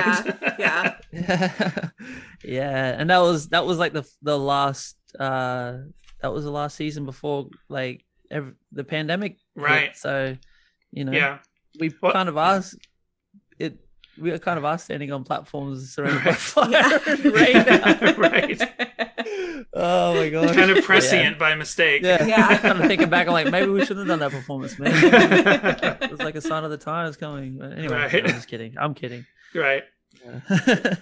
[0.59, 1.89] Yeah, yeah.
[2.43, 5.77] yeah, and that was that was like the the last uh
[6.21, 9.63] that was the last season before like ev the pandemic hit.
[9.63, 9.97] Right.
[9.97, 10.37] So
[10.91, 11.39] you know, yeah.
[11.79, 12.77] we Well- kind of asked
[13.57, 13.77] it.
[14.17, 16.37] We are kind of are standing on platforms surrounded by Right.
[16.37, 17.53] fire and rain.
[17.53, 18.13] now.
[18.17, 19.08] right.
[19.73, 20.55] Oh my god!
[20.55, 20.83] Kind of Yeah.
[20.85, 22.01] prescient by mistake.
[22.03, 22.57] Yeah, Yeah.
[22.61, 24.91] kind of thinking back, I'm like, maybe we shouldn't have done that performance, man.
[26.01, 27.57] it was like a sign of the times coming.
[27.57, 28.13] But anyway, Right.
[28.13, 28.75] no, I'm just kidding.
[28.79, 29.25] I'm kidding.
[29.55, 29.83] Right.
[30.25, 30.95] Yeah.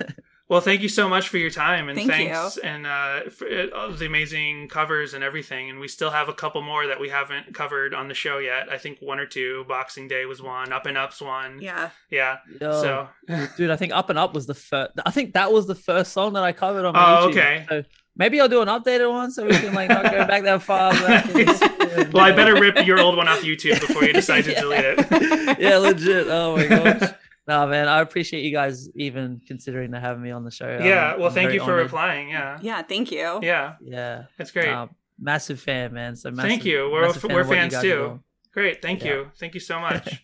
[0.49, 3.67] Well, thank you so much for your time and Thank thanks and uh, for uh,
[3.77, 5.69] all the amazing covers and everything.
[5.69, 8.71] And we still have a couple more that we haven't covered on the show yet.
[8.71, 9.65] I think one or two.
[9.67, 10.71] Boxing Day was one.
[10.71, 11.59] Up and Up's one.
[11.61, 11.89] Yeah.
[12.09, 12.37] Yeah.
[12.61, 13.09] Yo, So
[13.57, 14.91] dude, I think Up and Up was the first.
[15.05, 16.95] I think that was the first song that I covered on.
[16.95, 17.29] Oh, my YouTube.
[17.31, 17.65] okay.
[17.67, 17.83] So
[18.17, 20.91] Maybe I'll do an updated one so we can like not go back that far.
[20.91, 21.33] Back
[22.13, 24.61] well, I better rip your old one off YouTube before you decide to yeah.
[24.61, 25.59] delete it.
[25.59, 26.27] yeah, legit.
[26.27, 27.11] Oh my gosh.
[27.47, 30.67] No, man, I appreciate you guys even considering to have me on the show.
[30.81, 31.83] Yeah, well, I'm thank you for honored.
[31.83, 32.29] replying.
[32.29, 32.59] Yeah.
[32.61, 33.39] Yeah, thank you.
[33.41, 33.75] Yeah.
[33.81, 34.23] Yeah.
[34.37, 34.67] That's great.
[34.67, 34.89] Um,
[35.19, 36.15] massive fan, man.
[36.15, 36.89] So massive, thank you.
[36.91, 38.19] We're fan we're fans too.
[38.51, 38.81] Great.
[38.81, 39.13] Thank yeah.
[39.13, 39.31] you.
[39.39, 40.23] Thank you so much.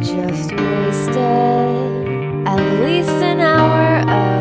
[0.00, 1.16] just wasted
[2.46, 4.37] at least an hour of